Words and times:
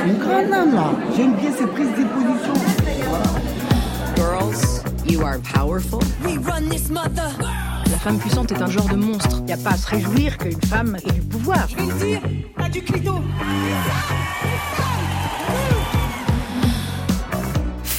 C'est 0.00 0.08
une 0.08 0.18
grande 0.18 0.48
là. 0.48 0.92
J'aime 1.14 1.34
bien 1.34 1.52
ses 1.52 1.66
prises 1.66 1.90
de 1.90 2.04
position. 2.04 2.54
Girls, 4.16 4.82
you 5.06 5.22
are 5.22 5.38
powerful. 5.40 6.00
La 7.90 7.98
femme 7.98 8.18
puissante 8.18 8.50
est 8.52 8.62
un 8.62 8.70
genre 8.70 8.88
de 8.88 8.96
monstre. 8.96 9.36
Il 9.40 9.44
n'y 9.44 9.52
a 9.52 9.58
pas 9.58 9.70
à 9.70 9.76
se 9.76 9.88
réjouir 9.88 10.38
qu'une 10.38 10.60
femme 10.62 10.96
ait 11.06 11.12
du 11.12 11.20
pouvoir. 11.20 11.66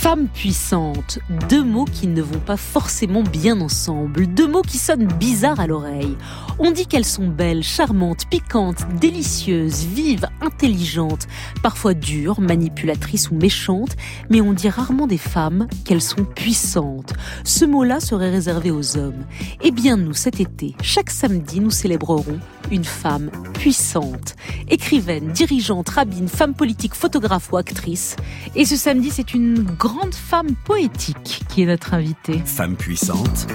Femme 0.02 0.30
puissante, 0.30 1.20
deux 1.48 1.64
mots 1.64 1.86
qui 1.86 2.08
ne 2.08 2.24
vont 2.24 2.40
pas 2.40 2.58
forcément 2.58 3.22
bien 3.22 3.62
ensemble, 3.62 4.26
deux 4.26 4.48
mots 4.48 4.64
qui 4.64 4.80
sonnent 4.80 5.06
bizarres 5.06 5.60
à 5.60 5.68
l'oreille. 5.68 6.18
On 6.58 6.72
dit 6.72 6.88
qu'elles 6.88 7.06
sont 7.06 7.28
belles, 7.28 7.62
charmantes, 7.62 8.26
piquantes, 8.28 8.84
délicieuses, 9.00 9.86
vives, 9.86 10.26
intelligentes, 10.42 11.28
parfois 11.62 11.94
dures, 11.94 12.42
manipulatrices 12.42 13.30
ou 13.30 13.36
méchantes, 13.36 13.96
mais 14.32 14.42
on 14.42 14.54
dit 14.54 14.70
rarement 14.70 15.06
des 15.06 15.20
femmes 15.20 15.68
qu'elles 15.86 16.02
sont 16.02 16.26
puissantes. 16.26 17.14
Ce 17.44 17.64
mot-là 17.64 18.00
serait 18.00 18.32
réservé 18.32 18.72
aux 18.72 18.98
hommes. 18.98 19.24
Eh 19.62 19.70
bien 19.70 19.98
nous, 19.98 20.14
cet 20.14 20.40
été, 20.40 20.74
chaque 20.82 21.12
samedi, 21.12 21.60
nous 21.60 21.70
célébrerons 21.70 22.40
une 22.72 22.86
femme 22.86 23.30
puissante. 23.54 24.36
Écrivaine, 24.68 25.28
dirigeante, 25.32 25.90
rabbine, 25.90 26.28
femme 26.28 26.56
politique, 26.56 26.96
photographe 26.96 27.52
ou 27.52 27.58
actrice. 27.58 28.16
Et 28.56 28.66
ce 28.66 28.76
samedi, 28.76 29.12
c'est 29.12 29.36
une 29.36 29.62
grande 29.62 29.91
femme 30.32 30.56
poétique 30.66 31.42
qui 31.50 31.64
est 31.64 31.66
notre 31.66 31.94
invitée. 31.94 32.42
Femme 32.46 32.76
puissante, 32.76 33.48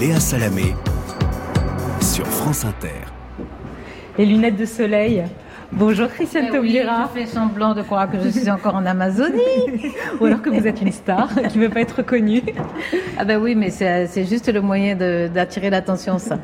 Léa 0.00 0.18
Salamé 0.18 0.74
sur 2.00 2.26
France 2.26 2.64
Inter. 2.64 2.88
Les 4.18 4.26
lunettes 4.26 4.56
de 4.56 4.64
soleil. 4.64 5.24
Bonjour 5.76 6.08
Christiane 6.08 6.50
Eh 6.54 6.58
oui, 6.58 6.80
je 6.80 7.18
fais 7.18 7.26
semblant 7.26 7.74
de 7.74 7.82
croire 7.82 8.08
que 8.08 8.20
je 8.20 8.28
suis 8.28 8.48
encore 8.48 8.76
en 8.76 8.86
Amazonie. 8.86 9.40
Ou 10.20 10.26
alors 10.26 10.40
que 10.40 10.48
vous 10.48 10.66
êtes 10.68 10.80
une 10.80 10.92
star 10.92 11.28
qui 11.48 11.58
ne 11.58 11.64
veut 11.64 11.68
pas 11.68 11.80
être 11.80 11.96
reconnue. 11.96 12.42
Ah 13.18 13.24
ben 13.24 13.40
oui, 13.42 13.56
mais 13.56 13.70
c'est 13.70 14.24
juste 14.24 14.52
le 14.52 14.60
moyen 14.60 14.94
d'attirer 14.94 15.70
l'attention, 15.70 16.18
ça. 16.18 16.38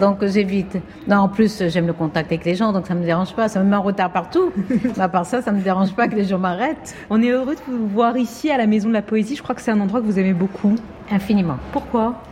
Donc 0.00 0.24
j'évite. 0.24 0.78
Non, 1.06 1.18
en 1.18 1.28
plus, 1.28 1.62
j'aime 1.68 1.86
le 1.86 1.92
contact 1.92 2.32
avec 2.32 2.46
les 2.46 2.54
gens, 2.54 2.72
donc 2.72 2.86
ça 2.86 2.94
me 2.94 3.04
dérange 3.04 3.34
pas. 3.34 3.48
Ça 3.48 3.60
me 3.60 3.68
met 3.68 3.76
en 3.76 3.82
retard 3.82 4.10
partout. 4.12 4.50
Mais 4.96 4.98
à 4.98 5.08
part 5.08 5.26
ça, 5.26 5.42
ça 5.42 5.52
me 5.52 5.60
dérange 5.60 5.92
pas 5.92 6.08
que 6.08 6.14
les 6.14 6.24
gens 6.24 6.38
m'arrêtent. 6.38 6.94
On 7.10 7.22
est 7.22 7.28
heureux 7.28 7.56
de 7.56 7.60
vous 7.68 7.86
voir 7.86 8.16
ici 8.16 8.50
à 8.50 8.56
la 8.56 8.66
Maison 8.66 8.88
de 8.88 8.94
la 8.94 9.02
Poésie. 9.02 9.36
Je 9.36 9.42
crois 9.42 9.54
que 9.54 9.60
c'est 9.60 9.72
un 9.72 9.80
endroit 9.80 10.00
que 10.00 10.06
vous 10.06 10.18
aimez 10.18 10.32
beaucoup. 10.32 10.74
Infiniment. 11.10 11.56
Pourquoi? 11.72 12.22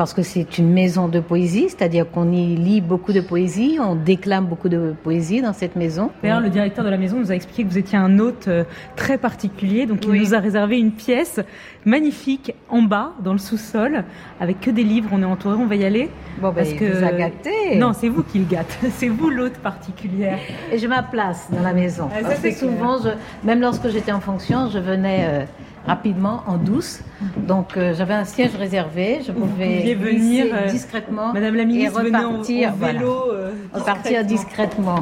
Parce 0.00 0.14
que 0.14 0.22
c'est 0.22 0.56
une 0.56 0.70
maison 0.72 1.08
de 1.08 1.20
poésie, 1.20 1.66
c'est-à-dire 1.68 2.10
qu'on 2.10 2.32
y 2.32 2.56
lit 2.56 2.80
beaucoup 2.80 3.12
de 3.12 3.20
poésie, 3.20 3.76
on 3.78 3.94
déclame 3.94 4.46
beaucoup 4.46 4.70
de 4.70 4.94
poésie 5.02 5.42
dans 5.42 5.52
cette 5.52 5.76
maison. 5.76 6.10
D'ailleurs, 6.22 6.40
le 6.40 6.48
directeur 6.48 6.86
de 6.86 6.88
la 6.88 6.96
maison 6.96 7.18
nous 7.18 7.30
a 7.30 7.34
expliqué 7.34 7.64
que 7.64 7.68
vous 7.68 7.76
étiez 7.76 7.98
un 7.98 8.18
hôte 8.18 8.48
euh, 8.48 8.64
très 8.96 9.18
particulier, 9.18 9.84
donc 9.84 9.98
il 10.06 10.10
Oui. 10.10 10.20
nous 10.20 10.34
a 10.34 10.38
réservé 10.38 10.78
une 10.78 10.92
pièce 10.92 11.38
magnifique 11.84 12.54
en 12.70 12.80
bas, 12.80 13.12
dans 13.22 13.32
le 13.32 13.38
sous-sol, 13.38 14.04
avec 14.40 14.60
que 14.62 14.70
des 14.70 14.84
livres. 14.84 15.10
On 15.12 15.20
est 15.20 15.26
entouré, 15.26 15.56
on 15.56 15.66
va 15.66 15.74
y 15.76 15.84
aller. 15.84 16.08
Bon, 16.40 16.48
ben, 16.48 16.54
Parce 16.54 16.70
il 16.70 16.78
que- 16.78 16.96
vous 16.98 17.04
a 17.04 17.12
gâté. 17.12 17.50
Non, 17.76 17.92
c'est 17.92 18.08
vous 18.08 18.22
qui 18.22 18.38
le 18.38 18.46
gâte. 18.46 18.78
C'est 18.92 19.08
vous 19.08 19.28
l'hôte 19.28 19.58
particulière. 19.58 20.38
Et 20.72 20.78
je 20.78 20.86
m'aplace 20.86 21.50
dans 21.52 21.62
la 21.62 21.74
maison. 21.74 22.08
Ah, 22.10 22.22
ça, 22.22 22.28
Parce 22.28 22.40
que 22.40 22.52
souvent, 22.52 22.96
je, 23.04 23.10
même 23.46 23.60
lorsque 23.60 23.88
j'étais 23.90 24.12
en 24.12 24.20
fonction, 24.20 24.70
je 24.70 24.78
venais 24.78 25.26
euh, 25.28 25.44
rapidement 25.86 26.42
en 26.46 26.56
douce. 26.56 27.00
Donc 27.36 27.76
euh, 27.76 27.94
j'avais 27.96 28.14
un 28.14 28.24
siège 28.24 28.54
réservé, 28.56 29.20
je 29.26 29.32
pouvais 29.32 29.94
venir, 29.94 30.46
euh, 30.52 30.68
discrètement 30.68 31.32
Madame 31.32 31.54
la 31.54 31.62
et 31.62 31.66
ministre 31.66 32.00
en, 32.00 32.04
repartir, 32.04 32.68
en 32.70 32.72
voilà. 32.72 32.98
vélo. 32.98 33.32
euh, 33.32 33.50
repartir 33.72 34.24
discrètement. 34.24 35.00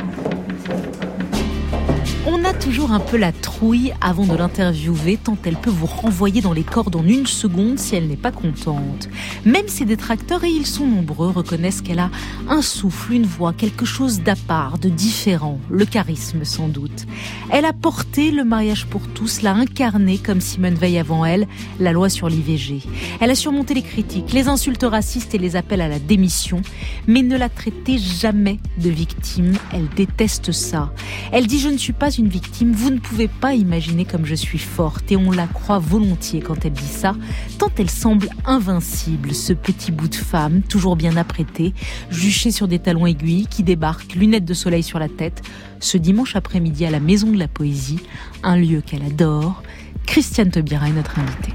On 2.31 2.45
a 2.45 2.53
toujours 2.53 2.93
un 2.93 3.01
peu 3.01 3.17
la 3.17 3.33
trouille 3.33 3.95
avant 4.03 4.27
de 4.27 4.37
l'interviewer, 4.37 5.17
tant 5.17 5.39
elle 5.47 5.57
peut 5.57 5.71
vous 5.71 5.87
renvoyer 5.87 6.43
dans 6.43 6.53
les 6.53 6.63
cordes 6.63 6.95
en 6.95 7.07
une 7.07 7.27
seconde 7.27 7.79
si 7.79 7.97
elle 7.97 8.07
n'est 8.07 8.17
pas 8.17 8.33
contente. 8.33 9.09
Même 9.47 9.67
ses 9.67 9.87
détracteurs, 9.87 10.45
et 10.45 10.51
ils 10.51 10.67
sont 10.67 10.87
nombreux, 10.87 11.31
reconnaissent 11.31 11.81
qu'elle 11.81 12.01
a 12.01 12.11
un 12.47 12.61
souffle, 12.61 13.15
une 13.15 13.25
voix, 13.25 13.55
quelque 13.55 13.87
chose 13.87 14.21
d'à 14.21 14.37
part, 14.37 14.77
de 14.77 14.91
différent, 14.91 15.59
le 15.71 15.87
charisme 15.87 16.45
sans 16.45 16.69
doute. 16.69 17.07
Elle 17.51 17.65
a 17.65 17.73
porté 17.73 18.31
le 18.31 18.45
mariage 18.45 18.85
pour 18.85 19.09
tous, 19.09 19.41
l'a 19.41 19.55
incarné 19.55 20.19
comme 20.19 20.43
Simone 20.43 20.75
Veil 20.75 20.99
avant 20.99 21.25
elle, 21.25 21.49
la 21.81 21.93
loi 21.93 22.11
sur 22.11 22.29
l'IVG. 22.29 22.83
Elle 23.21 23.31
a 23.31 23.37
surmonté 23.37 23.73
les 23.73 23.81
critiques, 23.83 24.35
les 24.35 24.49
insultes 24.49 24.85
racistes 24.85 25.35
et 25.35 25.39
les 25.39 25.57
appels 25.57 25.81
à 25.81 25.89
la 25.89 25.99
démission, 25.99 26.61
mais 27.07 27.23
ne 27.23 27.39
l'a 27.39 27.49
traitée 27.49 27.97
jamais 27.97 28.59
de 28.77 28.91
victime. 28.91 29.55
Elle 29.73 29.89
déteste 29.97 30.53
ça. 30.53 30.93
Elle 31.33 31.47
dit 31.47 31.59
je 31.59 31.71
ne 31.71 31.79
suis 31.79 31.95
pas 31.95 32.18
une 32.19 32.29
victime, 32.29 32.73
vous 32.73 32.91
ne 32.91 32.99
pouvez 32.99 33.29
pas 33.29 33.55
imaginer 33.55 34.05
comme 34.05 34.27
je 34.27 34.35
suis 34.35 34.59
forte 34.59 35.11
et 35.13 35.17
on 35.17 35.31
la 35.31 35.47
croit 35.47 35.79
volontiers 35.79 36.41
quand 36.41 36.65
elle 36.65 36.73
dit 36.73 36.83
ça, 36.83 37.15
tant 37.59 37.71
elle 37.79 37.91
semble 37.91 38.29
invincible, 38.45 39.35
ce 39.35 39.53
petit 39.53 39.93
bout 39.93 40.09
de 40.09 40.15
femme, 40.15 40.63
toujours 40.63 40.97
bien 40.97 41.17
apprêté, 41.17 41.75
juché 42.11 42.51
sur 42.51 42.69
des 42.69 42.79
talons 42.79 43.07
aiguilles, 43.07 43.47
qui 43.47 43.63
débarque, 43.63 44.15
lunettes 44.15 44.45
de 44.45 44.55
soleil 44.55 44.83
sur 44.83 44.99
la 44.99 45.09
tête, 45.09 45.43
ce 45.81 45.97
dimanche 45.99 46.37
après-midi 46.37 46.85
à 46.85 46.91
la 46.91 47.01
Maison 47.01 47.31
de 47.31 47.39
la 47.39 47.49
Poésie, 47.49 48.01
un 48.43 48.57
lieu 48.57 48.81
qu'elle 48.81 49.03
adore. 49.03 49.63
Christiane 50.07 50.51
Taubira 50.51 50.89
est 50.89 50.93
notre 50.93 51.19
invitée. 51.19 51.55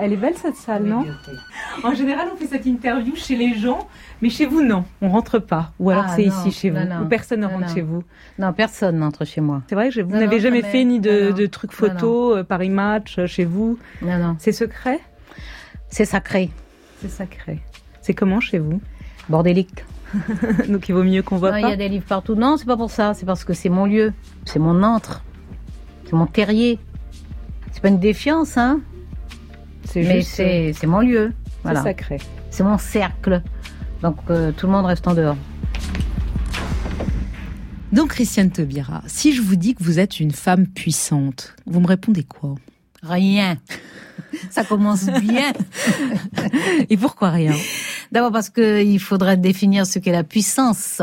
Elle 0.00 0.12
est 0.12 0.16
belle 0.16 0.36
cette 0.36 0.56
salle, 0.56 0.84
non 0.84 1.04
En 1.84 1.94
général, 1.94 2.28
on 2.32 2.36
fait 2.36 2.46
cette 2.46 2.66
interview 2.66 3.14
chez 3.16 3.36
les 3.36 3.54
gens, 3.54 3.88
mais 4.22 4.30
chez 4.30 4.46
vous, 4.46 4.62
non. 4.62 4.84
On 5.02 5.08
rentre 5.10 5.38
pas. 5.38 5.72
Ou 5.78 5.90
alors 5.90 6.04
Ah, 6.08 6.12
c'est 6.16 6.24
ici 6.24 6.50
chez 6.52 6.70
non, 6.70 6.80
vous. 6.82 6.88
non. 6.88 7.02
Ou 7.02 7.04
personne 7.06 7.40
ne 7.40 7.46
rentre 7.46 7.66
non. 7.68 7.74
chez 7.74 7.82
vous. 7.82 8.02
Non, 8.38 8.52
personne 8.52 8.98
n'entre 8.98 9.24
chez 9.24 9.40
moi. 9.40 9.62
C'est 9.68 9.74
vrai 9.74 9.90
que 9.90 10.00
vous 10.00 10.10
n'avez 10.12 10.40
jamais 10.40 10.60
jamais. 10.60 10.62
fait 10.62 10.84
ni 10.84 11.00
de, 11.00 11.32
de 11.32 11.46
trucs 11.46 11.72
Non, 11.72 11.88
photos, 11.88 12.38
euh, 12.38 12.44
Paris 12.44 12.70
Match, 12.70 13.18
euh, 13.18 13.26
chez 13.26 13.44
vous. 13.44 13.78
Non, 14.02 14.18
non, 14.18 14.36
C'est 14.38 14.52
secret 14.52 15.00
c'est 15.90 16.04
sacré, 16.04 16.50
C'est 17.00 17.08
sacré. 17.08 17.60
C'est 18.02 18.12
comment 18.14 18.40
chez 18.40 18.58
vous 18.58 18.80
bordélique. 19.30 19.84
Donc 20.68 20.88
il 20.88 20.94
vaut 20.94 21.02
mieux 21.02 21.22
qu'on 21.22 21.36
voit 21.36 21.50
Non, 21.52 21.56
il 21.56 21.60
y 21.60 21.64
pas. 21.64 21.68
a 21.72 21.76
des 21.76 21.88
livres 21.88 22.04
partout. 22.06 22.34
Non, 22.34 22.56
c'est 22.58 22.66
pas 22.66 22.76
pour 22.76 22.90
ça, 22.90 23.14
c'est 23.14 23.24
parce 23.26 23.44
que 23.44 23.52
c'est 23.54 23.68
mon 23.70 23.86
lieu, 23.86 24.12
c'est 24.44 24.58
mon 24.58 24.82
antre, 24.82 25.22
c'est 26.04 26.14
mon 26.14 26.26
terrier. 26.26 26.78
C'est 27.72 27.80
pas 27.82 27.88
une 27.88 27.98
défiance, 28.00 28.56
hein, 28.56 28.80
mais 29.96 30.20
juste, 30.20 30.40
euh, 30.40 30.44
c'est 30.44 30.72
c'est 30.74 30.86
mon 30.86 31.00
lieu. 31.00 31.32
c'est 31.64 31.74
sacré. 31.74 32.18
C'est 32.50 32.62
mon 32.62 32.78
cercle. 32.78 33.42
Donc 34.02 34.16
euh, 34.30 34.52
tout 34.52 34.66
le 34.66 34.72
monde 34.72 34.86
reste 34.86 35.06
en 35.06 35.14
dehors. 35.14 35.36
Donc 37.92 38.10
Christiane 38.10 38.50
Taubira, 38.50 39.02
si 39.06 39.32
je 39.32 39.40
vous 39.40 39.56
dis 39.56 39.74
que 39.74 39.82
vous 39.82 39.98
êtes 39.98 40.20
une 40.20 40.32
femme 40.32 40.66
puissante, 40.66 41.54
vous 41.66 41.80
me 41.80 41.86
répondez 41.86 42.22
quoi? 42.22 42.54
Rien. 43.02 43.56
Ça 44.50 44.64
commence 44.64 45.06
bien. 45.06 45.52
Et 46.90 46.96
pourquoi 46.96 47.30
rien? 47.30 47.54
D'abord 48.12 48.32
parce 48.32 48.50
que 48.50 48.82
il 48.82 48.98
faudrait 48.98 49.36
définir 49.36 49.86
ce 49.86 49.98
qu'est 49.98 50.12
la 50.12 50.24
puissance. 50.24 51.02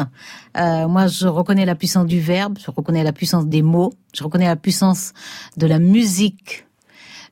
Euh, 0.57 0.87
moi, 0.87 1.07
je 1.07 1.27
reconnais 1.27 1.65
la 1.65 1.75
puissance 1.75 2.05
du 2.05 2.19
verbe, 2.19 2.57
je 2.63 2.71
reconnais 2.71 3.03
la 3.03 3.13
puissance 3.13 3.47
des 3.47 3.61
mots, 3.61 3.93
je 4.13 4.23
reconnais 4.23 4.47
la 4.47 4.55
puissance 4.55 5.13
de 5.57 5.67
la 5.67 5.79
musique, 5.79 6.65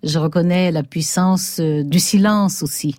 je 0.03 0.19
reconnais 0.19 0.72
la 0.72 0.84
puissance 0.84 1.59
euh, 1.59 1.84
du 1.84 2.00
silence 2.00 2.62
aussi. 2.62 2.96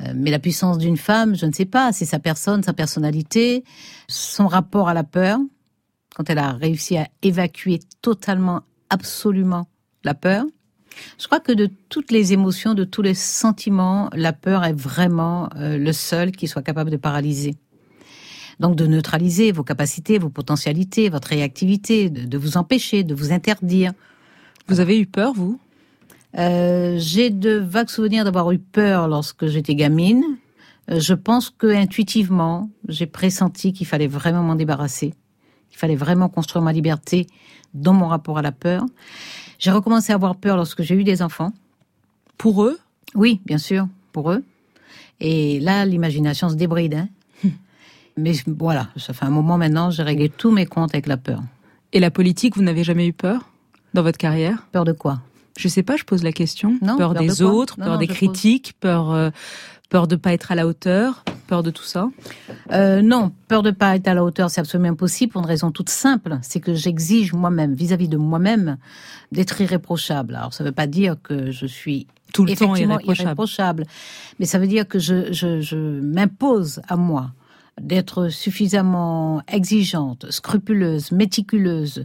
Euh, 0.00 0.12
mais 0.14 0.30
la 0.30 0.38
puissance 0.38 0.78
d'une 0.78 0.96
femme, 0.96 1.34
je 1.34 1.46
ne 1.46 1.52
sais 1.52 1.64
pas, 1.64 1.92
c'est 1.92 2.04
sa 2.04 2.18
personne, 2.18 2.62
sa 2.62 2.72
personnalité, 2.72 3.64
son 4.08 4.46
rapport 4.46 4.88
à 4.88 4.94
la 4.94 5.04
peur, 5.04 5.38
quand 6.14 6.30
elle 6.30 6.38
a 6.38 6.52
réussi 6.52 6.96
à 6.96 7.08
évacuer 7.22 7.80
totalement, 8.02 8.62
absolument 8.90 9.66
la 10.04 10.14
peur. 10.14 10.44
Je 11.18 11.26
crois 11.26 11.40
que 11.40 11.52
de 11.52 11.68
toutes 11.88 12.10
les 12.10 12.32
émotions, 12.32 12.72
de 12.72 12.84
tous 12.84 13.02
les 13.02 13.14
sentiments, 13.14 14.08
la 14.14 14.32
peur 14.32 14.64
est 14.64 14.72
vraiment 14.72 15.50
euh, 15.56 15.76
le 15.76 15.92
seul 15.92 16.30
qui 16.30 16.48
soit 16.48 16.62
capable 16.62 16.90
de 16.90 16.96
paralyser. 16.96 17.54
Donc 18.60 18.76
de 18.76 18.86
neutraliser 18.86 19.52
vos 19.52 19.64
capacités, 19.64 20.18
vos 20.18 20.30
potentialités, 20.30 21.10
votre 21.10 21.28
réactivité, 21.28 22.08
de, 22.08 22.24
de 22.24 22.38
vous 22.38 22.56
empêcher, 22.56 23.04
de 23.04 23.14
vous 23.14 23.32
interdire. 23.32 23.92
Vous 24.68 24.80
avez 24.80 24.98
eu 24.98 25.06
peur, 25.06 25.34
vous? 25.34 25.60
Euh, 26.38 26.96
J'ai 26.98 27.30
de 27.30 27.52
vagues 27.52 27.88
souvenirs 27.88 28.24
d'avoir 28.24 28.50
eu 28.52 28.58
peur 28.58 29.08
lorsque 29.08 29.46
j'étais 29.46 29.74
gamine. 29.74 30.22
Euh, 30.90 31.00
je 31.00 31.14
pense 31.14 31.50
que 31.50 31.66
intuitivement, 31.66 32.70
j'ai 32.88 33.06
pressenti 33.06 33.72
qu'il 33.72 33.86
fallait 33.86 34.06
vraiment 34.06 34.42
m'en 34.42 34.54
débarrasser, 34.54 35.14
qu'il 35.70 35.78
fallait 35.78 35.96
vraiment 35.96 36.28
construire 36.28 36.62
ma 36.62 36.72
liberté 36.72 37.26
dans 37.74 37.92
mon 37.92 38.06
rapport 38.06 38.38
à 38.38 38.42
la 38.42 38.52
peur. 38.52 38.84
J'ai 39.58 39.70
recommencé 39.70 40.12
à 40.12 40.16
avoir 40.16 40.36
peur 40.36 40.56
lorsque 40.56 40.82
j'ai 40.82 40.94
eu 40.94 41.04
des 41.04 41.22
enfants. 41.22 41.52
Pour 42.38 42.64
eux? 42.64 42.78
Oui, 43.14 43.40
bien 43.46 43.58
sûr, 43.58 43.88
pour 44.12 44.30
eux. 44.30 44.44
Et 45.20 45.58
là, 45.60 45.86
l'imagination 45.86 46.50
se 46.50 46.54
débride. 46.54 46.94
Hein 46.94 47.08
Mais 48.18 48.32
voilà, 48.46 48.88
ça 48.96 49.14
fait 49.14 49.24
un 49.24 49.30
moment 49.30 49.56
maintenant, 49.56 49.90
j'ai 49.90 50.02
réglé 50.02 50.28
tous 50.28 50.50
mes 50.50 50.66
comptes 50.66 50.94
avec 50.94 51.06
la 51.06 51.16
peur. 51.16 51.40
Et 51.92 52.00
la 52.00 52.10
politique, 52.10 52.56
vous 52.56 52.62
n'avez 52.62 52.84
jamais 52.84 53.06
eu 53.06 53.12
peur 53.12 53.48
dans 53.94 54.02
votre 54.02 54.18
carrière? 54.18 54.66
Peur 54.72 54.84
de 54.84 54.92
quoi? 54.92 55.20
Je 55.58 55.68
sais 55.68 55.82
pas, 55.82 55.96
je 55.96 56.04
pose 56.04 56.22
la 56.22 56.32
question. 56.32 56.78
Non, 56.82 56.96
peur, 56.96 57.12
peur 57.14 57.22
des 57.22 57.28
de 57.28 57.44
autres, 57.44 57.78
Non, 57.78 57.84
peur 57.86 57.94
non, 57.94 58.00
des 58.00 58.06
pose- 58.06 58.16
critiques, 58.16 58.74
peur, 58.80 59.12
euh, 59.12 59.30
Peur 59.88 60.08
de 60.08 60.16
pas 60.16 60.32
être 60.32 60.50
à 60.50 60.56
la 60.56 60.66
hauteur 60.66 61.22
Peur 61.46 61.62
de 61.62 61.70
tout 61.70 61.84
ça? 61.84 62.08
Euh, 62.72 63.02
Non, 63.02 63.30
peur 63.46 63.62
de 63.62 63.70
pas 63.70 63.94
être 63.94 64.08
à 64.08 64.14
la 64.14 64.24
hauteur, 64.24 64.50
c'est 64.50 64.60
absolument 64.60 64.88
impossible 64.90 65.30
pour 65.32 65.42
une 65.42 65.46
raison 65.46 65.70
toute 65.70 65.90
simple, 65.90 66.38
c'est 66.42 66.58
que 66.58 66.74
j'exige 66.74 67.32
moi-même, 67.32 67.72
vis-à-vis 67.74 68.08
de 68.08 68.16
moi-même, 68.16 68.78
d'être 69.30 69.60
irréprochable. 69.60 70.34
Alors 70.34 70.52
ça 70.52 70.64
ne 70.64 70.68
veut 70.70 70.74
pas 70.74 70.88
dire 70.88 71.14
que 71.22 71.52
je 71.52 71.66
suis 71.66 72.08
tout 72.34 72.44
le 72.44 72.56
temps 72.56 72.74
irréprochable. 72.74 73.20
irréprochable, 73.28 73.84
mais 74.40 74.46
ça 74.46 74.58
veut 74.58 74.66
dire 74.66 74.88
que 74.88 74.98
je, 74.98 75.32
je, 75.32 75.60
je 75.60 75.76
m'impose 76.00 76.80
à 76.88 76.96
moi 76.96 77.30
d'être 77.80 78.28
suffisamment 78.28 79.40
exigeante, 79.46 80.26
scrupuleuse, 80.30 81.12
méticuleuse, 81.12 82.04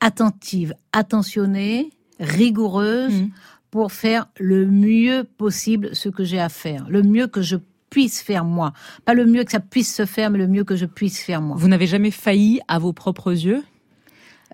attentive, 0.00 0.74
attentionnée, 0.92 1.90
rigoureuse 2.20 3.12
Mhm. 3.12 3.30
pour 3.70 3.92
faire 3.92 4.28
le 4.38 4.66
mieux 4.66 5.24
possible 5.36 5.94
ce 5.94 6.08
que 6.08 6.24
j'ai 6.24 6.40
à 6.40 6.48
faire, 6.48 6.86
le 6.88 7.02
mieux 7.02 7.26
que 7.26 7.42
je 7.42 7.56
puisse 7.90 8.20
faire 8.20 8.44
moi. 8.44 8.72
Pas 9.04 9.14
le 9.14 9.26
mieux 9.26 9.44
que 9.44 9.52
ça 9.52 9.60
puisse 9.60 9.94
se 9.94 10.06
faire, 10.06 10.30
mais 10.30 10.38
le 10.38 10.48
mieux 10.48 10.64
que 10.64 10.76
je 10.76 10.86
puisse 10.86 11.20
faire 11.20 11.40
moi. 11.42 11.56
Vous 11.58 11.68
n'avez 11.68 11.86
jamais 11.86 12.10
failli 12.10 12.60
à 12.68 12.78
vos 12.78 12.92
propres 12.92 13.32
yeux? 13.32 13.62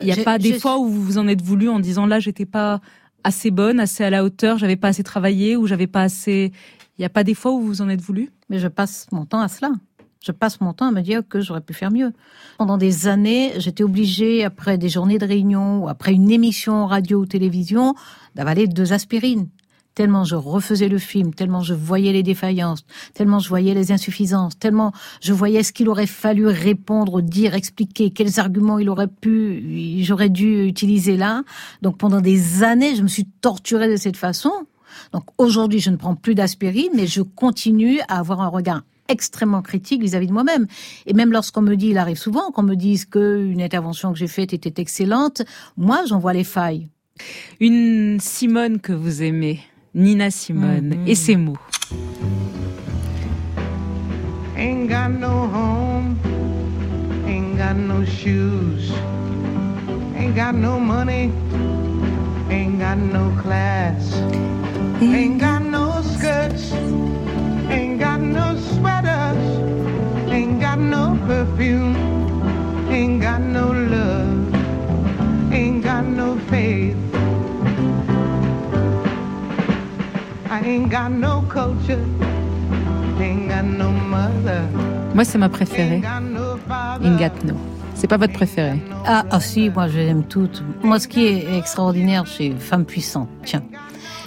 Il 0.00 0.06
n'y 0.06 0.12
a 0.12 0.17
pas 0.25 0.38
des 0.38 0.59
fois 0.59 0.79
où 0.79 0.88
vous 0.88 1.03
vous 1.03 1.19
en 1.19 1.29
êtes 1.29 1.43
voulu 1.43 1.69
en 1.69 1.79
disant 1.81 2.06
là, 2.06 2.19
j'étais 2.20 2.47
pas 2.47 2.81
assez 3.25 3.50
bonne, 3.50 3.79
assez 3.79 4.03
à 4.05 4.11
la 4.11 4.25
hauteur, 4.25 4.58
j'avais 4.58 4.76
pas 4.76 4.88
assez 4.88 5.03
travaillé 5.05 5.56
ou 5.56 5.67
j'avais 5.67 5.87
pas 5.87 6.03
assez. 6.03 6.53
Il 6.99 7.03
n'y 7.03 7.05
a 7.05 7.08
pas 7.11 7.25
des 7.25 7.35
fois 7.35 7.53
où 7.53 7.61
vous 7.61 7.67
vous 7.69 7.82
en 7.82 7.88
êtes 7.88 8.00
voulu? 8.00 8.31
Mais 8.49 8.58
je 8.58 8.69
passe 8.69 9.06
mon 9.12 9.25
temps 9.25 9.41
à 9.41 9.49
cela. 9.49 9.70
Je 10.22 10.30
passe 10.30 10.60
mon 10.60 10.72
temps 10.72 10.86
à 10.86 10.92
me 10.92 11.00
dire 11.00 11.22
que 11.28 11.40
j'aurais 11.40 11.60
pu 11.60 11.74
faire 11.74 11.90
mieux. 11.90 12.12
Pendant 12.58 12.78
des 12.78 13.08
années, 13.08 13.52
j'étais 13.56 13.82
obligée, 13.82 14.44
après 14.44 14.78
des 14.78 14.88
journées 14.88 15.19
de 15.19 15.26
réunion 15.26 15.82
ou 15.82 15.88
après 15.88 16.12
une 16.12 16.30
émission 16.30 16.86
radio 16.86 17.20
ou 17.20 17.26
télévision, 17.26 17.94
d'avaler 18.36 18.69
deux 18.69 18.92
aspirines. 18.92 19.48
Tellement 19.94 20.24
je 20.24 20.36
refaisais 20.36 20.88
le 20.88 20.96
film, 20.98 21.34
tellement 21.34 21.60
je 21.60 21.74
voyais 21.74 22.12
les 22.12 22.22
défaillances, 22.22 22.84
tellement 23.12 23.40
je 23.40 23.48
voyais 23.48 23.74
les 23.74 23.92
insuffisances, 23.92 24.58
tellement 24.58 24.92
je 25.20 25.34
voyais 25.34 25.62
ce 25.62 25.72
qu'il 25.72 25.90
aurait 25.90 26.06
fallu 26.06 26.46
répondre, 26.46 27.20
dire, 27.20 27.54
expliquer, 27.54 28.10
quels 28.10 28.40
arguments 28.40 28.78
il 28.78 28.88
aurait 28.88 29.08
pu, 29.08 29.98
j'aurais 30.02 30.30
dû 30.30 30.64
utiliser 30.64 31.19
là. 31.19 31.42
Donc 31.82 31.98
pendant 31.98 32.22
des 32.22 32.62
années, 32.62 32.96
je 32.96 33.02
me 33.02 33.08
suis 33.08 33.26
torturée 33.26 33.90
de 33.90 33.96
cette 33.96 34.16
façon. 34.16 34.52
Donc 35.12 35.24
aujourd'hui, 35.36 35.80
je 35.80 35.90
ne 35.90 35.96
prends 35.96 36.14
plus 36.14 36.34
d'aspirine, 36.34 36.92
mais 36.94 37.06
je 37.06 37.20
continue 37.20 38.00
à 38.08 38.19
avoir 38.19 38.40
un 38.40 38.48
regard 38.48 38.82
extrêmement 39.08 39.62
critique 39.62 40.00
vis-à-vis 40.02 40.26
de 40.26 40.32
moi-même. 40.32 40.66
Et 41.06 41.12
même 41.14 41.32
lorsqu'on 41.32 41.62
me 41.62 41.75
dit, 41.76 41.88
il 41.88 41.99
arrive 41.99 42.16
souvent 42.19 42.50
qu'on 42.50 42.62
me 42.62 42.75
dise 42.76 43.04
qu'une 43.04 43.60
intervention 43.62 44.12
que 44.12 44.19
j'ai 44.19 44.28
faite 44.28 44.52
était 44.52 44.81
excellente, 44.81 45.43
moi, 45.76 46.02
j'en 46.06 46.19
vois 46.19 46.32
les 46.32 46.44
failles. 46.44 46.88
Une 47.60 48.19
Simone 48.20 48.81
que 48.81 48.93
vous 48.93 49.22
aimez, 49.22 49.60
Nina 49.94 50.31
Simone, 50.31 50.94
Mhm. 50.99 51.06
et 51.08 51.14
ses 51.14 51.37
mots. 51.37 51.58
Ain't 54.56 54.88
got 54.88 55.08
no 55.10 55.48
home, 55.52 56.16
ain't 57.26 57.56
got 57.56 57.75
no 57.76 58.05
shoes, 58.05 58.93
ain't 60.16 60.34
got 60.37 60.55
no 60.55 60.78
money, 60.78 61.31
ain't 62.50 62.78
got 62.78 62.96
no 62.96 63.31
class, 63.43 64.14
ain't 65.00 65.38
got 65.40 65.60
no 65.64 66.00
skirts, 66.02 66.72
no 70.90 71.17
perfume, 71.26 71.96
ain't 72.90 73.23
got 73.23 73.40
no 73.40 73.73
love, 73.73 74.55
ain't 75.52 75.82
got 75.82 76.05
no 76.05 76.37
faith. 76.50 76.96
I 80.50 80.61
ain't 80.64 80.90
got 80.90 81.11
no 81.12 81.43
culture, 81.49 82.05
ain't 83.20 83.49
got 83.49 83.64
no 83.64 83.90
mother. 83.90 84.62
Moi, 85.14 85.25
c'est 85.25 85.38
ma 85.38 85.49
préférée. 85.49 86.02
Ingatno. 87.02 87.55
C'est 87.94 88.06
pas 88.06 88.17
votre 88.17 88.32
préférée? 88.32 88.81
Ah, 89.06 89.25
ah 89.31 89.40
si, 89.40 89.70
moi 89.70 89.87
je 89.88 89.99
les 89.99 90.06
aime 90.06 90.25
toutes. 90.25 90.62
Moi, 90.82 90.99
ce 90.99 91.06
qui 91.06 91.26
est 91.26 91.58
extraordinaire 91.58 92.26
chez 92.26 92.52
Femme 92.52 92.84
Puissante, 92.84 93.29
tiens, 93.44 93.62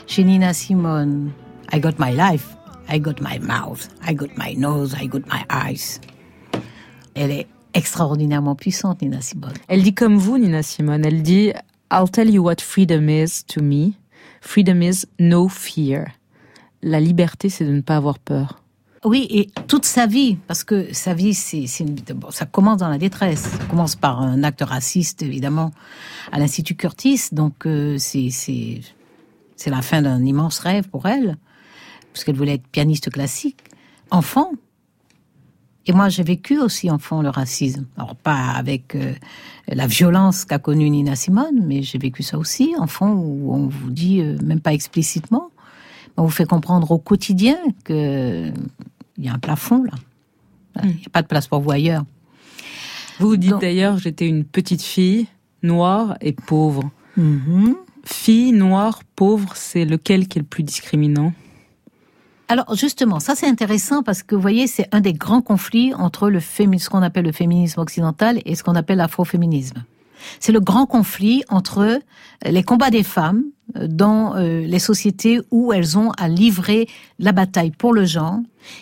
chez 0.08 0.24
Nina 0.24 0.54
Simone, 0.54 1.32
I 1.74 1.80
got 1.80 2.00
my 2.00 2.12
life, 2.12 2.56
I 2.90 3.00
got 3.00 3.20
my 3.20 3.40
mouth, 3.40 3.90
I 4.08 4.14
got 4.14 4.30
my 4.38 4.56
nose, 4.56 4.96
I 5.00 5.08
got 5.08 5.26
my 5.28 5.44
eyes. 5.50 6.00
Elle 7.16 7.32
est 7.32 7.48
extraordinairement 7.74 8.56
puissante, 8.56 9.02
Nina 9.02 9.22
Simone. 9.22 9.54
Elle 9.68 9.84
dit 9.84 9.94
comme 9.94 10.18
vous, 10.18 10.38
Nina 10.38 10.64
Simone. 10.64 11.06
Elle 11.06 11.24
dit 11.24 11.52
I'll 11.92 12.10
tell 12.12 12.30
you 12.30 12.44
what 12.44 12.56
freedom 12.62 13.08
is 13.10 13.44
to 13.48 13.62
me. 13.62 13.92
Freedom 14.42 14.82
is 14.82 15.06
no 15.20 15.48
fear. 15.50 16.06
La 16.82 17.00
liberté, 17.00 17.50
c'est 17.50 17.66
de 17.66 17.72
ne 17.72 17.82
pas 17.82 17.96
avoir 17.98 18.20
peur. 18.20 18.62
Oui, 19.04 19.28
et 19.30 19.50
toute 19.68 19.86
sa 19.86 20.08
vie, 20.08 20.38
parce 20.48 20.64
que 20.64 20.92
sa 20.94 21.14
vie, 21.14 21.34
c'est, 21.36 21.66
une- 21.80 21.96
bon, 21.96 22.32
ça 22.32 22.46
commence 22.46 22.78
dans 22.78 22.90
la 22.90 22.98
détresse. 22.98 23.42
Ça 23.42 23.66
commence 23.66 23.96
par 23.96 24.20
un 24.22 24.44
acte 24.44 24.62
raciste, 24.64 25.22
évidemment, 25.22 25.72
à 26.32 26.40
l'Institut 26.40 26.76
Curtis. 26.76 27.22
Donc, 27.32 27.66
euh, 27.68 27.98
c'est, 28.00 28.30
c'est, 28.32 28.82
c'est 29.56 29.70
la 29.70 29.82
fin 29.84 30.02
d'un 30.02 30.24
immense 30.26 30.58
rêve 30.60 30.90
pour 30.90 31.06
elle, 31.08 31.38
puisqu'elle 32.14 32.36
voulait 32.36 32.56
être 32.56 32.68
pianiste 32.68 33.12
classique. 33.12 33.60
Enfant. 34.10 34.52
Et 35.88 35.94
moi, 35.94 36.10
j'ai 36.10 36.24
vécu 36.24 36.60
aussi 36.60 36.90
enfant 36.90 37.22
le 37.22 37.30
racisme. 37.30 37.86
Alors, 37.98 38.16
pas 38.16 38.52
avec 38.56 38.96
euh, 38.96 39.14
la 39.68 39.86
violence 39.86 40.46
qu'a 40.46 40.58
connue 40.58 40.90
Nina 40.90 41.16
Simone, 41.16 41.64
mais 41.64 41.84
j'ai 41.84 42.00
vécu 42.00 42.24
ça 42.24 42.38
aussi, 42.38 42.74
enfant, 42.78 43.14
où 43.14 43.54
on 43.54 43.68
vous 43.68 43.92
dit, 43.92 44.22
euh, 44.22 44.38
même 44.44 44.62
pas 44.62 44.74
explicitement, 44.74 45.52
on 46.18 46.24
vous 46.24 46.32
fait 46.32 46.46
comprendre 46.46 46.90
au 46.92 46.98
quotidien 46.98 47.58
que 47.84 48.52
il 49.18 49.24
y 49.24 49.30
a 49.30 49.34
un 49.34 49.40
plafond 49.40 49.84
là. 49.84 49.94
Il 50.84 50.90
n'y 50.90 51.06
a 51.06 51.10
pas 51.10 51.22
de 51.22 51.28
place 51.28 51.48
pour 51.48 51.62
vous 51.62 51.72
ailleurs. 51.72 52.04
Vous 53.20 53.38
dites 53.38 53.60
d'ailleurs, 53.62 53.98
j'étais 53.98 54.28
une 54.28 54.44
petite 54.44 54.82
fille, 54.82 55.28
noire 55.64 56.18
et 56.20 56.34
pauvre. 56.34 56.90
Mhm. 57.16 57.76
Fille, 58.04 58.52
noire, 58.52 59.02
pauvre, 59.16 59.54
c'est 59.56 59.86
lequel 59.86 60.28
qui 60.28 60.38
est 60.38 60.42
le 60.42 60.48
plus 60.48 60.64
discriminant? 60.64 61.34
Alors 62.48 62.76
justement, 62.76 63.20
ça 63.20 63.34
c'est 63.34 63.48
intéressant 63.48 64.04
parce 64.04 64.22
que 64.22 64.36
vous 64.36 64.42
voyez, 64.42 64.68
c'est 64.68 64.88
un 64.92 65.02
des 65.02 65.14
grands 65.14 65.42
conflits 65.42 65.94
entre 65.96 66.30
le 66.30 66.40
ce 66.40 66.90
qu'on 66.90 67.02
appelle 67.02 67.26
le 67.26 67.32
féminisme 67.32 67.80
occidental 67.80 68.40
et 68.46 68.56
ce 68.56 68.64
qu'on 68.64 68.76
appelle 68.76 68.98
l'afroféminisme. 68.98 69.84
C'est 70.40 70.52
le 70.52 70.60
grand 70.60 70.86
conflit 70.86 71.44
entre 71.50 71.80
euh, 71.80 72.00
les 72.46 72.64
combats 72.64 72.90
des 72.90 73.04
femmes 73.04 73.44
euh, 73.76 73.88
dans 73.88 74.36
euh, 74.36 74.62
les 74.62 74.80
sociétés 74.80 75.40
où 75.52 75.74
elles 75.74 75.98
ont 75.98 76.12
à 76.12 76.28
livrer 76.28 76.88
la 77.20 77.32
bataille 77.32 77.72
pour 77.72 77.94
le 77.94 78.06
genre 78.06 78.40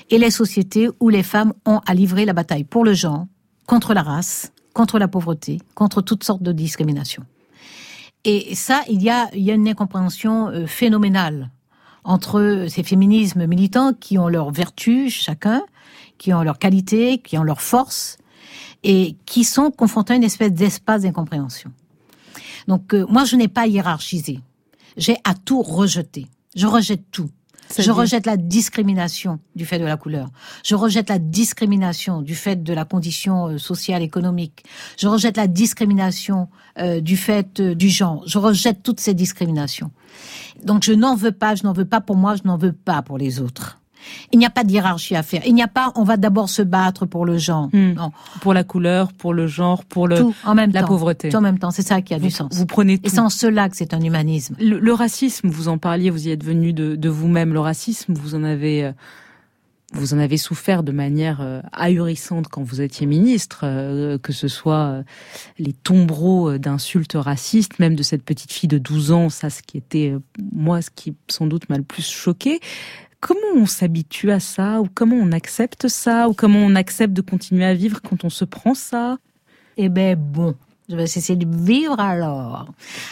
et 0.09 0.17
les 0.17 0.31
sociétés 0.31 0.89
où 0.99 1.09
les 1.09 1.23
femmes 1.23 1.53
ont 1.65 1.79
à 1.85 1.93
livrer 1.93 2.25
la 2.25 2.33
bataille 2.33 2.65
pour 2.65 2.83
le 2.83 2.93
genre 2.93 3.27
contre 3.65 3.93
la 3.93 4.03
race, 4.03 4.51
contre 4.73 4.99
la 4.99 5.07
pauvreté, 5.07 5.59
contre 5.73 6.01
toutes 6.01 6.23
sortes 6.23 6.43
de 6.43 6.51
discriminations. 6.51 7.23
Et 8.25 8.55
ça, 8.55 8.81
il 8.89 9.01
y 9.01 9.09
a, 9.09 9.29
il 9.33 9.41
y 9.41 9.51
a 9.51 9.53
une 9.53 9.67
incompréhension 9.67 10.65
phénoménale 10.65 11.49
entre 12.03 12.65
ces 12.69 12.83
féminismes 12.83 13.45
militants 13.47 13.93
qui 13.93 14.17
ont 14.17 14.27
leurs 14.27 14.51
vertus 14.51 15.13
chacun, 15.13 15.63
qui 16.17 16.33
ont 16.33 16.43
leurs 16.43 16.59
qualités, 16.59 17.19
qui 17.19 17.37
ont 17.37 17.43
leurs 17.43 17.61
forces, 17.61 18.17
et 18.83 19.15
qui 19.25 19.43
sont 19.43 19.71
confrontés 19.71 20.13
à 20.13 20.15
une 20.17 20.23
espèce 20.23 20.51
d'espace 20.51 21.03
d'incompréhension. 21.03 21.71
Donc 22.67 22.93
euh, 22.93 23.05
moi, 23.09 23.25
je 23.25 23.35
n'ai 23.35 23.47
pas 23.47 23.67
hiérarchisé. 23.67 24.39
J'ai 24.97 25.17
à 25.23 25.33
tout 25.33 25.61
rejeté. 25.61 26.27
Je 26.55 26.67
rejette 26.67 27.03
tout. 27.11 27.29
Je 27.81 27.91
rejette 27.91 28.25
la 28.25 28.37
discrimination 28.37 29.39
du 29.55 29.65
fait 29.65 29.79
de 29.79 29.85
la 29.85 29.97
couleur. 29.97 30.29
Je 30.63 30.75
rejette 30.75 31.09
la 31.09 31.19
discrimination 31.19 32.21
du 32.21 32.35
fait 32.35 32.61
de 32.61 32.73
la 32.73 32.85
condition 32.85 33.47
euh, 33.47 33.57
sociale, 33.57 34.03
économique. 34.03 34.63
Je 34.97 35.07
rejette 35.07 35.37
la 35.37 35.47
discrimination 35.47 36.49
euh, 36.77 37.01
du 37.01 37.17
fait 37.17 37.59
euh, 37.59 37.73
du 37.73 37.89
genre. 37.89 38.23
Je 38.27 38.37
rejette 38.37 38.83
toutes 38.83 38.99
ces 38.99 39.13
discriminations. 39.13 39.91
Donc 40.65 40.83
je 40.83 40.93
n'en 40.93 41.15
veux 41.15 41.31
pas, 41.31 41.55
je 41.55 41.63
n'en 41.63 41.73
veux 41.73 41.85
pas 41.85 42.01
pour 42.01 42.15
moi, 42.15 42.35
je 42.35 42.41
n'en 42.45 42.57
veux 42.57 42.73
pas 42.73 43.01
pour 43.01 43.17
les 43.17 43.39
autres. 43.41 43.79
Il 44.33 44.39
n'y 44.39 44.45
a 44.45 44.49
pas 44.49 44.65
de 44.65 44.71
hiérarchie 44.71 45.15
à 45.15 45.23
faire. 45.23 45.41
Il 45.45 45.55
n'y 45.55 45.63
a 45.63 45.69
pas, 45.69 45.93
on 45.95 46.03
va 46.03 46.17
d'abord 46.17 46.49
se 46.49 46.61
battre 46.61 47.05
pour 47.05 47.25
le 47.25 47.37
genre. 47.37 47.69
Hmm. 47.71 47.93
Non, 47.93 48.11
Pour 48.41 48.53
la 48.53 48.65
couleur, 48.65 49.13
pour 49.13 49.33
le 49.33 49.47
genre, 49.47 49.85
pour 49.85 50.09
le, 50.09 50.17
tout 50.17 50.35
en 50.43 50.55
même 50.55 50.71
la 50.73 50.81
temps. 50.81 50.87
pauvreté. 50.87 51.29
Tout 51.29 51.37
en 51.37 51.41
même 51.41 51.57
temps, 51.57 51.71
c'est 51.71 51.87
ça 51.87 52.01
qui 52.01 52.13
a 52.13 52.17
vous, 52.17 52.25
du 52.25 52.29
sens. 52.31 52.53
vous 52.53 52.65
prenez 52.65 52.93
Et 52.95 52.99
tout. 52.99 53.09
c'est 53.09 53.19
en 53.19 53.29
cela 53.29 53.69
que 53.69 53.77
c'est 53.77 53.93
un 53.93 54.01
humanisme. 54.01 54.55
Le, 54.59 54.77
le 54.77 54.93
racisme, 54.93 55.47
vous 55.47 55.69
en 55.69 55.77
parliez, 55.77 56.09
vous 56.09 56.27
y 56.27 56.31
êtes 56.31 56.43
venu 56.43 56.73
de, 56.73 56.97
de 56.97 57.09
vous-même. 57.09 57.53
Le 57.53 57.61
racisme, 57.61 58.13
vous 58.13 58.35
en 58.35 58.43
avez, 58.43 58.83
euh, 58.83 58.91
vous 59.93 60.13
en 60.13 60.19
avez 60.19 60.37
souffert 60.37 60.83
de 60.83 60.91
manière 60.91 61.41
euh, 61.41 61.61
ahurissante 61.71 62.47
quand 62.47 62.63
vous 62.63 62.81
étiez 62.81 63.05
ministre, 63.05 63.61
euh, 63.63 64.17
que 64.17 64.33
ce 64.33 64.47
soit 64.47 64.85
euh, 64.85 65.03
les 65.59 65.73
tombereaux 65.73 66.57
d'insultes 66.57 67.13
racistes, 67.15 67.79
même 67.79 67.95
de 67.95 68.03
cette 68.03 68.23
petite 68.23 68.51
fille 68.51 68.69
de 68.69 68.77
12 68.77 69.11
ans, 69.11 69.29
ça, 69.29 69.49
ce 69.49 69.61
qui 69.61 69.77
était, 69.77 70.15
moi, 70.51 70.81
ce 70.81 70.89
qui 70.89 71.15
sans 71.29 71.47
doute 71.47 71.69
m'a 71.69 71.77
le 71.77 71.83
plus 71.83 72.07
choqué. 72.07 72.59
Comment 73.19 73.39
on 73.55 73.65
s'habitue 73.65 74.31
à 74.31 74.39
ça, 74.39 74.81
ou 74.81 74.87
comment 74.93 75.15
on 75.15 75.31
accepte 75.31 75.87
ça, 75.87 76.27
ou 76.27 76.33
comment 76.33 76.59
on 76.59 76.75
accepte 76.75 77.13
de 77.13 77.21
continuer 77.21 77.65
à 77.65 77.73
vivre 77.73 78.01
quand 78.01 78.25
on 78.25 78.29
se 78.29 78.45
prend 78.45 78.73
ça? 78.73 79.17
Eh 79.77 79.89
ben 79.89 80.17
bon, 80.19 80.55
je 80.89 80.95
vais 80.95 81.03
essayer 81.03 81.37
de 81.37 81.47
vivre 81.47 81.99
alors. 81.99 82.65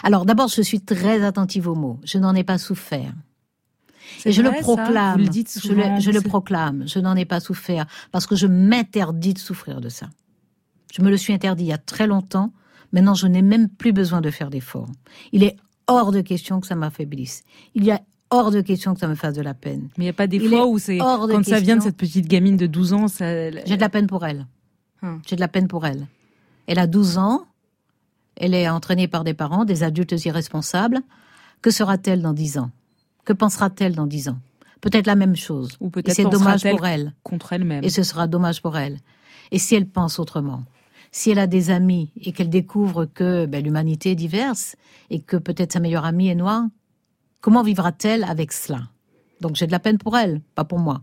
Alors 0.04 0.26
d'abord, 0.26 0.50
je 0.50 0.62
suis 0.62 0.82
très 0.82 1.24
attentive 1.24 1.68
aux 1.68 1.76
mots. 1.76 2.00
Je 2.04 2.18
n'en 2.18 2.36
ai 2.36 2.44
pas 2.44 2.58
souffert. 2.58 3.14
Et 4.26 4.32
je 4.32 4.42
vrai, 4.42 4.58
le 4.58 4.62
proclame. 4.62 5.18
Vous 5.18 5.24
le 5.24 5.30
dites 5.30 5.60
je 5.64 5.74
le, 5.74 6.00
je 6.00 6.20
proclame. 6.20 6.88
Je 6.88 7.00
n'en 7.00 7.16
ai 7.16 7.26
pas 7.26 7.40
souffert 7.40 7.86
parce 8.12 8.28
que 8.28 8.36
je 8.36 8.48
m'interdis 8.48 9.34
de 9.34 9.40
souffrir 9.40 9.82
de 9.82 9.90
ça. 9.90 10.08
Je 10.92 11.02
me 11.02 11.10
le 11.10 11.18
suis 11.18 11.34
interdit 11.34 11.64
il 11.66 11.68
y 11.68 11.74
a 11.74 11.78
très 11.78 12.08
longtemps. 12.08 12.52
Maintenant, 12.92 13.14
je 13.14 13.28
n'ai 13.28 13.42
même 13.42 13.70
plus 13.70 13.94
besoin 13.94 14.22
de 14.22 14.30
faire 14.30 14.50
d'efforts. 14.50 14.90
Il 15.32 15.44
est 15.44 15.56
hors 15.88 16.12
de 16.12 16.22
question 16.22 16.60
que 16.60 16.68
ça 16.68 16.76
m'affaiblisse. 16.76 17.44
Il 17.74 17.84
y 17.86 17.92
a 17.92 18.02
hors 18.30 18.52
de 18.52 18.62
question 18.62 18.94
que 18.94 19.00
ça 19.00 19.08
me 19.08 19.16
fasse 19.16 19.36
de 19.36 19.42
la 19.42 19.54
peine. 19.54 19.90
Mais 19.98 20.04
il 20.04 20.08
n'y 20.08 20.10
a 20.10 20.14
pas 20.14 20.28
des 20.28 20.38
Il 20.38 20.50
fois 20.50 20.68
où 20.68 20.80
c'est 20.80 21.00
hors 21.02 21.28
de 21.28 21.34
quand 21.34 21.46
ça 21.46 21.60
vient 21.60 21.78
de 21.78 21.82
cette 21.82 21.98
petite 21.98 22.28
gamine 22.28 22.58
de 22.58 22.66
12 22.68 22.94
ans, 22.94 23.08
ça. 23.08 23.52
J'ai 23.66 23.76
de 23.76 23.82
la 23.82 23.90
peine 23.90 24.08
pour 24.08 24.26
elle. 24.26 24.48
Hum. 25.04 25.22
J'ai 25.28 25.36
de 25.36 25.42
la 25.42 25.48
peine 25.48 25.68
pour 25.68 25.86
elle. 25.86 26.08
Elle 26.68 26.80
a 26.80 26.88
12 26.88 27.18
ans. 27.18 27.46
Elle 28.36 28.54
est 28.54 28.68
entraînée 28.68 29.08
par 29.08 29.24
des 29.24 29.34
parents, 29.34 29.66
des 29.66 29.84
adultes 29.84 30.26
irresponsables. 30.26 31.00
Que 31.62 31.70
sera-t-elle 31.70 32.22
dans 32.22 32.34
10 32.34 32.58
ans? 32.58 32.72
Que 33.26 33.34
pensera-t-elle 33.34 33.96
dans 33.96 34.08
10 34.08 34.30
ans? 34.30 34.38
Peut-être 34.82 35.06
la 35.06 35.16
même 35.16 35.36
chose. 35.36 35.78
Ou 35.80 35.90
peut-être 35.90 36.16
c'est 36.16 36.26
dommage 36.26 36.64
pour 36.64 36.86
elle. 36.86 37.14
contre 37.24 37.54
elle-même. 37.54 37.84
Et 37.84 37.90
ce 37.90 38.04
sera 38.04 38.28
dommage 38.28 38.62
pour 38.62 38.78
elle. 38.78 38.98
Et 39.52 39.60
si 39.60 39.76
elle 39.76 39.88
pense 39.88 40.18
autrement? 40.20 40.64
Si 41.12 41.30
elle 41.30 41.40
a 41.40 41.48
des 41.48 41.70
amis 41.70 42.12
et 42.22 42.32
qu'elle 42.32 42.50
découvre 42.50 43.06
que 43.06 43.46
ben, 43.46 43.64
l'humanité 43.64 44.12
est 44.12 44.16
diverse 44.16 44.76
et 45.10 45.20
que 45.20 45.38
peut-être 45.38 45.74
sa 45.74 45.80
meilleure 45.80 46.06
amie 46.06 46.30
est 46.30 46.36
noire, 46.36 46.64
comment 47.42 47.64
vivra-t-elle 47.64 48.24
avec 48.24 48.54
cela? 48.54 48.84
Donc 49.42 49.56
j'ai 49.56 49.68
de 49.68 49.72
la 49.72 49.80
peine 49.80 49.98
pour 49.98 50.18
elle, 50.18 50.42
pas 50.56 50.64
pour 50.64 50.80
moi. 50.80 51.02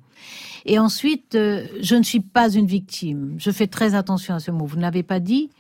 Et 0.65 0.79
ensuite, 0.79 1.35
euh, 1.35 1.67
je 1.81 1.95
ne 1.95 2.03
suis 2.03 2.21
pas 2.21 2.51
une 2.51 2.67
victime. 2.67 3.35
Je 3.39 3.51
fais 3.51 3.67
très 3.67 3.95
attention 3.95 4.35
à 4.35 4.41
ce 4.41 4.51
mot. 4.51 4.65
Vous 4.65 4.77
ne 4.77 4.83
l'avez 4.83 5.03
pas 5.03 5.21
dit, 5.21 5.51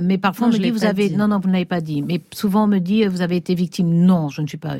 mais 0.00 0.18
parfois 0.18 0.46
Non, 0.46 0.52
on 0.52 0.52
je 0.52 0.58
me 0.58 0.62
dit 0.62 0.68
l'ai 0.70 0.70
vous 0.78 0.84
avez 0.84 1.08
dit. 1.10 1.16
non 1.16 1.28
non 1.28 1.38
vous 1.40 1.48
ne 1.48 1.52
l'avez 1.54 1.64
pas 1.64 1.80
dit. 1.80 2.02
Mais 2.02 2.20
souvent 2.32 2.64
on 2.64 2.66
me 2.68 2.78
dit 2.78 3.04
vous 3.06 3.20
avez 3.22 3.36
été 3.36 3.54
victime. 3.54 3.88
Non, 3.88 4.28
je 4.28 4.42
ne 4.42 4.46
suis 4.46 4.58
pas. 4.58 4.76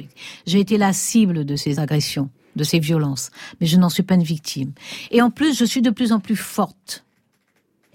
J'ai 0.47 0.61
été 0.61 0.79
la 0.79 0.93
cible 0.93 1.45
de 1.45 1.57
ces 1.57 1.79
agressions, 1.79 2.31
de 2.57 2.65
ces 2.65 2.79
violences, 2.79 3.31
mais 3.61 3.67
je 3.67 3.77
n'en 3.79 3.89
suis 3.89 4.03
pas 4.03 4.15
une 4.15 4.23
victime. 4.23 4.73
Et 5.11 5.21
en 5.23 5.31
plus, 5.31 5.59
je 5.59 5.65
suis 5.65 5.83
de 5.83 5.91
plus 5.91 6.13
en 6.13 6.21
plus 6.21 6.37
forte. 6.37 7.05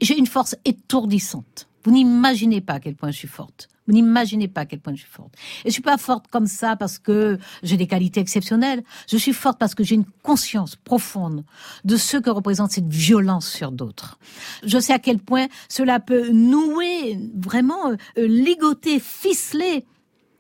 J'ai 0.02 0.18
une 0.18 0.28
force 0.28 0.56
étourdissante. 0.66 1.68
Vous 1.84 1.92
n'imaginez 1.92 2.62
pas 2.62 2.74
à 2.74 2.80
quel 2.80 2.96
point 2.96 3.12
je 3.12 3.18
suis 3.18 3.28
forte. 3.28 3.70
Vous 3.88 3.94
n'imaginez 3.94 4.48
pas 4.48 4.62
à 4.62 4.66
quel 4.66 4.80
point 4.80 4.94
je 4.94 5.02
suis 5.02 5.10
forte. 5.10 5.34
Et 5.66 5.70
je 5.70 5.74
suis 5.74 5.82
pas 5.82 5.98
forte 5.98 6.28
comme 6.30 6.48
ça 6.48 6.76
parce 6.78 7.00
que 7.00 7.38
j'ai 7.64 7.76
des 7.76 7.88
qualités 7.88 8.22
exceptionnelles. 8.22 8.84
Je 9.10 9.18
suis 9.18 9.34
forte 9.34 9.60
parce 9.60 9.76
que 9.76 9.84
j'ai 9.84 9.96
une 9.96 10.06
conscience 10.24 10.76
profonde 10.78 11.44
de 11.84 11.98
ce 11.98 12.18
que 12.18 12.30
représente 12.30 12.72
cette 12.72 12.88
violence 12.88 13.48
sur 13.48 13.72
d'autres. 13.72 14.18
Je 14.64 14.80
sais 14.80 14.94
à 14.94 15.00
quel 15.00 15.20
point 15.20 15.48
cela 15.68 16.00
peut 16.00 16.30
nouer, 16.30 17.20
vraiment 17.36 17.92
euh, 17.92 17.96
euh, 18.18 18.28
ligoter, 18.28 19.00
ficeler 19.00 19.86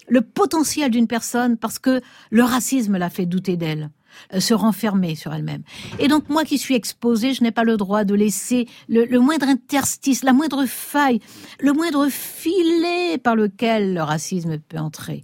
le 0.07 0.21
potentiel 0.21 0.91
d'une 0.91 1.07
personne 1.07 1.57
parce 1.57 1.79
que 1.79 2.01
le 2.29 2.43
racisme 2.43 2.97
l'a 2.97 3.09
fait 3.09 3.25
douter 3.25 3.57
d'elle, 3.57 3.89
se 4.37 4.53
renfermer 4.53 5.15
sur 5.15 5.33
elle-même. 5.33 5.63
Et 5.99 6.07
donc 6.07 6.29
moi 6.29 6.43
qui 6.43 6.57
suis 6.57 6.75
exposée, 6.75 7.33
je 7.33 7.43
n'ai 7.43 7.51
pas 7.51 7.63
le 7.63 7.77
droit 7.77 8.03
de 8.03 8.13
laisser 8.15 8.67
le, 8.87 9.05
le 9.05 9.19
moindre 9.19 9.47
interstice, 9.47 10.23
la 10.23 10.33
moindre 10.33 10.65
faille, 10.65 11.19
le 11.59 11.73
moindre 11.73 12.07
filet 12.09 13.17
par 13.17 13.35
lequel 13.35 13.93
le 13.93 14.01
racisme 14.01 14.59
peut 14.59 14.77
entrer. 14.77 15.23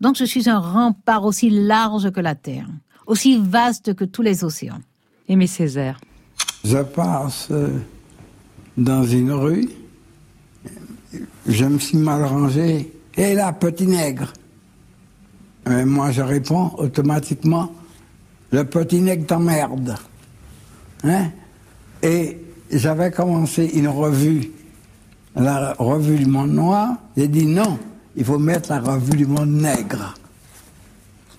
Donc 0.00 0.16
je 0.16 0.24
suis 0.24 0.48
un 0.48 0.58
rempart 0.58 1.24
aussi 1.24 1.50
large 1.50 2.10
que 2.10 2.20
la 2.20 2.34
terre, 2.34 2.66
aussi 3.06 3.38
vaste 3.38 3.94
que 3.94 4.04
tous 4.04 4.22
les 4.22 4.44
océans. 4.44 4.80
Aimé 5.28 5.46
Césaire. 5.46 6.00
Je 6.64 6.78
passe 6.78 7.48
euh, 7.50 7.68
dans 8.76 9.04
une 9.04 9.32
rue, 9.32 9.68
je 11.46 11.64
me 11.64 11.78
suis 11.78 11.98
mal 11.98 12.24
rangé. 12.24 12.92
Et 13.16 13.34
là, 13.34 13.52
petit 13.52 13.86
nègre. 13.86 14.32
Euh, 15.68 15.84
moi, 15.84 16.10
je 16.10 16.22
réponds 16.22 16.72
automatiquement, 16.78 17.72
le 18.50 18.64
petit 18.64 19.00
nègre 19.00 19.26
t'emmerde. 19.26 19.96
Hein? 21.04 21.30
Et 22.02 22.38
j'avais 22.70 23.10
commencé 23.10 23.70
une 23.74 23.88
revue, 23.88 24.50
la 25.34 25.74
revue 25.74 26.18
du 26.18 26.26
monde 26.26 26.52
noir. 26.52 26.96
J'ai 27.16 27.28
dit 27.28 27.46
non, 27.46 27.78
il 28.16 28.24
faut 28.24 28.38
mettre 28.38 28.70
la 28.70 28.80
revue 28.80 29.16
du 29.16 29.26
monde 29.26 29.50
nègre. 29.50 30.14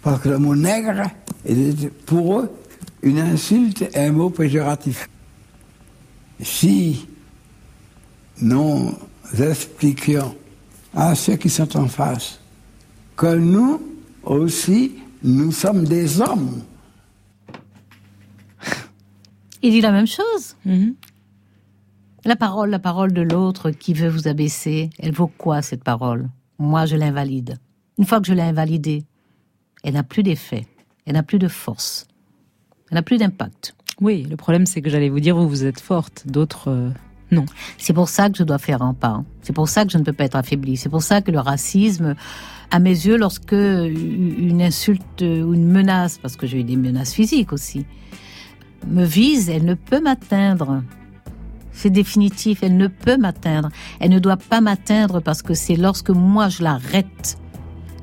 Parce 0.02 0.22
que 0.22 0.30
le 0.30 0.38
mot 0.40 0.56
nègre 0.56 1.04
est 1.46 1.90
pour 2.06 2.40
eux 2.40 2.52
une 3.04 3.20
insulte 3.20 3.84
et 3.94 4.00
un 4.00 4.12
mot 4.12 4.30
péjoratif. 4.30 5.10
Si 6.42 7.08
nous 8.42 8.94
expliquions 9.40 10.36
à 10.94 11.16
ceux 11.16 11.36
qui 11.36 11.50
sont 11.50 11.78
en 11.78 11.88
face 11.88 12.40
que 13.16 13.36
nous 13.36 13.82
aussi, 14.24 14.94
nous 15.24 15.52
sommes 15.52 15.84
des 15.84 16.20
hommes. 16.20 16.64
Il 19.62 19.72
dit 19.72 19.82
la 19.82 19.92
même 19.92 20.08
chose. 20.08 20.56
Mhm. 20.66 20.96
La 22.26 22.36
parole, 22.36 22.70
la 22.70 22.80
parole 22.80 23.14
de 23.14 23.22
l'autre 23.22 23.72
qui 23.72 23.94
veut 23.94 24.10
vous 24.10 24.28
abaisser, 24.28 24.92
elle 25.00 25.12
vaut 25.12 25.32
quoi 25.38 25.62
cette 25.62 25.84
parole? 25.84 26.30
Moi, 26.60 26.86
je 26.86 26.96
l'invalide. 26.96 27.58
Une 27.98 28.06
fois 28.06 28.22
que 28.22 28.28
je 28.28 28.34
l'ai 28.34 28.42
invalidée, 28.42 29.06
elle 29.84 29.96
n'a 29.96 30.04
plus 30.04 30.22
d'effet, 30.22 30.68
elle 31.06 31.14
n'a 31.14 31.24
plus 31.24 31.40
de 31.40 31.48
force, 31.48 32.08
elle 32.90 32.96
n'a 32.96 33.02
plus 33.02 33.18
d'impact. 33.18 33.76
Oui, 34.00 34.24
le 34.30 34.36
problème 34.36 34.66
c'est 34.66 34.82
que 34.82 34.90
j'allais 34.90 35.10
vous 35.10 35.20
dire, 35.20 35.36
vous, 35.36 35.48
vous 35.48 35.66
êtes 35.66 35.80
forte, 35.80 36.28
d'autres 36.28 36.70
euh, 36.70 36.90
non. 37.32 37.46
C'est 37.78 37.94
pour 37.94 38.10
ça 38.10 38.30
que 38.30 38.38
je 38.38 38.44
dois 38.44 38.58
faire 38.58 38.80
rempart. 38.80 39.24
C'est 39.42 39.54
pour 39.54 39.70
ça 39.70 39.86
que 39.86 39.92
je 39.92 39.98
ne 39.98 40.04
peux 40.04 40.14
pas 40.14 40.26
être 40.26 40.36
affaiblie. 40.36 40.76
C'est 40.76 40.90
pour 40.90 41.02
ça 41.02 41.22
que 41.22 41.32
le 41.32 41.40
racisme, 41.40 42.16
à 42.70 42.80
mes 42.80 42.90
yeux, 42.90 43.18
lorsque 43.18 43.54
une 43.54 44.62
insulte 44.62 45.22
ou 45.22 45.54
une 45.54 45.66
menace, 45.66 46.18
parce 46.18 46.36
que 46.36 46.46
j'ai 46.46 46.60
eu 46.60 46.64
des 46.64 46.76
menaces 46.76 47.14
physiques 47.14 47.54
aussi, 47.54 47.86
me 48.88 49.04
vise, 49.04 49.50
elle 49.50 49.66
ne 49.66 49.74
peut 49.74 50.02
m'atteindre. 50.02 50.84
C'est 51.72 51.90
définitif, 51.90 52.64
elle 52.64 52.78
ne 52.78 52.88
peut 52.88 53.18
m'atteindre. 53.18 53.70
Elle 54.00 54.12
ne 54.12 54.20
doit 54.20 54.38
pas 54.38 54.62
m'atteindre 54.62 55.22
parce 55.22 55.42
que 55.42 55.54
c'est 55.54 55.76
lorsque 55.76 56.10
moi 56.10 56.50
je 56.50 56.64
l'arrête 56.64 57.38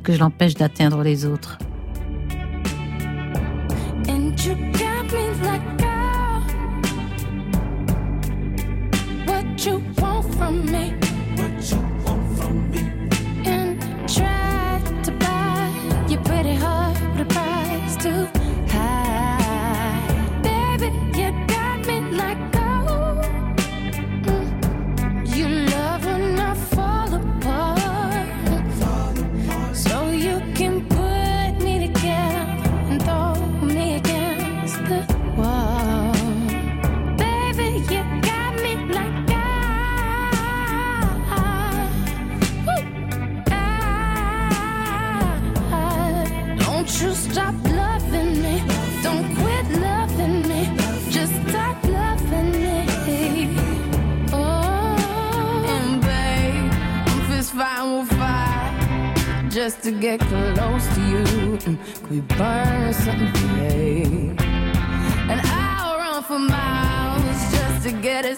que 0.02 0.12
je 0.12 0.18
l'empêche 0.18 0.54
d'atteindre 0.54 1.02
les 1.02 1.26
autres. 1.26 1.58
Just 59.68 59.82
to 59.82 59.90
get 59.90 60.18
close 60.18 60.86
to 60.94 61.00
you. 61.12 61.24
Mm, 61.66 61.78
Could 62.00 62.10
we 62.10 62.20
burn 62.22 62.94
something 62.94 63.30
today? 63.34 64.02
And 65.30 65.40
I'll 65.44 65.98
run 65.98 66.22
for 66.22 66.38
miles 66.38 67.38
just 67.52 67.82
to 67.86 67.92
get 67.92 68.24
a 68.24 68.37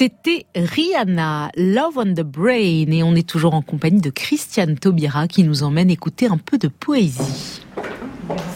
C'était 0.00 0.46
Rihanna, 0.54 1.50
Love 1.56 1.96
on 1.96 2.14
the 2.14 2.22
Brain, 2.22 2.92
et 2.92 3.02
on 3.02 3.16
est 3.16 3.28
toujours 3.28 3.54
en 3.54 3.62
compagnie 3.62 4.00
de 4.00 4.10
Christiane 4.10 4.78
Taubira 4.78 5.26
qui 5.26 5.42
nous 5.42 5.64
emmène 5.64 5.90
écouter 5.90 6.26
un 6.26 6.36
peu 6.36 6.56
de 6.56 6.68
poésie. 6.68 7.66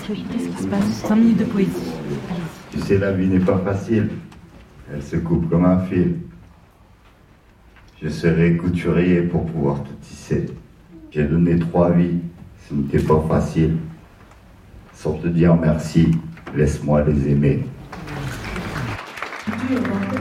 Qu'est-ce 0.06 0.49
qui 0.56 0.62
se 0.62 0.68
passe 0.68 0.84
5 1.04 1.16
minutes 1.16 1.38
de 1.38 1.44
poésie. 1.46 1.72
Tu 2.70 2.78
sais, 2.82 2.96
la 2.96 3.11
vie 3.11 3.26
n'est 3.26 3.40
pas 3.40 3.58
facile. 3.58 4.11
Elle 4.94 5.02
se 5.02 5.16
coupe 5.16 5.50
comme 5.50 5.64
un 5.64 5.80
fil. 5.80 6.14
Je 8.00 8.08
serai 8.08 8.56
couturier 8.56 9.22
pour 9.22 9.44
pouvoir 9.46 9.82
tout 9.82 9.96
tisser. 10.00 10.46
J'ai 11.11 11.25
donné 11.25 11.58
trois 11.58 11.90
vies, 11.90 12.20
ce 12.68 12.75
n'était 12.75 13.02
pas 13.02 13.20
facile. 13.28 13.78
Sans 14.94 15.14
te 15.14 15.26
dire 15.26 15.56
merci, 15.56 16.12
laisse-moi 16.54 17.02
les 17.02 17.32
aimer. 17.32 17.64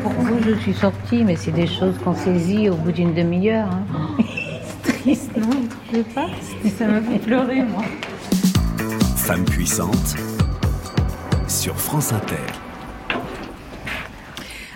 Pour 0.03 0.11
vous, 0.11 0.39
je 0.43 0.55
suis 0.59 0.73
sortie, 0.73 1.23
mais 1.23 1.35
c'est 1.35 1.51
des 1.51 1.67
choses 1.67 1.95
qu'on 2.03 2.15
saisit 2.15 2.69
au 2.69 2.75
bout 2.75 2.91
d'une 2.91 3.13
demi-heure. 3.13 3.69
hein. 3.69 4.17
C'est 4.83 4.93
triste, 5.01 5.31
non? 5.37 5.49
Vous 5.49 5.67
trouvez 5.85 6.03
pas 6.03 6.27
Ça 6.77 6.87
m'a 6.87 7.01
fait 7.01 7.19
pleurer, 7.19 7.63
moi. 7.63 7.83
Femme 9.15 9.45
puissante 9.45 10.15
sur 11.47 11.75
France 11.75 12.11
Inter. 12.13 12.35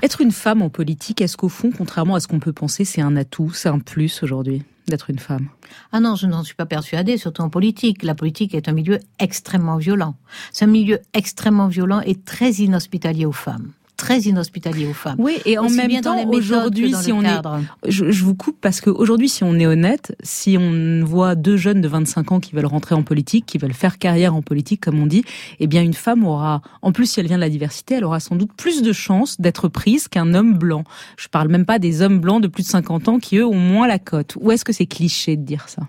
Être 0.04 0.22
une 0.22 0.32
femme 0.32 0.62
en 0.62 0.70
politique, 0.70 1.22
est-ce 1.22 1.36
qu'au 1.38 1.50
fond, 1.50 1.72
contrairement 1.76 2.16
à 2.16 2.20
ce 2.20 2.28
qu'on 2.28 2.40
peut 2.40 2.54
penser, 2.54 2.86
c'est 2.86 3.02
un 3.02 3.16
atout, 3.16 3.52
c'est 3.54 3.70
un 3.70 3.80
plus 3.80 4.22
aujourd'hui 4.22 4.64
d'être 4.88 5.10
une 5.10 5.18
femme? 5.18 5.48
Ah 5.92 6.00
non, 6.00 6.16
je 6.16 6.28
n'en 6.28 6.44
suis 6.44 6.54
pas 6.54 6.68
persuadée, 6.68 7.18
surtout 7.18 7.42
en 7.42 7.50
politique. 7.50 8.04
La 8.04 8.14
politique 8.14 8.54
est 8.54 8.70
un 8.70 8.74
milieu 8.74 9.00
extrêmement 9.18 9.78
violent. 9.78 10.16
C'est 10.52 10.66
un 10.66 10.70
milieu 10.70 11.00
extrêmement 11.14 11.68
violent 11.68 12.02
et 12.06 12.16
très 12.16 12.52
inhospitalier 12.52 13.26
aux 13.26 13.32
femmes. 13.32 13.72
Très 14.06 14.20
inhospitalier 14.20 14.86
aux 14.88 14.94
femmes. 14.94 15.16
Oui, 15.18 15.38
et 15.46 15.58
en 15.58 15.66
Aussi 15.66 15.78
même 15.78 16.02
temps, 16.02 16.24
aujourd'hui, 16.30 16.94
si 16.94 17.12
on 17.12 17.22
cadre. 17.22 17.60
est, 17.86 17.92
je, 17.92 18.12
je 18.12 18.24
vous 18.24 18.36
coupe 18.36 18.58
parce 18.62 18.80
que 18.82 18.90
aujourd'hui, 18.92 19.30
si 19.30 19.44
on 19.44 19.56
est 19.56 19.66
honnête, 19.66 20.16
si 20.24 20.58
on 20.60 21.04
voit 21.04 21.34
deux 21.34 21.58
jeunes 21.58 21.82
de 21.82 21.88
25 21.88 22.32
ans 22.34 22.40
qui 22.40 22.54
veulent 22.56 22.66
rentrer 22.68 22.94
en 22.94 23.04
politique, 23.04 23.46
qui 23.46 23.58
veulent 23.58 23.74
faire 23.74 23.98
carrière 23.98 24.36
en 24.36 24.42
politique, 24.42 24.82
comme 24.82 25.00
on 25.00 25.08
dit, 25.08 25.24
eh 25.60 25.68
bien, 25.68 25.82
une 25.82 25.94
femme 25.94 26.24
aura, 26.24 26.62
en 26.82 26.92
plus, 26.92 27.10
si 27.10 27.20
elle 27.20 27.28
vient 27.28 27.38
de 27.38 27.42
la 27.42 27.50
diversité, 27.50 27.96
elle 27.96 28.06
aura 28.06 28.20
sans 28.20 28.36
doute 28.36 28.52
plus 28.56 28.82
de 28.82 28.94
chances 28.94 29.42
d'être 29.42 29.68
prise 29.68 30.08
qu'un 30.08 30.34
homme 30.34 30.58
blanc. 30.58 30.84
Je 31.18 31.28
parle 31.28 31.48
même 31.50 31.66
pas 31.66 31.80
des 31.80 32.02
hommes 32.02 32.20
blancs 32.20 32.42
de 32.42 32.48
plus 32.48 32.64
de 32.64 32.68
50 32.68 33.08
ans 33.08 33.20
qui, 33.20 33.38
eux, 33.38 33.46
ont 33.46 33.58
moins 33.58 33.88
la 33.88 34.00
cote. 34.00 34.36
Ou 34.40 34.52
est-ce 34.52 34.64
que 34.64 34.74
c'est 34.74 34.86
cliché 34.86 35.36
de 35.36 35.44
dire 35.44 35.68
ça? 35.68 35.82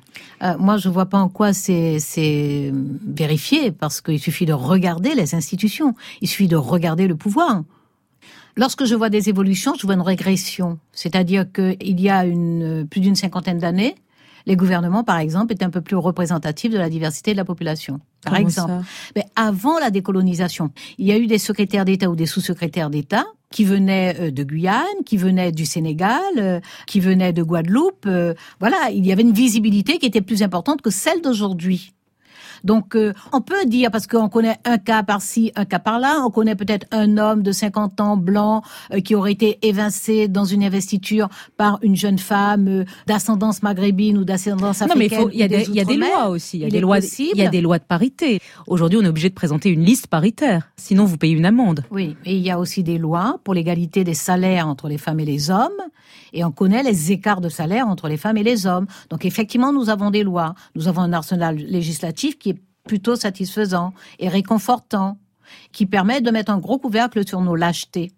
Euh, 0.42 0.54
moi, 0.58 0.76
je 0.78 0.88
vois 0.88 1.06
pas 1.06 1.18
en 1.18 1.28
quoi 1.28 1.52
c'est 1.52 2.72
vérifié, 3.06 3.72
parce 3.72 4.00
qu'il 4.00 4.20
suffit 4.20 4.46
de 4.46 4.52
regarder 4.52 5.14
les 5.14 5.34
institutions, 5.34 5.94
il 6.20 6.28
suffit 6.28 6.48
de 6.48 6.56
regarder 6.56 7.06
le 7.06 7.16
pouvoir. 7.16 7.62
Lorsque 8.56 8.84
je 8.84 8.94
vois 8.94 9.10
des 9.10 9.28
évolutions, 9.28 9.74
je 9.78 9.86
vois 9.86 9.94
une 9.94 10.00
régression. 10.00 10.78
C'est-à-dire 10.92 11.44
qu'il 11.52 12.00
y 12.00 12.08
a 12.08 12.24
une, 12.24 12.86
plus 12.90 13.00
d'une 13.00 13.14
cinquantaine 13.14 13.58
d'années, 13.58 13.94
les 14.46 14.56
gouvernements, 14.56 15.02
par 15.02 15.18
exemple, 15.18 15.52
étaient 15.52 15.64
un 15.64 15.70
peu 15.70 15.80
plus 15.80 15.96
représentatifs 15.96 16.70
de 16.70 16.78
la 16.78 16.88
diversité 16.88 17.32
de 17.32 17.36
la 17.36 17.44
population. 17.44 18.00
Par 18.22 18.34
Comment 18.34 18.46
exemple. 18.46 18.72
Mais 19.16 19.24
avant 19.34 19.78
la 19.78 19.90
décolonisation, 19.90 20.70
il 20.98 21.06
y 21.06 21.12
a 21.12 21.18
eu 21.18 21.26
des 21.26 21.38
secrétaires 21.38 21.84
d'État 21.84 22.08
ou 22.08 22.16
des 22.16 22.26
sous-secrétaires 22.26 22.88
d'État 22.88 23.26
qui 23.50 23.64
venaient 23.64 24.16
euh, 24.20 24.30
de 24.30 24.42
Guyane, 24.44 25.02
qui 25.04 25.16
venaient 25.16 25.52
du 25.52 25.66
Sénégal, 25.66 26.20
euh, 26.38 26.60
qui 26.86 27.00
venaient 27.00 27.32
de 27.32 27.42
Guadeloupe. 27.42 28.06
euh, 28.06 28.34
Voilà, 28.60 28.90
il 28.92 29.04
y 29.04 29.12
avait 29.12 29.22
une 29.22 29.32
visibilité 29.32 29.98
qui 29.98 30.06
était 30.06 30.20
plus 30.20 30.42
importante 30.42 30.80
que 30.80 30.90
celle 30.90 31.20
d'aujourd'hui. 31.22 31.92
Donc, 32.64 32.94
euh, 32.94 33.12
on 33.32 33.40
peut 33.40 33.64
dire, 33.66 33.90
parce 33.90 34.06
qu'on 34.06 34.28
connaît 34.28 34.56
un 34.64 34.78
cas 34.78 35.02
par-ci, 35.02 35.52
un 35.56 35.64
cas 35.64 35.78
par-là, 35.78 36.22
on 36.24 36.30
connaît 36.30 36.56
peut-être 36.56 36.86
un 36.92 37.18
homme 37.18 37.42
de 37.42 37.52
50 37.52 38.00
ans 38.00 38.16
blanc 38.16 38.62
euh, 38.92 39.00
qui 39.00 39.14
aurait 39.14 39.32
été 39.32 39.58
évincé 39.62 40.28
dans 40.28 40.44
une 40.44 40.62
investiture 40.64 41.28
par 41.56 41.78
une 41.82 41.96
jeune 41.96 42.18
femme 42.18 42.68
euh, 42.68 42.84
d'ascendance 43.06 43.62
maghrébine 43.62 44.18
ou 44.18 44.24
d'ascendance 44.24 44.80
Non, 44.80 44.88
mais 44.96 45.06
il 45.06 45.14
africaine. 45.14 45.20
faut, 45.22 45.30
il 45.32 45.38
y 45.38 45.42
a 45.42 45.48
des, 45.48 45.68
il 45.68 45.74
y 45.74 45.80
a 45.80 45.84
des 45.84 45.96
lois 45.96 46.28
aussi. 46.28 46.56
Il 46.58 46.60
y 46.60 46.64
a 46.64 46.68
Il 46.68 46.72
des 46.72 46.80
lois, 46.80 46.98
il 46.98 47.38
y 47.38 47.42
a 47.46 47.48
des 47.48 47.60
lois 47.60 47.78
de 47.78 47.84
parité. 47.84 48.40
Aujourd'hui, 48.66 48.98
on 49.00 49.02
est 49.02 49.08
obligé 49.08 49.28
de 49.28 49.34
présenter 49.34 49.70
une 49.70 49.84
liste 49.84 50.06
paritaire. 50.06 50.68
Sinon, 50.76 51.04
vous 51.04 51.16
payez 51.16 51.34
une 51.34 51.46
amende. 51.46 51.84
Oui, 51.90 52.16
et 52.24 52.34
il 52.36 52.42
y 52.42 52.50
a 52.50 52.58
aussi 52.58 52.82
des 52.82 52.98
lois 52.98 53.38
pour 53.44 53.54
l'égalité 53.54 54.04
des 54.04 54.14
salaires 54.14 54.68
entre 54.68 54.88
les 54.88 54.98
femmes 54.98 55.20
et 55.20 55.24
les 55.24 55.50
hommes, 55.50 55.70
et 56.36 56.44
on 56.44 56.52
connaît 56.52 56.82
les 56.82 57.12
écarts 57.12 57.40
de 57.40 57.48
salaire 57.48 57.88
entre 57.88 58.08
les 58.08 58.18
femmes 58.18 58.36
et 58.36 58.42
les 58.42 58.66
hommes. 58.66 58.86
Donc 59.08 59.24
effectivement, 59.24 59.72
nous 59.72 59.88
avons 59.88 60.10
des 60.10 60.22
lois, 60.22 60.54
nous 60.74 60.86
avons 60.86 61.00
un 61.00 61.14
arsenal 61.14 61.56
législatif 61.56 62.38
qui 62.38 62.50
est 62.50 62.62
plutôt 62.84 63.16
satisfaisant 63.16 63.94
et 64.18 64.28
réconfortant, 64.28 65.18
qui 65.72 65.86
permet 65.86 66.20
de 66.20 66.30
mettre 66.30 66.52
un 66.52 66.58
gros 66.58 66.78
couvercle 66.78 67.26
sur 67.26 67.40
nos 67.40 67.56
lâchetés. 67.56 68.12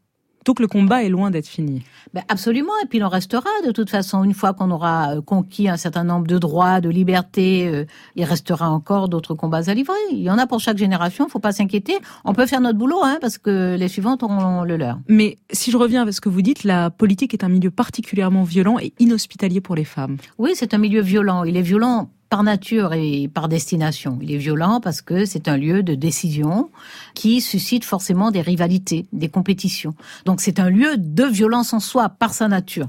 Donc 0.44 0.60
le 0.60 0.66
combat 0.66 1.04
est 1.04 1.08
loin 1.08 1.30
d'être 1.30 1.46
fini. 1.46 1.82
Ben 2.14 2.22
absolument, 2.28 2.72
et 2.82 2.86
puis 2.86 2.98
il 2.98 3.04
en 3.04 3.08
restera 3.08 3.50
de 3.66 3.72
toute 3.72 3.90
façon. 3.90 4.24
Une 4.24 4.34
fois 4.34 4.54
qu'on 4.54 4.70
aura 4.70 5.16
euh, 5.16 5.20
conquis 5.20 5.68
un 5.68 5.76
certain 5.76 6.04
nombre 6.04 6.26
de 6.26 6.38
droits, 6.38 6.80
de 6.80 6.88
libertés, 6.88 7.68
euh, 7.68 7.84
il 8.16 8.24
restera 8.24 8.70
encore 8.70 9.08
d'autres 9.08 9.34
combats 9.34 9.62
à 9.68 9.74
livrer. 9.74 9.94
Il 10.10 10.22
y 10.22 10.30
en 10.30 10.38
a 10.38 10.46
pour 10.46 10.60
chaque 10.60 10.78
génération, 10.78 11.26
il 11.28 11.30
faut 11.30 11.38
pas 11.38 11.52
s'inquiéter. 11.52 11.98
On 12.24 12.32
peut 12.32 12.46
faire 12.46 12.60
notre 12.60 12.78
boulot, 12.78 13.00
hein, 13.02 13.18
parce 13.20 13.38
que 13.38 13.76
les 13.78 13.88
suivantes 13.88 14.22
auront 14.22 14.64
le 14.64 14.76
leur. 14.76 14.98
Mais 15.08 15.38
si 15.50 15.70
je 15.70 15.76
reviens 15.76 16.06
à 16.06 16.12
ce 16.12 16.20
que 16.20 16.28
vous 16.28 16.42
dites, 16.42 16.64
la 16.64 16.90
politique 16.90 17.34
est 17.34 17.44
un 17.44 17.48
milieu 17.48 17.70
particulièrement 17.70 18.44
violent 18.44 18.78
et 18.80 18.92
inhospitalier 18.98 19.60
pour 19.60 19.74
les 19.74 19.84
femmes. 19.84 20.16
Oui, 20.38 20.52
c'est 20.54 20.74
un 20.74 20.78
milieu 20.78 21.00
violent. 21.00 21.44
Il 21.44 21.56
est 21.56 21.62
violent 21.62 22.10
par 22.28 22.42
nature 22.42 22.92
et 22.92 23.28
par 23.28 23.48
destination. 23.48 24.18
Il 24.20 24.32
est 24.32 24.38
violent 24.38 24.80
parce 24.80 25.02
que 25.02 25.24
c'est 25.24 25.48
un 25.48 25.56
lieu 25.56 25.82
de 25.82 25.94
décision 25.94 26.70
qui 27.14 27.40
suscite 27.40 27.84
forcément 27.84 28.30
des 28.30 28.40
rivalités, 28.40 29.06
des 29.12 29.28
compétitions. 29.28 29.94
Donc 30.24 30.40
c'est 30.40 30.60
un 30.60 30.70
lieu 30.70 30.96
de 30.98 31.24
violence 31.24 31.72
en 31.72 31.80
soi, 31.80 32.08
par 32.08 32.34
sa 32.34 32.48
nature 32.48 32.88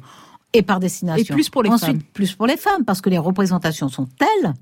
et 0.54 0.62
par 0.62 0.80
destination. 0.80 1.34
Et 1.34 1.36
plus 1.36 1.50
pour 1.50 1.64
les 1.64 1.70
Ensuite, 1.70 1.92
femmes. 1.92 2.02
plus 2.14 2.34
pour 2.34 2.48
les 2.48 2.58
femmes, 2.58 2.84
parce 2.86 3.02
que 3.02 3.10
les 3.10 3.18
représentations 3.18 3.90
sont 3.90 4.08
telles 4.18 4.54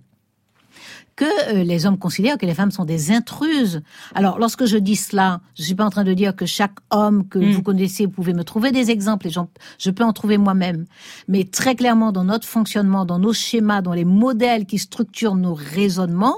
que 1.17 1.25
euh, 1.25 1.63
les 1.63 1.85
hommes 1.85 1.97
considèrent 1.97 2.37
que 2.37 2.45
les 2.45 2.53
femmes 2.53 2.71
sont 2.71 2.85
des 2.85 3.11
intruses. 3.11 3.81
Alors, 4.15 4.39
lorsque 4.39 4.65
je 4.65 4.77
dis 4.77 4.95
cela, 4.95 5.41
je 5.57 5.63
suis 5.63 5.75
pas 5.75 5.83
en 5.83 5.89
train 5.89 6.05
de 6.05 6.13
dire 6.13 6.35
que 6.35 6.45
chaque 6.45 6.77
homme 6.91 7.27
que 7.27 7.39
Mm. 7.39 7.51
vous 7.51 7.63
connaissez, 7.63 8.05
vous 8.05 8.11
pouvez 8.11 8.33
me 8.33 8.43
trouver 8.43 8.71
des 8.71 8.91
exemples, 8.91 9.27
et 9.27 9.31
je 9.31 9.89
peux 9.89 10.03
en 10.03 10.13
trouver 10.13 10.37
moi-même. 10.37 10.85
Mais 11.27 11.43
très 11.43 11.75
clairement, 11.75 12.11
dans 12.13 12.23
notre 12.23 12.47
fonctionnement, 12.47 13.03
dans 13.03 13.19
nos 13.19 13.33
schémas, 13.33 13.81
dans 13.81 13.93
les 13.93 14.05
modèles 14.05 14.65
qui 14.65 14.77
structurent 14.77 15.35
nos 15.35 15.55
raisonnements, 15.55 16.37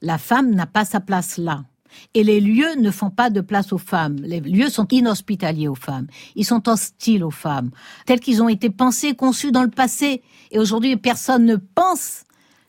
la 0.00 0.18
femme 0.18 0.54
n'a 0.54 0.66
pas 0.66 0.84
sa 0.84 1.00
place 1.00 1.36
là. 1.36 1.64
Et 2.12 2.24
les 2.24 2.40
lieux 2.40 2.74
ne 2.80 2.90
font 2.90 3.10
pas 3.10 3.30
de 3.30 3.40
place 3.40 3.72
aux 3.72 3.78
femmes. 3.78 4.16
Les 4.22 4.40
lieux 4.40 4.68
sont 4.68 4.86
inhospitaliers 4.88 5.68
aux 5.68 5.76
femmes. 5.76 6.06
Ils 6.34 6.44
sont 6.44 6.68
hostiles 6.68 7.22
aux 7.24 7.30
femmes, 7.30 7.70
tels 8.06 8.20
qu'ils 8.20 8.42
ont 8.42 8.48
été 8.48 8.70
pensés, 8.70 9.14
conçus 9.14 9.52
dans 9.52 9.62
le 9.62 9.70
passé. 9.70 10.22
Et 10.50 10.58
aujourd'hui, 10.58 10.96
personne 10.96 11.44
ne 11.44 11.56
pense 11.56 12.24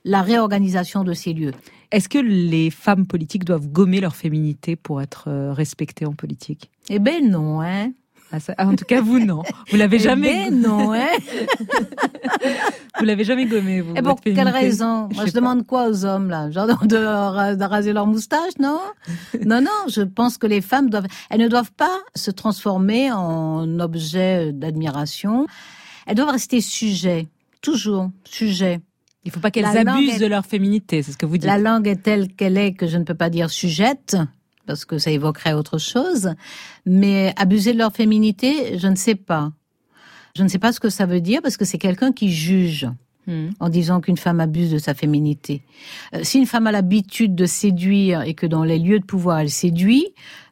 la 0.06 0.22
réorganisation 0.22 1.04
de 1.04 1.12
ces 1.14 1.34
lieux. 1.34 1.52
Est-ce 1.92 2.08
que 2.08 2.18
les 2.20 2.70
femmes 2.70 3.06
politiques 3.08 3.44
doivent 3.44 3.68
gommer 3.68 4.00
leur 4.00 4.16
féminité 4.16 4.76
pour 4.78 5.02
être 5.02 5.26
euh, 5.28 5.52
respectées 5.52 6.06
en 6.06 6.14
politique? 6.14 6.70
Eh 6.90 7.00
ben 7.00 7.30
non, 7.30 7.60
hein. 7.62 7.92
Ah, 8.32 8.40
ça- 8.40 8.56
ah, 8.58 8.68
En 8.68 8.76
tout 8.76 8.86
cas, 8.86 9.02
vous 9.02 9.20
non. 9.20 9.44
Vous 9.70 9.78
l'avez 9.78 9.98
Eh 9.98 10.00
jamais. 10.00 10.50
ben 10.50 10.62
non, 10.62 10.94
hein. 10.94 11.08
Vous 13.00 13.06
l'avez 13.06 13.24
jamais 13.24 13.46
gommé. 13.46 13.82
Vous, 13.82 13.92
Et 13.96 14.02
pour 14.02 14.12
votre 14.16 14.24
quelle 14.24 14.48
raison? 14.48 15.10
Moi, 15.14 15.26
je 15.26 15.32
demande 15.34 15.66
quoi 15.66 15.90
aux 15.90 16.06
hommes 16.06 16.30
là? 16.30 16.50
Genre 16.50 16.66
de, 16.68 16.74
de- 16.88 17.56
de 17.56 17.64
raser 17.64 17.94
leur 17.94 18.08
moustache, 18.08 18.54
non? 18.60 18.80
Non, 19.46 19.62
non. 19.62 19.70
Je 19.90 20.02
pense 20.02 20.38
que 20.38 20.48
les 20.48 20.62
femmes 20.62 20.90
doivent, 20.90 21.08
elles 21.30 21.42
ne 21.42 21.48
doivent 21.48 21.74
pas 21.74 22.00
se 22.16 22.32
transformer 22.32 23.12
en 23.12 23.80
objet 23.80 24.52
d'admiration. 24.54 25.46
Elles 26.08 26.16
doivent 26.16 26.30
rester 26.32 26.62
sujets, 26.62 27.28
toujours 27.62 28.10
sujets. 28.24 28.80
Il 29.26 29.32
faut 29.32 29.40
pas 29.40 29.52
qu'elles 29.52 29.66
abusent 29.66 30.16
est- 30.16 30.20
de 30.20 30.28
leur 30.28 30.46
féminité, 30.46 31.02
c'est 31.04 31.12
ce 31.12 31.18
que 31.18 31.26
vous 31.26 31.38
dites. 31.38 31.46
La 31.48 31.58
langue 31.58 31.88
est 31.88 32.02
telle 32.04 32.28
qu'elle 32.34 32.58
est 32.58 32.74
que 32.74 32.88
je 32.88 32.98
ne 32.98 33.04
peux 33.04 33.16
pas 33.16 33.30
dire 33.30 33.50
sujette 33.50 34.16
parce 34.68 34.86
que 34.86 34.98
ça 34.98 35.12
évoquerait 35.12 35.54
autre 35.54 35.78
chose. 35.78 36.34
Mais 36.86 37.34
abuser 37.38 37.74
de 37.74 37.78
leur 37.80 37.92
féminité, 37.92 38.78
je 38.78 38.88
ne 38.88 38.96
sais 38.96 39.16
pas. 39.16 39.52
Je 40.38 40.44
ne 40.44 40.48
sais 40.48 40.60
pas 40.60 40.72
ce 40.72 40.80
que 40.80 40.90
ça 40.90 41.06
veut 41.06 41.22
dire 41.22 41.42
parce 41.42 41.58
que 41.58 41.66
c'est 41.66 41.78
quelqu'un 41.78 42.12
qui 42.12 42.32
juge 42.32 42.88
Hmm. 43.28 43.50
en 43.60 43.70
disant 43.70 44.02
qu'une 44.02 44.18
femme 44.18 44.40
abuse 44.40 44.70
de 44.70 44.78
sa 44.78 44.94
féminité. 44.94 45.64
Euh, 46.14 46.20
si 46.22 46.38
une 46.38 46.46
femme 46.46 46.68
a 46.68 46.72
l'habitude 46.72 47.34
de 47.34 47.48
séduire 47.48 48.22
et 48.22 48.36
que 48.36 48.46
dans 48.46 48.64
les 48.64 48.78
lieux 48.78 49.00
de 49.00 49.04
pouvoir 49.06 49.40
elle 49.40 49.50
séduit, 49.50 50.06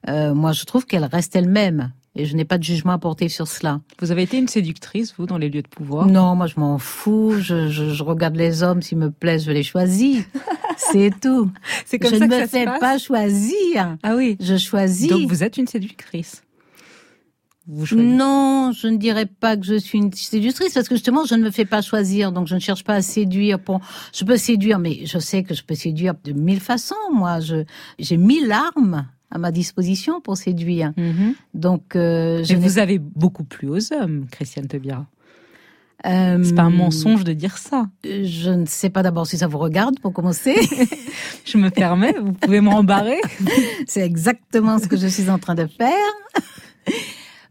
euh, 0.10 0.34
moi 0.34 0.54
je 0.54 0.64
trouve 0.66 0.88
qu'elle 0.88 1.06
reste 1.06 1.36
elle-même. 1.36 1.92
Et 2.16 2.26
je 2.26 2.36
n'ai 2.36 2.46
pas 2.46 2.60
de 2.60 2.64
jugement 2.64 2.92
à 2.92 3.00
porter 3.00 3.28
sur 3.28 3.48
cela. 3.48 3.82
Vous 4.00 4.12
avez 4.12 4.22
été 4.22 4.38
une 4.38 4.48
séductrice, 4.48 5.16
vous, 5.18 5.26
dans 5.26 5.40
les 5.40 5.50
lieux 5.50 5.64
de 5.64 5.68
pouvoir? 5.68 6.06
Non, 6.06 6.36
moi 6.36 6.46
je 6.46 6.60
m'en 6.60 6.78
fous. 6.78 7.34
Je, 7.40 7.70
je, 7.70 7.90
je 7.90 8.04
regarde 8.04 8.36
les 8.36 8.62
hommes, 8.62 8.84
s'ils 8.84 9.00
me 9.00 9.10
plaisent, 9.10 9.46
je 9.46 9.52
les 9.52 9.64
choisis. 9.64 10.24
C'est 10.78 11.12
tout. 11.20 11.50
C'est 11.86 11.98
comme 11.98 12.12
je 12.12 12.18
ça 12.18 12.28
ne 12.28 12.30
que 12.30 12.36
me 12.36 12.42
ça 12.42 12.48
fais 12.48 12.66
pas 12.66 12.98
choisir. 13.00 13.98
Ah 14.04 14.16
oui. 14.16 14.38
Je 14.40 14.58
choisis. 14.58 15.08
Donc 15.08 15.28
vous 15.28 15.44
êtes 15.44 15.58
une 15.58 15.68
séductrice? 15.68 16.44
Vous. 17.66 17.96
Non, 17.96 18.74
je 18.74 18.88
ne 18.88 18.98
dirais 18.98 19.26
pas 19.26 19.56
que 19.56 19.66
je 19.66 19.76
suis 19.76 19.98
une 19.98 20.12
séductrice 20.12 20.74
parce 20.74 20.90
que 20.90 20.96
justement, 20.96 21.24
je 21.26 21.36
ne 21.36 21.44
me 21.44 21.50
fais 21.50 21.64
pas 21.64 21.82
choisir, 21.82 22.34
donc 22.34 22.46
je 22.48 22.56
ne 22.56 22.60
cherche 22.60 22.84
pas 22.84 22.96
à 22.96 23.02
séduire. 23.02 23.58
Pour, 23.58 23.80
je 24.14 24.26
peux 24.26 24.36
séduire, 24.36 24.80
mais 24.80 25.06
je 25.06 25.18
sais 25.18 25.44
que 25.44 25.54
je 25.54 25.64
peux 25.64 25.74
séduire 25.74 26.14
de 26.26 26.34
mille 26.34 26.60
façons. 26.60 26.96
Moi, 27.14 27.40
je 27.40 27.64
j'ai 28.00 28.18
mille 28.18 28.52
armes 28.52 29.08
à 29.34 29.40
ma 29.40 29.52
disposition 29.52 30.22
pour 30.22 30.38
séduire. 30.38 30.94
Mhm. 30.96 31.34
Donc, 31.56 31.96
euh, 31.96 32.44
je 32.44 32.54
Mais 32.54 32.60
vous 32.60 32.78
avez 32.78 33.00
beaucoup 33.00 33.44
plu 33.44 33.68
aux 33.68 33.92
hommes, 33.92 34.28
Christiane 34.32 34.68
Taubira. 34.68 35.08
euh, 36.06 36.40
C'est 36.44 36.54
pas 36.54 36.62
un 36.62 36.70
mensonge 36.70 37.24
de 37.24 37.34
dire 37.34 37.58
ça. 37.58 37.88
Je 38.04 38.52
ne 38.52 38.66
sais 38.68 38.92
pas 38.92 39.02
d'abord 39.02 39.26
si 39.26 39.40
ça 39.40 39.48
vous 39.48 39.58
regarde 39.58 40.00
pour 40.00 40.14
commencer. 40.14 40.54
Je 41.46 41.58
me 41.58 41.70
permets, 41.70 42.14
vous 42.14 42.34
pouvez 42.34 42.62
m'embarrer. 42.62 43.20
C'est 43.88 44.02
exactement 44.02 44.78
ce 44.78 44.88
que 44.88 44.98
je 44.98 45.08
suis 45.08 45.30
en 45.30 45.40
train 45.40 45.56
de 45.56 45.66
faire. 45.66 46.14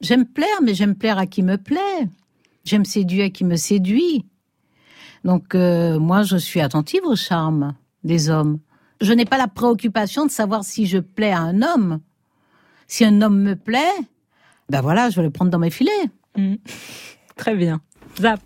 J'aime 0.01 0.25
plaire, 0.25 0.63
mais 0.63 0.75
j'aime 0.75 0.95
plaire 0.95 1.19
à 1.19 1.27
qui 1.27 1.43
me 1.43 1.57
plaît. 1.57 2.09
J'aime 2.65 2.85
séduire 2.85 3.27
à 3.27 3.31
qui 3.31 3.45
me 3.45 3.57
séduit. 3.57 4.25
Donc 5.25 5.55
euh, 5.55 5.99
moi, 5.99 6.23
je 6.23 6.37
suis 6.37 6.61
attentive 6.61 7.03
au 7.05 7.17
charme 7.17 7.75
des 8.05 8.31
hommes. 8.31 8.59
Je 9.03 9.13
n'ai 9.13 9.25
pas 9.25 9.37
la 9.37 9.49
préoccupation 9.49 10.27
de 10.27 10.31
savoir 10.31 10.63
si 10.63 10.87
je 10.87 10.99
plais 10.99 11.33
à 11.33 11.41
un 11.41 11.61
homme. 11.61 11.99
Si 12.87 13.05
un 13.05 13.21
homme 13.21 13.43
me 13.43 13.57
plaît, 13.57 13.93
ben 14.69 14.81
voilà, 14.81 15.11
je 15.11 15.17
vais 15.17 15.25
le 15.25 15.31
prendre 15.31 15.51
dans 15.51 15.59
mes 15.59 15.71
filets. 15.71 15.91
Mm. 16.37 16.55
Très 17.37 17.57
bien. 17.57 17.81
Zap. 18.21 18.41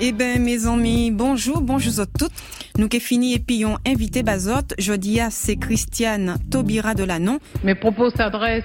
Eh 0.00 0.12
ben, 0.12 0.40
mes 0.40 0.64
amis, 0.66 1.10
bonjour, 1.10 1.60
bonjour 1.60 1.98
à 1.98 2.06
toutes. 2.06 2.32
Nous 2.80 2.88
qui 2.88 2.98
fini 2.98 3.34
et 3.34 3.38
puis 3.38 3.66
on 3.66 3.76
invité 3.86 4.22
Bazot. 4.22 4.72
Jeudi, 4.78 5.18
c'est 5.28 5.56
Christiane 5.56 6.38
Taubira 6.50 6.94
de 6.94 7.04
Lanon. 7.04 7.38
Mes 7.62 7.74
propos 7.74 8.08
s'adressent 8.08 8.64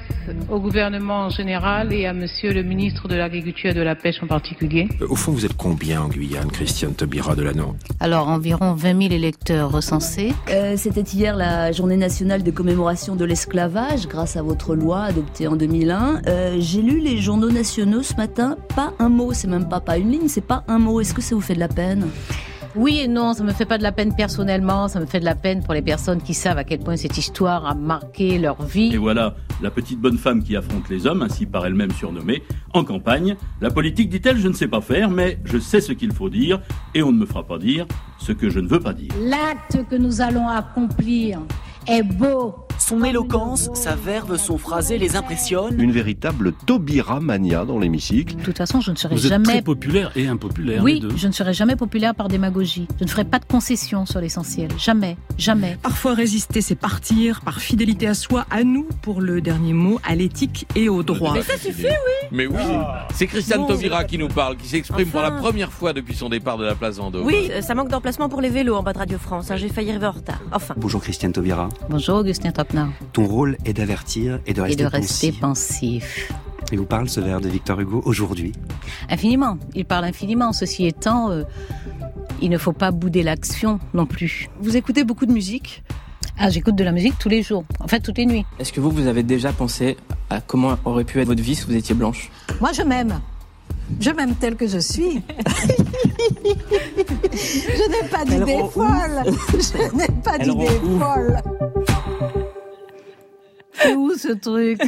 au 0.50 0.62
gouvernement 0.62 1.26
en 1.26 1.30
général 1.30 1.92
et 1.92 2.06
à 2.06 2.14
monsieur 2.14 2.54
le 2.54 2.64
ministre 2.64 3.10
de 3.10 3.16
l'Agriculture 3.16 3.72
et 3.72 3.74
de 3.74 3.82
la 3.82 3.94
Pêche 3.94 4.16
en 4.24 4.28
particulier. 4.28 4.88
Euh, 5.02 5.08
Au 5.10 5.18
fond, 5.18 5.34
vous 5.34 5.46
êtes 5.46 5.58
combien 5.58 6.02
en 6.02 6.08
Guyane, 6.08 6.50
Christiane 6.50 6.94
Taubira 6.94 7.36
de 7.36 7.44
Lannon 7.44 7.76
Alors 8.00 8.30
environ 8.30 8.72
20 8.74 9.02
000 9.02 9.14
électeurs 9.14 9.70
recensés. 9.70 10.32
Euh, 10.50 10.76
C'était 10.78 11.02
hier 11.02 11.36
la 11.36 11.74
journée 11.74 11.98
nationale 11.98 12.42
de 12.42 12.52
commémoration 12.52 13.18
de 13.18 13.26
l'esclavage, 13.26 14.08
grâce 14.08 14.38
à 14.38 14.42
votre 14.42 14.76
loi 14.76 15.02
adoptée 15.02 15.50
en 15.50 15.58
2001. 15.58 16.22
Euh, 16.28 16.56
J'ai 16.60 16.82
lu 16.82 17.02
les 17.02 17.18
journaux 17.18 17.52
nationaux 17.52 18.02
ce 18.02 18.14
matin, 18.16 18.56
pas 18.78 18.94
un 19.00 19.10
mot, 19.10 19.34
c'est 19.34 19.50
même 19.50 19.68
pas, 19.68 19.82
pas 19.82 19.98
une 19.98 20.10
ligne, 20.10 20.30
c'est 20.30 20.40
pas 20.40 20.64
un 20.70 20.80
mot. 20.80 21.02
Est-ce 21.02 21.14
que 21.14 21.22
ça 21.22 21.36
vous 21.36 21.42
fait 21.42 21.56
de 21.56 21.60
la 21.60 21.68
peine? 21.68 22.08
Oui 22.76 23.00
et 23.00 23.08
non, 23.08 23.34
ça 23.34 23.44
me 23.44 23.54
fait 23.54 23.66
pas 23.66 23.78
de 23.78 23.84
la 23.84 23.94
peine 23.94 24.14
personnellement, 24.16 24.90
ça 24.90 25.00
me 25.00 25.06
fait 25.06 25.22
de 25.22 25.26
la 25.26 25.36
peine 25.36 25.64
pour 25.64 25.74
les 25.74 25.82
personnes 25.82 26.22
qui 26.22 26.34
savent 26.34 26.58
à 26.58 26.66
quel 26.66 26.80
point 26.80 26.98
cette 26.98 27.18
histoire 27.18 27.66
a 27.66 27.74
marqué 27.74 28.38
leur 28.38 28.62
vie. 28.62 28.94
Et 28.94 28.98
voilà, 28.98 29.36
la 29.62 29.72
petite 29.72 30.00
bonne 30.00 30.18
femme 30.18 30.44
qui 30.44 30.58
affronte 30.58 30.90
les 30.90 31.08
hommes, 31.08 31.22
ainsi 31.22 31.46
par 31.46 31.66
elle-même 31.66 31.92
surnommée, 31.92 32.44
en 32.74 32.84
campagne. 32.84 33.38
La 33.62 33.72
politique, 33.72 34.10
dit-elle, 34.10 34.38
je 34.38 34.50
ne 34.50 34.54
sais 34.54 34.68
pas 34.68 34.82
faire, 34.82 35.10
mais 35.10 35.40
je 35.46 35.58
sais 35.58 35.80
ce 35.80 35.94
qu'il 35.94 36.12
faut 36.12 36.30
dire, 36.30 36.60
et 36.94 37.02
on 37.02 37.14
ne 37.14 37.18
me 37.18 37.26
fera 37.26 37.44
pas 37.44 37.58
dire 37.58 37.86
ce 38.20 38.34
que 38.34 38.50
je 38.50 38.60
ne 38.60 38.68
veux 38.68 38.82
pas 38.82 38.94
dire. 38.94 39.12
L'acte 39.22 39.88
que 39.90 39.96
nous 39.96 40.20
allons 40.20 40.50
accomplir 40.50 41.40
est 41.88 42.04
beau. 42.04 42.65
Son 42.78 43.04
éloquence, 43.04 43.70
sa 43.74 43.96
verve, 43.96 44.38
son 44.38 44.58
phrasé 44.58 44.98
les 44.98 45.16
impressionnent. 45.16 45.80
Une 45.80 45.92
véritable 45.92 46.52
Taubira 46.66 47.20
mania 47.20 47.66
dans 47.66 47.80
l'hémicycle. 47.80 48.36
De 48.36 48.42
toute 48.44 48.58
façon, 48.58 48.80
je 48.82 48.92
ne 48.92 48.96
serai 48.96 49.16
Vous 49.16 49.26
êtes 49.26 49.32
jamais 49.32 49.46
très 49.46 49.62
populaire 49.62 50.12
et 50.16 50.28
impopulaire, 50.28 50.84
Oui, 50.84 50.96
les 50.96 51.00
deux. 51.00 51.10
je 51.16 51.28
ne 51.28 51.32
serai 51.32 51.54
jamais 51.54 51.76
populaire 51.76 52.14
par 52.14 52.28
démagogie. 52.28 52.88
Je 53.00 53.06
ne 53.06 53.10
ferai 53.10 53.24
pas 53.26 53.40
de 53.40 53.46
concessions 53.46 54.06
sur 54.06 54.20
l'essentiel. 54.22 54.70
Jamais, 54.78 55.18
jamais. 55.38 55.78
Parfois 55.82 56.14
résister, 56.14 56.62
c'est 56.62 56.76
partir 56.76 57.42
par 57.42 57.60
fidélité 57.60 58.08
à 58.08 58.14
soi, 58.14 58.46
à 58.52 58.64
nous 58.64 58.88
pour 59.02 59.22
le 59.22 59.42
dernier 59.42 59.74
mot, 59.74 60.00
à 60.04 60.14
l'éthique 60.16 60.68
et 60.76 60.90
au 60.90 61.02
droit. 61.02 61.34
Mais 61.34 61.42
ça 61.42 61.58
suffit, 61.58 61.86
oui 61.88 62.28
Mais 62.32 62.46
oui, 62.46 62.62
c'est 63.14 63.28
Christiane 63.28 63.62
Bon. 63.62 63.68
Taubira 63.68 64.04
qui 64.04 64.18
nous 64.18 64.28
parle, 64.28 64.58
qui 64.58 64.68
s'exprime 64.68 65.08
pour 65.08 65.22
la 65.22 65.32
première 65.32 65.72
fois 65.72 65.94
depuis 65.94 66.16
son 66.16 66.30
départ 66.30 66.58
de 66.58 66.66
la 66.66 66.76
place 66.76 66.98
Vendôme. 66.98 67.26
Oui, 67.26 67.50
euh, 67.52 67.62
ça 67.62 67.74
manque 67.74 67.90
d'emplacement 67.90 68.30
pour 68.30 68.42
les 68.42 68.50
vélos 68.50 68.76
en 68.76 68.84
bas 68.84 68.94
de 68.94 69.00
Radio 69.00 69.18
France. 69.18 69.50
hein, 69.50 69.56
J'ai 69.56 69.70
failli 69.70 69.90
arriver 69.90 70.08
en 70.08 70.12
retard. 70.12 70.42
Enfin. 70.52 70.76
Bonjour 70.78 71.02
Christiane 71.02 71.32
Taubira. 71.32 71.70
Bonjour 71.90 72.18
Augustin 72.18 72.52
Ton 73.14 73.26
rôle 73.26 73.58
est 73.66 73.74
d'avertir 73.74 74.40
et 74.46 74.54
de 74.54 74.60
Et 74.60 74.64
rester 74.64 74.84
de 74.84 74.88
rester 74.88 75.32
pensif. 75.32 75.40
pensif. 75.40 76.32
Et 76.72 76.78
vous 76.78 76.86
parle 76.86 77.10
ce 77.10 77.20
vers 77.20 77.42
de 77.42 77.48
Victor 77.50 77.80
Hugo 77.80 78.02
aujourd'hui. 78.06 78.52
Infiniment. 79.10 79.58
Il 79.76 79.86
parle 79.86 80.06
infiniment. 80.06 80.52
Ceci 80.52 80.86
étant, 80.88 81.30
euh, 81.30 81.44
il 82.42 82.50
ne 82.50 82.58
faut 82.58 82.74
pas 82.74 82.92
bouder 82.92 83.22
l'action 83.24 83.80
non 83.94 84.06
plus. 84.06 84.50
Vous 84.62 84.76
écoutez 84.76 85.04
beaucoup 85.04 85.26
de 85.28 85.32
musique? 85.32 85.84
Ah, 86.38 86.50
j'écoute 86.50 86.76
de 86.76 86.84
la 86.84 86.92
musique 86.92 87.18
tous 87.20 87.30
les 87.30 87.44
jours. 87.44 87.64
En 87.80 87.88
fait, 87.88 88.00
toutes 88.02 88.18
les 88.18 88.26
nuits. 88.26 88.46
Est-ce 88.60 88.74
que 88.74 88.82
vous, 88.82 88.90
vous 88.90 89.08
avez 89.08 89.24
déjà 89.24 89.54
pensé 89.54 89.96
à 90.30 90.42
comment 90.42 90.76
aurait 90.86 91.04
pu 91.06 91.22
être 91.22 91.28
votre 91.28 91.42
vie 91.44 91.56
si 91.56 91.66
vous 91.66 91.76
étiez 91.76 91.96
blanche? 91.96 92.30
Moi, 92.60 92.72
je 92.74 92.82
m'aime. 92.82 93.22
Je 94.02 94.10
m'aime 94.10 94.34
telle 94.36 94.56
que 94.56 94.68
je 94.68 94.80
suis. 94.80 95.22
je 97.34 97.90
n'ai 97.90 98.10
pas 98.10 98.26
d'idée 98.26 98.64
folle. 98.74 99.24
Je 99.54 99.96
n'ai 99.96 100.08
pas 100.24 100.38
d'idée 100.40 100.68
folle. 101.00 101.42
C'est 103.82 103.96
où 103.96 104.14
ce 104.16 104.34
truc 104.34 104.80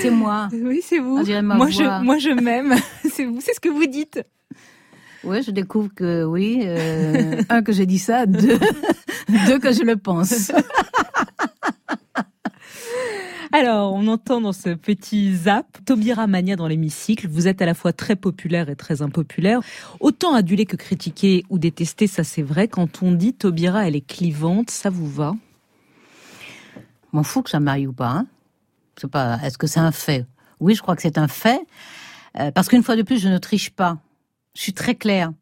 C'est 0.00 0.10
moi. 0.10 0.48
Oui, 0.52 0.80
c'est 0.82 0.98
vous. 0.98 1.16
Voix. 1.16 1.24
je, 1.24 2.02
moi, 2.04 2.18
je 2.18 2.30
m'aime. 2.30 2.74
c'est 3.10 3.24
vous, 3.24 3.40
c'est 3.40 3.54
ce 3.54 3.60
que 3.60 3.68
vous 3.68 3.86
dites. 3.86 4.20
Oui, 5.24 5.42
je 5.42 5.50
découvre 5.50 5.90
que 5.94 6.24
oui, 6.24 6.62
euh, 6.64 7.42
un 7.48 7.62
que 7.62 7.72
j'ai 7.72 7.86
dit 7.86 7.98
ça, 7.98 8.26
deux, 8.26 8.58
deux 9.46 9.58
que 9.58 9.72
je 9.72 9.82
le 9.82 9.96
pense. 9.96 10.52
Alors, 13.50 13.94
on 13.94 14.06
entend 14.08 14.42
dans 14.42 14.52
ce 14.52 14.74
petit 14.74 15.34
zap 15.34 15.66
Taubira 15.86 16.26
Mania 16.26 16.54
dans 16.54 16.68
l'hémicycle. 16.68 17.26
Vous 17.28 17.48
êtes 17.48 17.62
à 17.62 17.66
la 17.66 17.72
fois 17.74 17.94
très 17.94 18.14
populaire 18.14 18.68
et 18.68 18.76
très 18.76 19.00
impopulaire. 19.00 19.60
Autant 20.00 20.34
adulé 20.34 20.66
que 20.66 20.76
critiqué 20.76 21.44
ou 21.48 21.58
détesté, 21.58 22.06
ça 22.06 22.24
c'est 22.24 22.42
vrai. 22.42 22.68
Quand 22.68 23.02
on 23.02 23.12
dit 23.12 23.32
Taubira, 23.32 23.88
elle 23.88 23.96
est 23.96 24.06
clivante, 24.06 24.70
ça 24.70 24.90
vous 24.90 25.08
va? 25.08 25.34
M'en 27.12 27.22
fous 27.22 27.42
que 27.42 27.50
ça 27.50 27.60
m'aille 27.60 27.86
ou 27.86 27.92
pas. 27.92 28.10
Hein. 28.10 28.26
C'est 29.00 29.10
pas. 29.10 29.38
Est-ce 29.42 29.58
que 29.58 29.66
c'est 29.66 29.80
un 29.80 29.92
fait? 29.92 30.26
Oui, 30.60 30.74
je 30.74 30.82
crois 30.82 30.96
que 30.96 31.02
c'est 31.02 31.18
un 31.18 31.28
fait. 31.28 31.60
Euh, 32.38 32.50
parce 32.50 32.68
qu'une 32.68 32.82
fois 32.82 32.96
de 32.96 33.02
plus, 33.02 33.18
je 33.18 33.28
ne 33.28 33.38
triche 33.38 33.70
pas. 33.70 33.98
Je 34.54 34.62
suis 34.62 34.74
très 34.74 34.94
claire. 34.94 35.32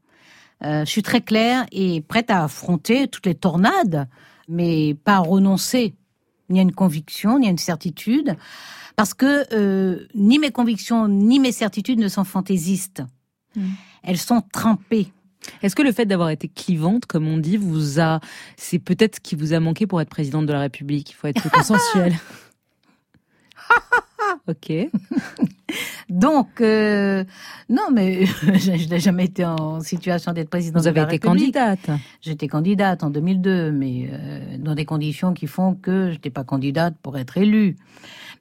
Euh, 0.65 0.85
je 0.85 0.91
suis 0.91 1.03
très 1.03 1.21
claire 1.21 1.67
et 1.73 2.01
prête 2.01 2.31
à 2.31 2.45
affronter 2.45 3.09
toutes 3.09 3.27
les 3.27 3.35
tornades, 3.35 4.09
mais 4.49 4.95
pas 4.95 5.17
à 5.17 5.19
renoncer 5.21 5.95
ni 6.49 6.61
à 6.61 6.63
une 6.63 6.73
conviction, 6.73 7.39
ni 7.39 7.49
à 7.49 7.51
une 7.51 7.59
certitude, 7.59 8.37
parce 8.95 9.15
que 9.15 9.45
euh, 9.53 10.07
ni 10.15 10.39
mes 10.39 10.51
convictions 10.51 11.09
ni 11.09 11.41
mes 11.41 11.53
certitudes 11.53 11.99
ne 11.99 12.09
sont 12.09 12.25
fantaisistes. 12.25 13.03
Elles 14.03 14.19
sont 14.19 14.43
trempées. 14.53 15.13
Est-ce 15.63 15.77
que 15.77 15.83
le 15.83 15.93
fait 15.93 16.07
d'avoir 16.07 16.31
été 16.31 16.49
clivante, 16.49 17.07
comme 17.07 17.29
on 17.29 17.39
dit, 17.39 17.57
vous 17.57 18.01
a, 18.01 18.21
c'est 18.57 18.79
peut-être 18.79 19.17
ce 19.17 19.21
qui 19.21 19.35
vous 19.37 19.53
a 19.53 19.61
manqué 19.61 19.87
pour 19.87 20.01
être 20.01 20.11
présidente 20.11 20.47
de 20.47 20.53
la 20.53 20.61
République 20.61 21.11
Il 21.11 21.15
faut 21.15 21.27
être 21.29 21.51
consensuel. 21.51 22.15
ok. 24.49 24.73
Donc, 26.09 26.61
euh, 26.61 27.25
non, 27.69 27.89
mais 27.93 28.27
je 28.43 28.89
n'ai 28.89 29.01
jamais 29.01 29.25
été 29.25 29.45
en 29.45 29.81
situation 29.81 30.33
d'être 30.33 30.51
présidente 30.51 30.83
Vous 30.83 30.89
de 30.89 30.95
la 30.95 31.03
avez 31.03 31.17
été 31.17 31.27
République. 31.27 31.55
candidate. 31.55 32.01
J'étais 32.23 32.49
candidate 32.49 33.03
en 33.03 33.11
2002, 33.11 33.73
mais 33.73 34.09
euh, 34.11 34.59
dans 34.59 34.75
des 34.75 34.85
conditions 34.85 35.35
qui 35.35 35.47
font 35.47 35.75
que 35.75 36.09
je 36.09 36.13
n'étais 36.15 36.31
pas 36.31 36.45
candidate 36.45 36.95
pour 37.03 37.19
être 37.19 37.37
élue. 37.39 37.77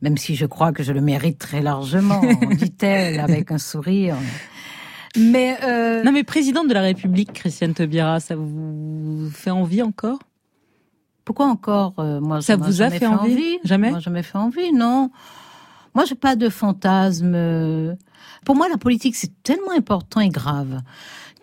Même 0.02 0.18
si 0.18 0.36
je 0.36 0.46
crois 0.46 0.72
que 0.74 0.84
je 0.84 0.92
le 0.92 1.02
mérite 1.02 1.40
très 1.40 1.62
largement, 1.62 2.22
dit-elle 2.52 3.20
avec 3.20 3.52
un 3.52 3.58
sourire. 3.58 4.18
Mais 5.18 5.58
euh, 5.64 6.04
Non, 6.04 6.12
mais 6.12 6.24
présidente 6.24 6.68
de 6.68 6.74
la 6.74 6.82
République, 6.82 7.34
Christiane 7.34 7.74
Taubira, 7.74 8.20
ça 8.20 8.36
vous 8.36 9.30
fait 9.32 9.52
envie 9.52 9.82
encore? 9.82 10.20
Pourquoi 11.24 11.48
encore 11.48 11.94
euh, 12.00 12.20
Moi, 12.20 12.42
Ça 12.42 12.56
vous 12.56 12.82
a 12.82 12.90
fait 12.90 13.08
envie? 13.08 13.58
Jamais? 13.64 13.92
Moi, 13.92 14.00
jamais 14.00 14.24
fait 14.24 14.38
envie, 14.38 14.72
non. 14.72 15.10
Moi, 15.94 16.06
j'ai 16.06 16.16
pas 16.16 16.36
de 16.36 16.50
fantasme. 16.50 17.98
Pour 18.44 18.56
moi, 18.56 18.68
la 18.70 18.78
politique, 18.78 19.16
c'est 19.16 19.32
tellement 19.44 19.72
important 19.72 20.20
et 20.20 20.30
grave 20.30 20.82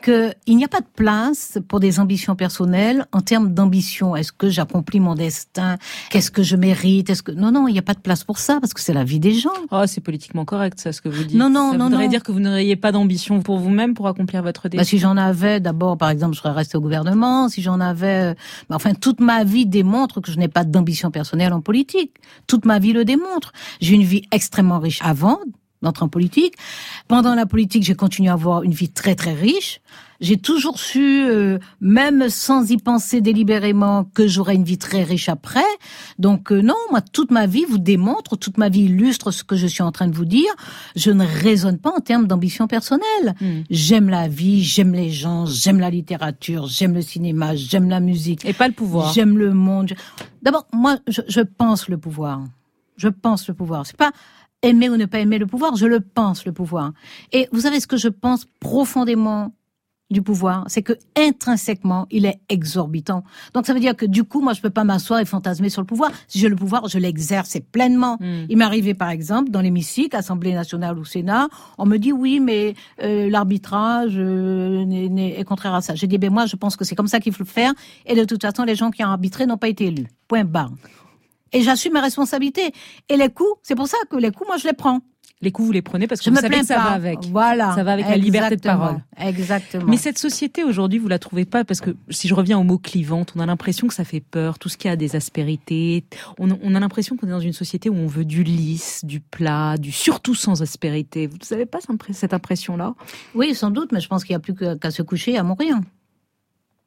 que 0.03 0.35
il 0.47 0.57
n'y 0.57 0.65
a 0.65 0.69
pas 0.69 0.81
de 0.81 0.87
place 0.95 1.59
pour 1.69 1.81
des 1.81 1.99
ambitions 2.01 2.37
personnelles 2.37 3.07
en 3.13 3.21
termes 3.21 3.55
d'ambition. 3.55 4.15
Est-ce 4.15 4.33
que 4.33 4.51
j'accomplis 4.51 5.01
mon 5.01 5.15
destin? 5.15 5.79
Qu'est-ce 6.11 6.31
que 6.31 6.43
je 6.43 6.57
mérite? 6.57 7.09
Est-ce 7.09 7.23
que 7.23 7.33
non, 7.33 7.53
non, 7.53 7.69
il 7.69 7.73
n'y 7.73 7.79
a 7.79 7.83
pas 7.83 7.95
de 7.95 8.01
place 8.01 8.25
pour 8.25 8.39
ça 8.39 8.59
parce 8.61 8.75
que 8.75 8.81
c'est 8.81 8.93
la 8.93 9.05
vie 9.05 9.21
des 9.21 9.33
gens. 9.33 9.51
Oh, 9.71 9.85
c'est 9.87 10.01
politiquement 10.01 10.45
correct, 10.45 10.79
ça, 10.81 10.93
ce 10.93 11.01
que 11.01 11.09
vous 11.09 11.25
dites. 11.25 11.39
Non, 11.39 11.49
non, 11.49 11.73
ça 11.73 11.79
non, 11.79 11.85
voudrait 11.87 12.05
non. 12.05 12.11
dire 12.11 12.23
que 12.23 12.33
vous 12.33 12.41
n'auriez 12.41 12.77
pas 12.77 12.93
d'ambition 12.93 13.41
pour 13.41 13.59
vous-même 13.59 13.95
pour 13.95 14.09
accomplir 14.09 14.43
votre 14.43 14.69
destin. 14.69 14.83
Bah, 14.83 14.85
si 14.85 14.99
j'en 14.99 15.17
avais, 15.17 15.61
d'abord, 15.61 15.97
par 15.97 16.11
exemple, 16.11 16.35
je 16.35 16.41
serais 16.41 16.53
restée 16.53 16.77
au 16.77 16.81
gouvernement. 16.83 17.49
Si 17.49 17.63
j'en 17.63 17.81
avais, 17.81 18.33
euh, 18.33 18.35
bah, 18.69 18.77
enfin, 18.77 18.95
toute 18.95 19.21
ma 19.21 19.45
vie 19.45 19.67
démontre 19.67 20.21
que 20.21 20.33
je 20.33 20.39
n'ai 20.39 20.49
pas 20.49 20.65
d'ambition 20.65 21.11
personnelle 21.11 21.53
en 21.53 21.61
politique. 21.61 22.17
Toute 22.49 22.67
ma 22.67 22.81
vie 22.81 22.93
le 22.93 23.05
démontre. 23.05 23.53
J'ai 23.81 23.95
une 23.95 24.03
vie 24.03 24.23
extrêmement 24.33 24.81
riche 24.81 25.01
avant 25.03 25.39
d'entrer 25.83 26.05
en 26.05 26.09
politique. 26.09 26.55
Pendant 27.09 27.35
la 27.35 27.47
politique, 27.47 27.83
j'ai 27.83 27.95
continué 27.95 28.29
à 28.29 28.35
avoir 28.35 28.63
une 28.63 28.73
vie 28.73 28.91
très 28.91 29.15
très 29.15 29.35
riche. 29.35 29.81
J'ai 30.23 30.37
toujours 30.37 30.79
su, 30.79 31.25
euh, 31.29 31.59
même 31.81 32.29
sans 32.29 32.71
y 32.71 32.77
penser 32.77 33.21
délibérément, 33.21 34.05
que 34.05 34.29
j'aurais 34.29 34.55
une 34.55 34.63
vie 34.63 34.79
très 34.79 35.03
riche 35.03 35.29
après. 35.29 35.61
Donc 36.21 36.53
euh, 36.53 36.63
non, 36.63 36.77
moi, 36.93 37.01
toute 37.01 37.33
ma 37.33 37.47
vie 37.47 37.65
vous 37.69 37.79
démontre, 37.79 38.37
toute 38.37 38.57
ma 38.57 38.69
vie 38.69 38.83
illustre 38.83 39.33
ce 39.33 39.43
que 39.43 39.57
je 39.57 39.67
suis 39.67 39.83
en 39.83 39.91
train 39.91 40.07
de 40.07 40.15
vous 40.15 40.25
dire. 40.25 40.53
Je 40.95 41.11
ne 41.11 41.27
raisonne 41.27 41.79
pas 41.79 41.91
en 41.91 41.99
termes 41.99 42.29
d'ambition 42.29 42.69
personnelle. 42.69 43.35
Hmm. 43.41 43.63
J'aime 43.69 44.09
la 44.09 44.29
vie, 44.29 44.63
j'aime 44.63 44.93
les 44.93 45.11
gens, 45.11 45.45
j'aime 45.47 45.81
la 45.81 45.91
littérature, 45.91 46.69
j'aime 46.69 46.95
le 46.95 47.03
cinéma, 47.03 47.57
j'aime 47.57 47.89
la 47.89 47.99
musique. 47.99 48.45
Et 48.45 48.53
pas 48.53 48.69
le 48.69 48.75
pouvoir. 48.75 49.13
J'aime 49.13 49.37
le 49.37 49.53
monde. 49.53 49.93
D'abord, 50.41 50.69
moi, 50.73 50.99
je, 51.09 51.23
je 51.27 51.41
pense 51.41 51.89
le 51.89 51.99
pouvoir. 51.99 52.43
Je 52.97 53.09
pense 53.09 53.49
le 53.49 53.55
pouvoir. 53.55 53.87
C'est 53.87 53.97
pas 53.97 54.13
aimer 54.63 54.89
ou 54.89 54.97
ne 54.97 55.07
pas 55.07 55.19
aimer 55.21 55.39
le 55.39 55.47
pouvoir, 55.47 55.77
je 55.77 55.87
le 55.87 56.01
pense 56.01 56.45
le 56.47 56.53
pouvoir. 56.53 56.93
Et 57.33 57.49
vous 57.53 57.61
savez 57.61 57.81
ce 57.81 57.87
que 57.87 57.97
je 57.97 58.09
pense 58.09 58.47
profondément 58.61 59.53
du 60.11 60.21
pouvoir, 60.21 60.65
c'est 60.67 60.83
que 60.83 60.93
intrinsèquement, 61.17 62.07
il 62.11 62.27
est 62.27 62.39
exorbitant. 62.51 63.25
Donc 63.55 63.65
ça 63.65 63.73
veut 63.73 63.81
dire 63.81 63.97
que 63.97 64.05
du 64.05 64.25
coup, 64.25 64.43
moi, 64.43 64.53
je 64.53 64.61
peux 64.61 64.69
pas 64.69 64.85
m'asseoir 64.85 65.21
et 65.21 65.25
fantasmer 65.25 65.71
sur 65.71 65.81
le 65.81 65.87
pouvoir. 65.87 66.11
Si 66.29 66.39
j'ai 66.39 66.51
le 66.51 66.55
pouvoir, 66.57 66.87
je 66.87 66.99
l'exerce 66.99 67.57
pleinement. 67.73 68.19
Il 68.51 68.59
m'est 68.59 68.65
arrivé, 68.65 68.93
par 68.93 69.09
exemple, 69.09 69.51
dans 69.51 69.63
l'hémicycle, 69.63 70.15
Assemblée 70.15 70.53
nationale 70.53 70.99
ou 70.99 71.05
Sénat, 71.07 71.49
on 71.79 71.87
me 71.87 71.97
dit 71.97 72.13
oui, 72.13 72.41
mais 72.41 72.75
euh, 73.03 73.31
l'arbitrage 73.31 74.13
euh, 74.17 74.85
n'est- 74.85 75.41
est 75.41 75.45
contraire 75.45 75.73
à 75.75 75.81
ça. 75.81 75.95
J'ai 75.95 76.07
dit 76.07 76.19
ben 76.19 76.31
moi, 76.31 76.45
je 76.45 76.57
pense 76.57 76.77
que 76.77 76.85
c'est 76.85 76.95
comme 76.95 77.09
ça 77.09 77.19
qu'il 77.19 77.33
faut 77.33 77.43
le 77.45 77.49
faire. 77.49 77.73
Et 78.05 78.15
de 78.15 78.25
toute 78.25 78.43
façon, 78.43 78.65
les 78.65 78.75
gens 78.75 78.91
qui 78.91 79.03
ont 79.03 79.09
arbitré 79.09 79.47
n'ont 79.47 79.57
pas 79.57 79.69
été 79.69 79.87
élus. 79.87 80.09
Point 80.29 80.45
barre. 80.45 80.73
Et 81.53 81.63
j'assume 81.63 81.95
mes 81.95 82.01
responsabilités. 82.01 82.73
Et 83.09 83.17
les 83.17 83.29
coups, 83.29 83.51
c'est 83.63 83.75
pour 83.75 83.87
ça 83.89 83.97
que 84.11 84.17
les 84.17 84.31
coups, 84.31 84.49
moi, 84.49 84.57
je 84.57 84.67
les 84.67 84.73
prends. 84.75 85.01
Les 85.41 85.51
coups, 85.51 85.67
vous 85.67 85.73
les 85.73 85.83
prenez 85.83 86.07
parce 86.07 86.21
que 86.21 86.27
Je 86.27 86.31
vous 86.31 86.37
me 86.37 86.41
savez 86.41 86.61
que 86.61 86.67
ça 86.67 86.77
pas. 86.77 86.83
va 86.85 86.91
avec. 86.93 87.19
Voilà. 87.25 87.75
Ça 87.75 87.83
va 87.83 87.95
avec 87.95 88.07
la 88.07 88.17
liberté 88.17 88.55
de 88.55 88.61
parole. 88.61 89.03
Exactement. 89.19 89.87
Mais 89.89 89.97
cette 89.97 90.17
société 90.19 90.63
aujourd'hui, 90.63 91.01
vous 91.01 91.09
la 91.09 91.19
trouvez 91.19 91.45
pas 91.45 91.65
parce 91.65 91.81
que 91.81 91.97
si 92.11 92.29
je 92.29 92.35
reviens 92.35 92.61
au 92.61 92.63
mot 92.63 92.79
clivante, 92.79 93.33
on 93.35 93.41
a 93.41 93.47
l'impression 93.47 93.89
que 93.89 93.95
ça 93.95 94.05
fait 94.05 94.21
peur, 94.21 94.61
tout 94.61 94.69
ce 94.69 94.77
qui 94.77 94.87
a 94.89 94.95
des 94.95 95.17
aspérités. 95.17 96.05
On, 96.39 96.49
on 96.63 96.75
a 96.77 96.81
l'impression 96.81 97.17
qu'on 97.17 97.27
est 97.27 97.33
dans 97.33 97.41
une 97.41 97.53
société 97.53 97.91
où 97.91 97.95
on 97.97 98.07
veut 98.07 98.25
du 98.25 98.45
lisse, 98.45 99.05
du 99.05 99.19
plat, 99.19 99.77
du 99.79 99.91
surtout 99.91 100.37
sans 100.37 100.63
aspérité. 100.63 101.27
Vous 101.27 101.39
n'avez 101.51 101.67
pas 101.67 101.81
cette 102.13 102.35
impression-là? 102.35 102.95
Oui, 103.35 103.53
sans 103.57 103.73
doute, 103.73 103.91
mais 103.91 103.99
je 103.99 104.07
pense 104.07 104.23
qu'il 104.23 104.35
n'y 104.35 104.37
a 104.37 104.41
plus 104.41 104.55
qu'à 104.55 104.91
se 104.93 105.03
coucher 105.03 105.33
et 105.33 105.39
à 105.39 105.43
mourir. 105.43 105.77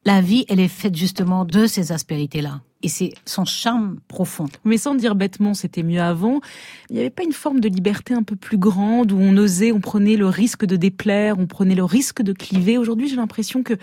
La 0.06 0.22
vie, 0.22 0.46
elle 0.50 0.60
est 0.60 0.68
faite 0.68 0.96
justement 0.96 1.46
de 1.46 1.66
ces 1.66 1.92
aspérités-là. 1.92 2.62
Et 2.84 2.90
c'est 2.90 3.14
son 3.26 3.44
charme 3.44 4.00
profond. 4.08 4.46
Mais 4.64 4.78
sans 4.78 4.94
dire 4.94 5.16
bêtement, 5.16 5.56
c'était 5.56 5.82
mieux 5.82 6.02
avant. 6.02 6.42
Il 6.92 6.94
n'y 6.94 7.00
avait 7.00 7.10
pas 7.10 7.24
une 7.24 7.34
forme 7.34 7.60
de 7.60 7.68
liberté 7.68 8.14
un 8.14 8.22
peu 8.22 8.36
plus 8.36 8.60
grande 8.60 9.12
où 9.12 9.18
on 9.20 9.36
osait, 9.36 9.72
on 9.72 9.80
prenait 9.80 10.16
le 10.16 10.28
risque 10.28 10.66
de 10.66 10.76
déplaire, 10.76 11.40
on 11.40 11.48
prenait 11.48 11.74
le 11.74 11.84
risque 11.84 12.22
de 12.22 12.34
cliver. 12.34 12.78
Aujourd'hui, 12.78 13.08
j'ai 13.08 13.16
l'impression 13.16 13.64
que 13.64 13.74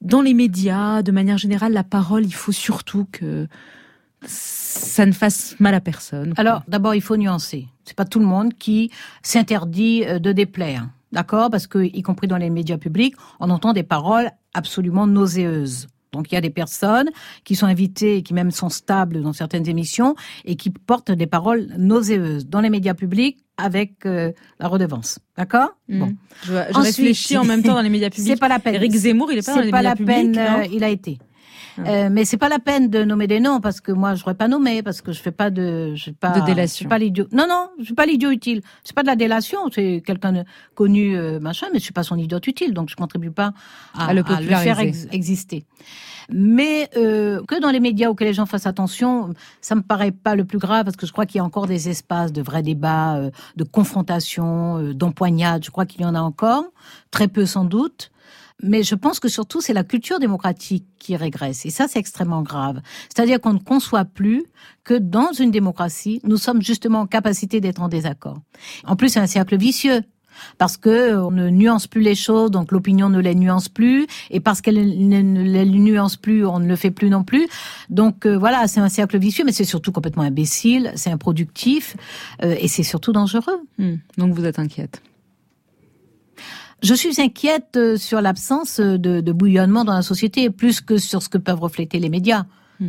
dans 0.00 0.22
les 0.22 0.32
médias, 0.32 1.02
de 1.02 1.12
manière 1.12 1.36
générale, 1.36 1.74
la 1.74 1.84
parole, 1.84 2.24
il 2.24 2.34
faut 2.34 2.52
surtout 2.52 3.06
que 3.12 3.46
ça 4.22 5.04
ne 5.04 5.12
fasse 5.12 5.54
mal 5.60 5.74
à 5.74 5.80
personne. 5.80 6.32
Alors, 6.38 6.62
d'abord, 6.68 6.94
il 6.94 7.02
faut 7.02 7.18
nuancer. 7.18 7.68
C'est 7.84 7.96
pas 7.96 8.06
tout 8.06 8.18
le 8.18 8.26
monde 8.26 8.54
qui 8.54 8.90
s'interdit 9.22 10.04
euh, 10.06 10.18
de 10.18 10.32
déplaire. 10.32 10.88
D'accord? 11.12 11.50
Parce 11.50 11.66
que, 11.66 11.78
y 11.78 12.02
compris 12.02 12.26
dans 12.26 12.36
les 12.36 12.50
médias 12.50 12.78
publics, 12.78 13.14
on 13.40 13.50
entend 13.50 13.72
des 13.72 13.82
paroles 13.82 14.30
absolument 14.56 15.06
nauséeuses. 15.06 15.86
Donc, 16.12 16.32
il 16.32 16.34
y 16.34 16.38
a 16.38 16.40
des 16.40 16.50
personnes 16.50 17.10
qui 17.44 17.54
sont 17.56 17.66
invitées 17.66 18.16
et 18.16 18.22
qui 18.22 18.32
même 18.32 18.50
sont 18.50 18.70
stables 18.70 19.20
dans 19.22 19.34
certaines 19.34 19.68
émissions 19.68 20.14
et 20.44 20.56
qui 20.56 20.70
portent 20.70 21.10
des 21.10 21.26
paroles 21.26 21.68
nauséeuses 21.76 22.46
dans 22.46 22.60
les 22.60 22.70
médias 22.70 22.94
publics 22.94 23.44
avec 23.58 24.06
euh, 24.06 24.32
la 24.58 24.68
redevance. 24.68 25.18
D'accord? 25.36 25.76
Bon. 25.88 26.14
Je, 26.44 26.52
je 26.52 26.78
réfléchis 26.78 27.36
en 27.36 27.44
même 27.44 27.62
temps 27.62 27.74
dans 27.74 27.82
les 27.82 27.90
médias 27.90 28.10
publics. 28.10 28.32
C'est 28.32 28.40
pas 28.40 28.48
la 28.48 28.58
peine. 28.58 28.74
Éric 28.76 28.92
Zemmour, 28.92 29.30
il 29.32 29.38
est 29.38 29.46
pas 29.46 29.52
dans 29.52 29.58
C'est 29.58 29.64
les 29.66 29.70
pas 29.70 29.78
médias 29.78 29.90
la 29.90 29.96
publics, 29.96 30.34
peine, 30.34 30.38
euh, 30.38 30.66
il 30.72 30.84
a 30.84 30.88
été. 30.88 31.18
Euh, 31.78 32.08
mais 32.10 32.24
c'est 32.24 32.36
pas 32.38 32.48
la 32.48 32.58
peine 32.58 32.88
de 32.88 33.04
nommer 33.04 33.26
des 33.26 33.38
noms 33.40 33.60
parce 33.60 33.80
que 33.80 33.92
moi 33.92 34.14
je 34.14 34.20
n'aurais 34.22 34.34
pas 34.34 34.48
nommé 34.48 34.82
parce 34.82 35.02
que 35.02 35.12
je 35.12 35.20
fais 35.20 35.30
pas 35.30 35.50
de 35.50 35.94
je 35.94 36.10
pas 36.10 36.30
De 36.40 36.46
délation. 36.46 36.72
je 36.72 36.76
suis 36.76 36.86
pas 36.88 36.98
l'idiot. 36.98 37.26
Non 37.32 37.46
non, 37.48 37.68
je 37.78 37.84
suis 37.84 37.94
pas 37.94 38.06
l'idiot 38.06 38.30
utile. 38.30 38.62
C'est 38.84 38.94
pas 38.94 39.02
de 39.02 39.08
la 39.08 39.16
délation, 39.16 39.58
c'est 39.72 40.02
quelqu'un 40.06 40.32
de 40.32 40.44
connu 40.74 41.16
euh, 41.16 41.38
machin 41.40 41.66
mais 41.72 41.78
je 41.78 41.84
suis 41.84 41.92
pas 41.92 42.02
son 42.02 42.16
idiot 42.16 42.40
utile 42.46 42.72
donc 42.72 42.88
je 42.88 42.96
contribue 42.96 43.30
pas 43.30 43.52
à, 43.98 44.06
À 44.06 44.14
le 44.14 44.22
faire 44.24 44.38
populariser. 44.38 44.88
ex- 44.88 45.06
exister. 45.12 45.64
Mais 46.30 46.88
euh, 46.96 47.40
que 47.46 47.60
dans 47.60 47.70
les 47.70 47.78
médias 47.80 48.08
où 48.10 48.14
que 48.14 48.24
les 48.24 48.34
gens 48.34 48.46
fassent 48.46 48.66
attention, 48.66 49.32
ça 49.60 49.74
me 49.76 49.82
paraît 49.82 50.10
pas 50.10 50.34
le 50.34 50.44
plus 50.44 50.58
grave 50.58 50.84
parce 50.84 50.96
que 50.96 51.06
je 51.06 51.12
crois 51.12 51.24
qu'il 51.26 51.38
y 51.38 51.40
a 51.40 51.44
encore 51.44 51.66
des 51.68 51.88
espaces 51.88 52.32
de 52.32 52.42
vrais 52.42 52.62
débats, 52.62 53.16
euh, 53.16 53.30
de 53.54 53.62
confrontation, 53.62 54.78
euh, 54.78 54.92
d'empoignade. 54.94 55.64
Je 55.64 55.70
crois 55.70 55.86
qu'il 55.86 56.00
y 56.00 56.04
en 56.04 56.14
a 56.14 56.20
encore, 56.20 56.64
très 57.10 57.28
peu 57.28 57.46
sans 57.46 57.64
doute. 57.64 58.10
Mais 58.62 58.82
je 58.82 58.94
pense 58.94 59.20
que 59.20 59.28
surtout, 59.28 59.60
c'est 59.60 59.74
la 59.74 59.84
culture 59.84 60.18
démocratique 60.18 60.86
qui 60.98 61.14
régresse. 61.14 61.66
Et 61.66 61.70
ça, 61.70 61.86
c'est 61.88 61.98
extrêmement 61.98 62.42
grave. 62.42 62.80
C'est-à-dire 63.14 63.40
qu'on 63.40 63.52
ne 63.52 63.58
conçoit 63.58 64.04
plus 64.04 64.44
que 64.84 64.94
dans 64.94 65.32
une 65.32 65.50
démocratie, 65.50 66.20
nous 66.24 66.38
sommes 66.38 66.62
justement 66.62 67.00
en 67.00 67.06
capacité 67.06 67.60
d'être 67.60 67.82
en 67.82 67.88
désaccord. 67.88 68.38
En 68.84 68.96
plus, 68.96 69.10
c'est 69.10 69.20
un 69.20 69.26
cercle 69.26 69.56
vicieux. 69.56 70.00
Parce 70.58 70.76
que 70.76 70.90
euh, 70.90 71.24
on 71.24 71.30
ne 71.30 71.48
nuance 71.48 71.86
plus 71.86 72.02
les 72.02 72.14
choses, 72.14 72.50
donc 72.50 72.70
l'opinion 72.70 73.08
ne 73.08 73.18
les 73.18 73.34
nuance 73.34 73.70
plus, 73.70 74.06
et 74.30 74.38
parce 74.38 74.60
qu'elle 74.60 74.76
ne, 75.08 75.42
les 75.42 75.64
nuance 75.64 76.16
plus, 76.16 76.44
on 76.44 76.58
ne 76.58 76.66
le 76.66 76.76
fait 76.76 76.90
plus 76.90 77.08
non 77.08 77.24
plus. 77.24 77.48
Donc 77.88 78.26
euh, 78.26 78.36
voilà, 78.36 78.68
c'est 78.68 78.80
un 78.80 78.90
cercle 78.90 79.18
vicieux, 79.18 79.44
mais 79.44 79.52
c'est 79.52 79.64
surtout 79.64 79.92
complètement 79.92 80.24
imbécile, 80.24 80.92
c'est 80.94 81.10
improductif, 81.10 81.96
euh, 82.42 82.54
et 82.60 82.68
c'est 82.68 82.82
surtout 82.82 83.12
dangereux. 83.12 83.60
Hmm. 83.78 83.94
Donc 84.18 84.34
vous 84.34 84.44
êtes 84.44 84.58
inquiète. 84.58 85.00
Je 86.82 86.94
suis 86.94 87.20
inquiète 87.20 87.76
euh, 87.76 87.96
sur 87.96 88.20
l'absence 88.20 88.80
de, 88.80 89.20
de 89.20 89.32
bouillonnement 89.32 89.84
dans 89.84 89.94
la 89.94 90.02
société, 90.02 90.50
plus 90.50 90.80
que 90.80 90.98
sur 90.98 91.22
ce 91.22 91.28
que 91.28 91.38
peuvent 91.38 91.60
refléter 91.60 91.98
les 91.98 92.08
médias. 92.10 92.44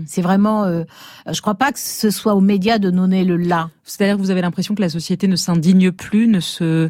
C'est 0.06 0.22
vraiment, 0.22 0.66
euh, 0.66 0.84
je 1.32 1.40
crois 1.40 1.56
pas 1.56 1.72
que 1.72 1.80
ce 1.80 2.10
soit 2.10 2.36
aux 2.36 2.42
médias 2.42 2.78
de 2.78 2.90
donner 2.90 3.24
le 3.24 3.38
là. 3.38 3.70
C'est-à-dire 3.86 4.18
que 4.18 4.22
vous 4.22 4.32
avez 4.32 4.42
l'impression 4.42 4.76
que 4.76 4.82
la 4.82 4.90
société 4.90 5.30
ne 5.30 5.38
s'indigne 5.38 5.94
plus, 5.94 6.28
ne 6.28 6.42
se 6.42 6.90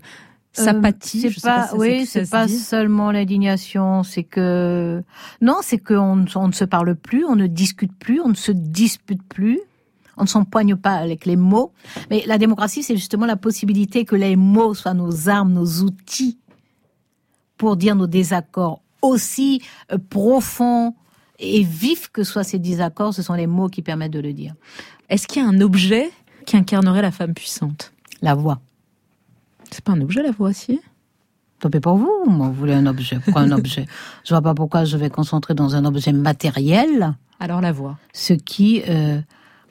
s'apathie. 0.52 1.28
Euh, 1.28 1.30
c'est 1.32 1.42
pas 1.44 1.60
pas, 1.60 1.68
si 1.68 1.76
oui, 1.76 2.06
c'est 2.08 2.28
pas 2.28 2.48
seulement 2.48 3.12
l'indignation, 3.12 4.02
c'est 4.02 4.24
que 4.24 5.04
non, 5.42 5.58
c'est 5.62 5.78
qu'on 5.78 6.16
ne- 6.16 6.26
on 6.38 6.48
ne 6.48 6.54
se 6.54 6.66
parle 6.66 6.96
plus, 6.96 7.24
on 7.24 7.36
ne 7.36 7.46
discute 7.46 7.94
plus, 8.00 8.20
on 8.20 8.30
ne 8.30 8.34
se 8.36 8.52
dispute 8.52 9.22
plus. 9.30 9.60
On 10.18 10.24
ne 10.24 10.28
s'empoigne 10.28 10.76
pas 10.76 10.96
avec 10.96 11.28
les 11.28 11.36
mots. 11.36 11.74
Mais 12.10 12.24
la 12.26 12.40
démocratie, 12.40 12.82
c'est 12.82 12.96
justement 12.96 13.28
la 13.28 13.36
possibilité 13.36 14.06
que 14.06 14.16
les 14.16 14.36
mots 14.36 14.74
soient 14.74 14.96
nos 14.96 15.30
armes, 15.30 15.54
nos 15.54 15.84
outils 15.84 16.40
pour 17.58 17.78
dire 17.78 17.96
nos 17.96 18.08
désaccords. 18.08 18.82
Aussi 19.02 19.62
euh, 19.92 19.98
profonds 20.10 20.96
et 21.40 21.64
vifs 21.64 22.10
que 22.10 22.24
soient 22.24 22.44
ces 22.44 22.60
désaccords, 22.60 23.14
ce 23.14 23.22
sont 23.22 23.34
les 23.34 23.48
mots 23.48 23.70
qui 23.70 23.82
permettent 23.82 24.14
de 24.14 24.20
le 24.20 24.34
dire. 24.34 24.56
Est-ce 25.10 25.28
qu'il 25.28 25.42
y 25.42 25.46
a 25.46 25.48
un 25.48 25.62
objet 25.62 26.10
qui 26.46 26.58
incarnerait 26.58 27.02
la 27.02 27.12
femme 27.12 27.34
puissante? 27.34 27.94
La 28.22 28.34
voix. 28.34 28.60
C'est 29.72 29.84
pas 29.84 29.92
un 29.92 30.02
objet 30.02 30.24
la 30.24 30.32
voix, 30.32 30.54
si? 30.54 30.80
Tant 31.60 31.70
pis 31.70 31.80
pour 31.80 31.98
vous, 31.98 32.26
moi, 32.28 32.48
vous 32.48 32.54
voulez 32.54 32.74
un 32.74 32.86
objet. 32.86 33.20
Pourquoi 33.20 33.42
un 33.42 33.52
objet? 33.52 33.86
Je 34.24 34.34
vois 34.34 34.42
pas 34.42 34.54
pourquoi 34.54 34.86
je 34.86 34.98
vais 34.98 35.10
concentrer 35.10 35.54
dans 35.54 35.76
un 35.76 35.86
objet 35.86 36.14
matériel. 36.14 37.16
Alors 37.40 37.62
la 37.62 37.72
voix. 37.72 37.98
Ce 38.14 38.34
qui, 38.34 38.82
euh, 38.88 39.20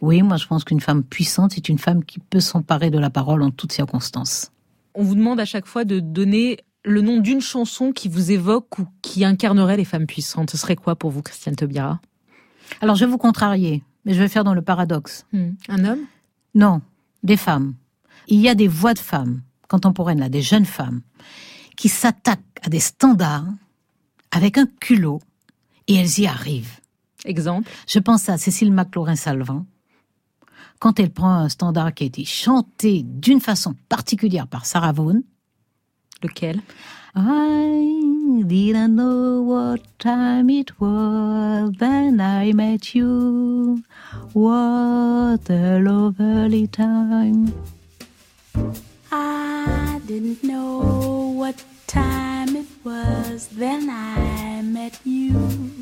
oui, 0.01 0.22
moi 0.22 0.37
je 0.37 0.46
pense 0.46 0.64
qu'une 0.64 0.81
femme 0.81 1.03
puissante, 1.03 1.53
c'est 1.55 1.68
une 1.68 1.79
femme 1.79 2.05
qui 2.05 2.18
peut 2.18 2.40
s'emparer 2.40 2.90
de 2.90 2.99
la 2.99 3.11
parole 3.11 3.42
en 3.42 3.51
toutes 3.51 3.72
circonstances. 3.72 4.53
On 4.94 5.03
vous 5.03 5.14
demande 5.14 5.40
à 5.40 5.44
chaque 5.44 5.66
fois 5.66 5.85
de 5.85 6.01
donner 6.01 6.59
le 6.87 7.01
nom 7.03 7.18
d'une 7.18 7.40
chanson 7.40 7.92
qui 7.92 8.09
vous 8.09 8.31
évoque 8.31 8.79
ou 8.79 8.87
qui 9.03 9.25
incarnerait 9.25 9.77
les 9.77 9.85
femmes 9.85 10.07
puissantes. 10.07 10.51
Ce 10.51 10.57
serait 10.57 10.77
quoi 10.77 10.94
pour 10.94 11.11
vous, 11.11 11.20
Christiane 11.20 11.57
Taubira? 11.57 12.01
Alors 12.81 12.94
je 12.94 13.05
vais 13.05 13.11
vous 13.11 13.18
contrarier, 13.18 13.83
mais 14.05 14.14
je 14.14 14.20
vais 14.20 14.29
faire 14.29 14.44
dans 14.44 14.55
le 14.55 14.62
paradoxe. 14.62 15.27
Un 15.68 15.85
homme? 15.85 16.07
Non, 16.55 16.81
des 17.25 17.37
femmes. 17.37 17.75
Il 18.29 18.40
y 18.40 18.49
a 18.49 18.55
des 18.55 18.68
voix 18.68 18.94
de 18.94 19.01
femmes 19.01 19.42
contemporaines, 19.68 20.20
là, 20.20 20.29
des 20.29 20.42
jeunes 20.42 20.64
femmes, 20.64 21.03
qui 21.77 21.88
s'attaquent 21.88 22.40
à 22.62 22.68
des 22.68 22.79
standards 22.79 23.49
avec 24.31 24.57
un 24.57 24.66
culot 24.81 25.20
et 25.88 25.96
elles 25.96 26.20
y 26.20 26.27
arrivent. 26.27 26.79
Exemple? 27.25 27.68
Je 27.88 27.99
pense 27.99 28.29
à 28.29 28.38
Cécile 28.38 28.72
McLaurin-Salvant. 28.72 29.66
Quand 30.79 31.01
elle 31.01 31.11
prend 31.11 31.35
un 31.35 31.49
standard 31.49 31.94
qui 31.94 32.05
a 32.05 32.07
été 32.07 32.25
chanté 32.25 33.03
d'une 33.03 33.40
façon 33.40 33.75
particulière 33.88 34.46
par 34.46 34.66
Sarah 34.66 34.92
Vaughan, 34.92 35.22
Lequel 36.22 36.62
I 37.14 38.42
didn't 38.46 38.96
know 38.96 39.42
what 39.42 39.81
time 39.98 40.50
it 40.50 40.79
was 40.81 41.74
when 41.79 42.20
I 42.20 42.52
met 42.52 42.94
you. 42.94 43.83
What 44.33 45.48
a 45.48 45.79
lovely 45.81 46.66
time. 46.66 47.55
I 49.11 50.00
didn't 50.07 50.44
know 50.44 51.33
what 51.37 51.64
time 51.87 52.57
it 52.57 52.66
was 52.85 53.48
then 53.48 53.88
I 53.90 54.62
met 54.62 54.98
you. 55.05 55.72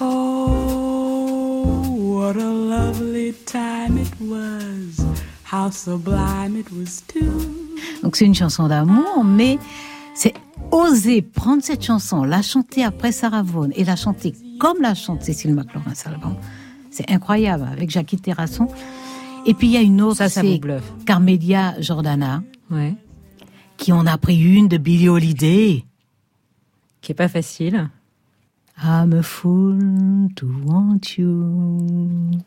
Oh, 0.00 1.84
what 1.96 2.36
a 2.36 2.50
lovely 2.50 3.32
time 3.32 3.98
it 3.98 4.20
was. 4.20 5.23
How 5.54 5.70
sublime 5.70 6.56
it 6.58 6.66
was 6.72 7.00
too. 7.06 7.30
Donc 8.02 8.16
c'est 8.16 8.24
une 8.26 8.34
chanson 8.34 8.66
d'amour, 8.66 9.22
mais 9.24 9.58
c'est 10.14 10.34
oser 10.72 11.22
prendre 11.22 11.62
cette 11.62 11.84
chanson, 11.84 12.24
la 12.24 12.42
chanter 12.42 12.82
après 12.82 13.12
Sarah 13.12 13.42
Vaughan 13.44 13.70
et 13.76 13.84
la 13.84 13.94
chanter 13.94 14.34
comme 14.58 14.80
la 14.80 14.94
chante 14.94 15.22
Cécile 15.22 15.54
McLaurin-Salvant. 15.54 16.36
C'est 16.90 17.08
incroyable, 17.10 17.68
avec 17.70 17.90
Jackie 17.90 18.16
Terrasson. 18.16 18.66
Et 19.46 19.54
puis 19.54 19.68
il 19.68 19.72
y 19.74 19.76
a 19.76 19.80
une 19.82 20.00
autre, 20.02 20.16
Ça, 20.16 20.28
ça 20.28 20.40
c'est. 20.40 20.60
Carmelia 21.06 21.80
Jordana, 21.80 22.42
Ouais. 22.70 22.94
qui 23.76 23.92
en 23.92 24.06
a 24.06 24.18
pris 24.18 24.36
une 24.42 24.66
de 24.66 24.76
Billie 24.78 25.08
Holiday. 25.08 25.84
Qui 27.00 27.12
est 27.12 27.14
pas 27.14 27.28
facile. 27.28 27.90
I'm 28.82 29.12
a 29.12 29.22
fool 29.22 29.78
to 30.34 30.46
want 30.64 31.16
you. 31.16 32.40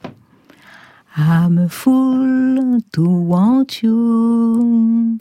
I'm 1.17 1.58
a 1.58 1.67
fool 1.69 2.80
to 2.93 3.01
want 3.03 3.82
you. 3.82 5.17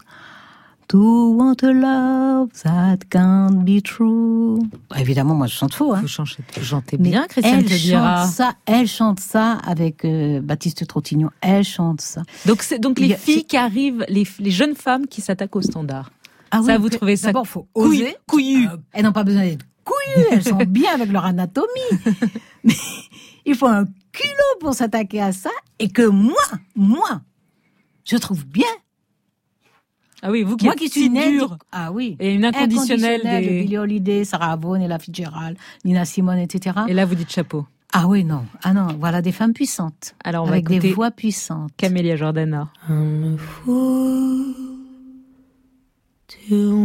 To 0.88 1.36
want 1.36 1.64
a 1.64 1.72
love 1.72 2.50
that 2.62 2.98
can't 3.10 3.64
be 3.64 3.82
true. 3.82 4.60
Bah, 4.88 5.00
évidemment, 5.00 5.34
moi 5.34 5.46
je 5.48 5.54
chante 5.54 5.74
faux. 5.74 5.92
Hein. 5.94 6.00
Vous 6.02 6.06
chantez, 6.08 6.44
vous 6.56 6.64
chantez 6.64 6.96
Mais 6.98 7.10
bien, 7.10 7.26
Christiane 7.26 7.64
elle 7.64 7.68
chante 7.78 8.28
ça, 8.30 8.52
elle 8.66 8.86
chante 8.86 9.18
ça 9.20 9.52
avec 9.66 10.04
euh, 10.04 10.40
Baptiste 10.40 10.86
Trottignon. 10.86 11.30
Elle 11.40 11.64
chante 11.64 12.00
ça. 12.02 12.22
Donc, 12.44 12.62
c'est 12.62 12.78
donc 12.78 13.00
les 13.00 13.14
a- 13.14 13.16
filles 13.16 13.44
qui 13.46 13.56
arrivent, 13.56 14.04
les, 14.08 14.24
les 14.38 14.50
jeunes 14.52 14.76
femmes 14.76 15.06
qui 15.08 15.22
s'attaquent 15.22 15.56
au 15.56 15.62
standard. 15.62 16.12
Ah 16.52 16.60
ça, 16.62 16.76
oui, 16.76 16.82
vous 16.82 16.88
trouvez 16.90 17.16
ça 17.16 17.28
D'abord, 17.28 17.48
faut 17.48 17.66
oser. 17.74 18.14
couillu. 18.28 18.68
Euh, 18.68 18.76
elles 18.92 19.04
n'ont 19.04 19.12
pas 19.12 19.24
besoin 19.24 19.42
d'être 19.44 19.64
couillues. 19.84 20.26
Elles 20.30 20.44
sont 20.44 20.56
bien 20.68 20.94
avec 20.94 21.10
leur 21.10 21.24
anatomie. 21.24 21.66
Mais 22.62 22.74
il 23.44 23.56
faut 23.56 23.66
un 23.66 23.86
culot 24.16 24.58
pour 24.60 24.74
s'attaquer 24.74 25.20
à 25.22 25.32
ça 25.32 25.50
et 25.78 25.88
que 25.88 26.02
moi, 26.06 26.34
moi, 26.74 27.20
je 28.04 28.16
trouve 28.16 28.46
bien. 28.46 28.64
Ah 30.22 30.30
oui, 30.30 30.42
vous 30.42 30.56
qui 30.56 30.64
moi 30.64 30.72
êtes 30.74 30.78
qui 30.80 30.88
si 30.88 31.00
suis 31.00 31.10
née 31.10 31.30
dure. 31.30 31.50
du- 31.50 31.56
Ah 31.72 31.92
oui. 31.92 32.16
Et 32.18 32.32
une 32.34 32.44
inconditionnelle 32.44 33.20
Inconditionnelle 33.20 33.44
des- 33.44 33.48
de 33.58 33.62
Billie 33.62 33.78
Holiday, 33.78 34.24
Sarah 34.24 34.56
Vaughan, 34.56 34.80
Ella 34.80 34.98
Fitzgerald, 34.98 35.56
Nina 35.84 36.04
Simone, 36.06 36.38
etc. 36.38 36.74
Et 36.88 36.94
là, 36.94 37.04
vous 37.04 37.14
dites 37.14 37.30
chapeau. 37.30 37.66
Ah 37.92 38.06
oui, 38.08 38.24
non. 38.24 38.44
Ah 38.62 38.72
non, 38.72 38.88
voilà 38.98 39.20
des 39.22 39.32
femmes 39.32 39.52
puissantes. 39.52 40.14
Alors, 40.24 40.44
on 40.44 40.46
va 40.46 40.54
avec 40.54 40.66
des 40.68 40.76
écouter 40.76 40.92
voix 40.94 41.10
puissantes. 41.10 41.70
Camélia 41.76 42.16
Jordana. 42.16 42.68
fool 43.36 44.54
to 46.28 46.76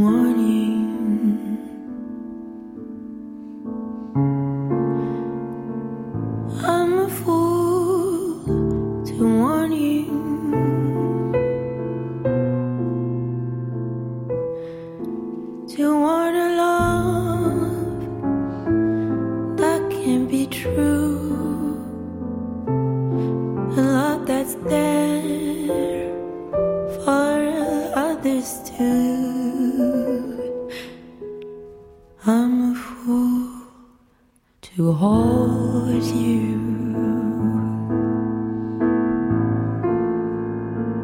hold 35.02 36.04
you. 36.04 36.62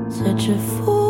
Such 0.08 0.50
a 0.50 0.58
fool 0.60 1.07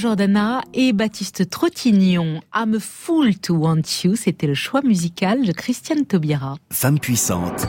Jordana 0.00 0.62
et 0.72 0.94
Baptiste 0.94 1.50
Trottignon. 1.50 2.40
I'm 2.54 2.74
a 2.74 2.80
fool 2.80 3.34
to 3.40 3.54
want 3.54 3.82
you. 4.02 4.16
C'était 4.16 4.46
le 4.46 4.54
choix 4.54 4.80
musical 4.80 5.44
de 5.44 5.52
Christiane 5.52 6.06
Taubira. 6.06 6.56
Femme 6.72 6.98
puissante. 6.98 7.68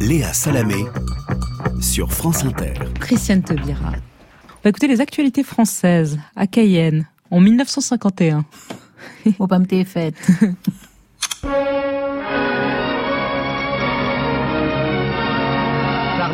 Léa 0.00 0.32
Salamé 0.32 0.84
sur 1.80 2.12
France 2.12 2.44
Inter. 2.44 2.74
Christiane 3.00 3.42
Taubira. 3.42 3.90
On 3.90 4.60
va 4.62 4.70
écouter 4.70 4.86
les 4.86 5.00
actualités 5.00 5.42
françaises 5.42 6.16
à 6.36 6.46
Cayenne 6.46 7.08
en 7.32 7.40
1951. 7.40 8.44
Faut 9.36 9.48
pas 9.48 9.58
me 9.58 9.66
t'es 9.66 9.84
faite. 9.84 10.14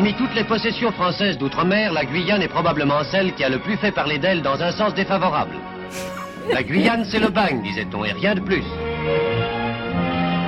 Parmi 0.03 0.17
toutes 0.17 0.35
les 0.35 0.43
possessions 0.43 0.91
françaises 0.91 1.37
d'outre-mer, 1.37 1.93
la 1.93 2.03
Guyane 2.03 2.41
est 2.41 2.49
probablement 2.49 3.05
celle 3.05 3.33
qui 3.35 3.43
a 3.45 3.47
le 3.47 3.59
plus 3.59 3.77
fait 3.77 3.93
parler 3.93 4.17
d'elle 4.17 4.41
dans 4.41 4.61
un 4.61 4.71
sens 4.71 4.93
défavorable. 4.93 5.55
La 6.51 6.61
Guyane, 6.61 7.05
c'est 7.05 7.21
le 7.21 7.29
bagne, 7.29 7.61
disait-on, 7.63 8.03
et 8.03 8.11
rien 8.11 8.35
de 8.35 8.41
plus. 8.41 8.65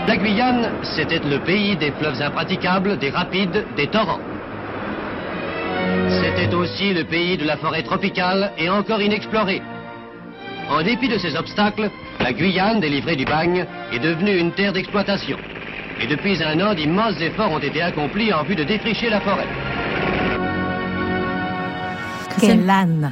La 0.09 0.17
Guyane, 0.17 0.71
c'était 0.97 1.19
le 1.19 1.39
pays 1.39 1.77
des 1.77 1.91
fleuves 1.91 2.21
impraticables, 2.21 2.97
des 2.97 3.11
rapides, 3.11 3.65
des 3.77 3.87
torrents. 3.87 4.19
C'était 6.09 6.53
aussi 6.53 6.93
le 6.93 7.05
pays 7.05 7.37
de 7.37 7.45
la 7.45 7.55
forêt 7.55 7.83
tropicale 7.83 8.51
et 8.57 8.69
encore 8.69 9.01
inexplorée. 9.01 9.61
En 10.69 10.83
dépit 10.83 11.07
de 11.07 11.17
ces 11.17 11.33
obstacles, 11.37 11.89
La 12.19 12.33
Guyane, 12.33 12.81
délivrée 12.81 13.15
du 13.15 13.23
bagne, 13.23 13.65
est 13.93 13.99
devenue 13.99 14.37
une 14.37 14.51
terre 14.51 14.73
d'exploitation. 14.73 15.37
Et 16.01 16.07
depuis 16.07 16.43
un 16.43 16.59
an, 16.59 16.75
d'immenses 16.75 17.19
efforts 17.21 17.51
ont 17.51 17.59
été 17.59 17.81
accomplis 17.81 18.33
en 18.33 18.43
vue 18.43 18.55
de 18.55 18.63
défricher 18.63 19.09
la 19.09 19.21
forêt. 19.21 19.47
Quel 22.37 22.69
âne 22.69 23.11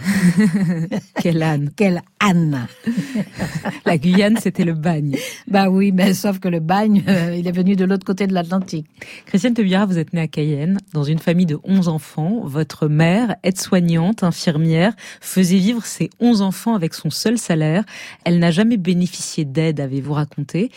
Quel 1.21 1.41
âne 1.41 1.69
Quel 1.77 2.01
âne 2.19 2.67
La 3.85 3.97
Guyane, 3.97 4.37
c'était 4.37 4.65
le 4.65 4.73
bagne. 4.73 5.15
Bah 5.47 5.69
oui, 5.69 5.93
mais 5.93 6.13
sauf 6.13 6.39
que 6.39 6.49
le 6.49 6.59
bagne, 6.59 7.03
euh, 7.07 7.33
il 7.33 7.47
est 7.47 7.53
venu 7.53 7.77
de 7.77 7.85
l'autre 7.85 8.05
côté 8.05 8.27
de 8.27 8.33
l'Atlantique. 8.33 8.85
Christiane 9.25 9.53
Tebira, 9.53 9.85
vous 9.85 9.97
êtes 9.97 10.11
née 10.11 10.21
à 10.21 10.27
Cayenne, 10.27 10.77
dans 10.93 11.03
une 11.03 11.19
famille 11.19 11.45
de 11.45 11.57
11 11.63 11.87
enfants. 11.87 12.41
Votre 12.43 12.89
mère, 12.89 13.35
aide-soignante, 13.43 14.23
infirmière, 14.23 14.93
faisait 15.21 15.57
vivre 15.57 15.85
ses 15.85 16.09
11 16.19 16.41
enfants 16.41 16.75
avec 16.75 16.93
son 16.93 17.09
seul 17.09 17.37
salaire. 17.37 17.85
Elle 18.25 18.39
n'a 18.39 18.51
jamais 18.51 18.77
bénéficié 18.77 19.45
d'aide, 19.45 19.79
avez-vous 19.79 20.13
raconté. 20.13 20.69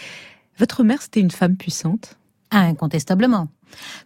Votre 0.59 0.84
mère, 0.84 1.02
c'était 1.02 1.20
une 1.20 1.30
femme 1.30 1.57
puissante? 1.57 2.16
Ah, 2.50 2.61
incontestablement. 2.61 3.48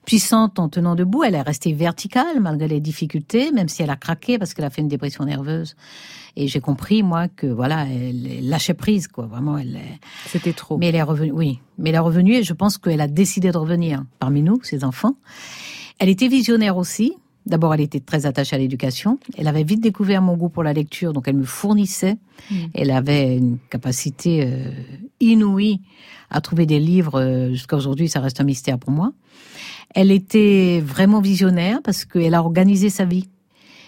Puissante 0.06 0.58
en 0.58 0.68
tenant 0.68 0.94
debout, 0.94 1.22
elle 1.22 1.34
est 1.34 1.42
restée 1.42 1.72
verticale 1.72 2.40
malgré 2.40 2.66
les 2.66 2.80
difficultés, 2.80 3.52
même 3.52 3.68
si 3.68 3.82
elle 3.82 3.90
a 3.90 3.96
craqué 3.96 4.38
parce 4.38 4.54
qu'elle 4.54 4.64
a 4.64 4.70
fait 4.70 4.80
une 4.80 4.88
dépression 4.88 5.24
nerveuse. 5.24 5.76
Et 6.36 6.48
j'ai 6.48 6.60
compris 6.60 7.02
moi 7.02 7.28
que 7.28 7.46
voilà, 7.46 7.86
elle 7.86 8.48
lâchait 8.48 8.74
prise 8.74 9.08
quoi. 9.08 9.26
Vraiment, 9.26 9.58
elle. 9.58 9.78
C'était 10.26 10.54
trop. 10.54 10.78
Mais 10.78 10.86
elle 10.88 10.96
est 10.96 11.02
revenue, 11.02 11.32
oui. 11.32 11.60
Mais 11.78 11.90
elle 11.90 11.96
est 11.96 12.00
revenue 12.00 12.34
et 12.34 12.42
je 12.42 12.54
pense 12.54 12.78
qu'elle 12.78 13.00
a 13.00 13.08
décidé 13.08 13.52
de 13.52 13.58
revenir 13.58 14.04
parmi 14.18 14.42
nous, 14.42 14.58
ses 14.62 14.84
enfants. 14.84 15.16
Elle 15.98 16.08
était 16.08 16.28
visionnaire 16.28 16.76
aussi. 16.76 17.14
D'abord, 17.46 17.74
elle 17.74 17.80
était 17.80 18.00
très 18.00 18.26
attachée 18.26 18.56
à 18.56 18.58
l'éducation. 18.58 19.18
Elle 19.36 19.48
avait 19.48 19.64
vite 19.64 19.80
découvert 19.80 20.22
mon 20.22 20.36
goût 20.36 20.50
pour 20.50 20.62
la 20.62 20.72
lecture, 20.72 21.12
donc 21.12 21.26
elle 21.26 21.36
me 21.36 21.44
fournissait. 21.44 22.18
Mm. 22.50 22.54
Elle 22.74 22.90
avait 22.90 23.36
une 23.36 23.58
capacité 23.70 24.44
euh, 24.46 24.70
inouïe 25.20 25.80
à 26.30 26.40
trouver 26.40 26.66
des 26.66 26.80
livres. 26.80 27.20
euh, 27.20 27.50
Jusqu'à 27.50 27.76
aujourd'hui, 27.76 28.08
ça 28.08 28.20
reste 28.20 28.40
un 28.40 28.44
mystère 28.44 28.78
pour 28.78 28.90
moi. 28.90 29.12
Elle 29.94 30.10
était 30.10 30.80
vraiment 30.84 31.20
visionnaire 31.20 31.80
parce 31.82 32.04
qu'elle 32.04 32.34
a 32.34 32.40
organisé 32.40 32.90
sa 32.90 33.04
vie. 33.04 33.28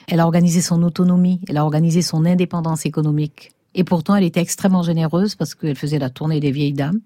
Elle 0.08 0.20
a 0.20 0.24
organisé 0.24 0.60
son 0.60 0.82
autonomie. 0.82 1.40
Elle 1.48 1.56
a 1.56 1.64
organisé 1.64 2.02
son 2.02 2.24
indépendance 2.24 2.86
économique. 2.86 3.52
Et 3.74 3.84
pourtant, 3.84 4.16
elle 4.16 4.24
était 4.24 4.40
extrêmement 4.40 4.82
généreuse 4.82 5.34
parce 5.36 5.54
qu'elle 5.54 5.76
faisait 5.76 5.98
la 5.98 6.10
tournée 6.10 6.40
des 6.40 6.50
vieilles 6.50 6.72
dames. 6.74 7.00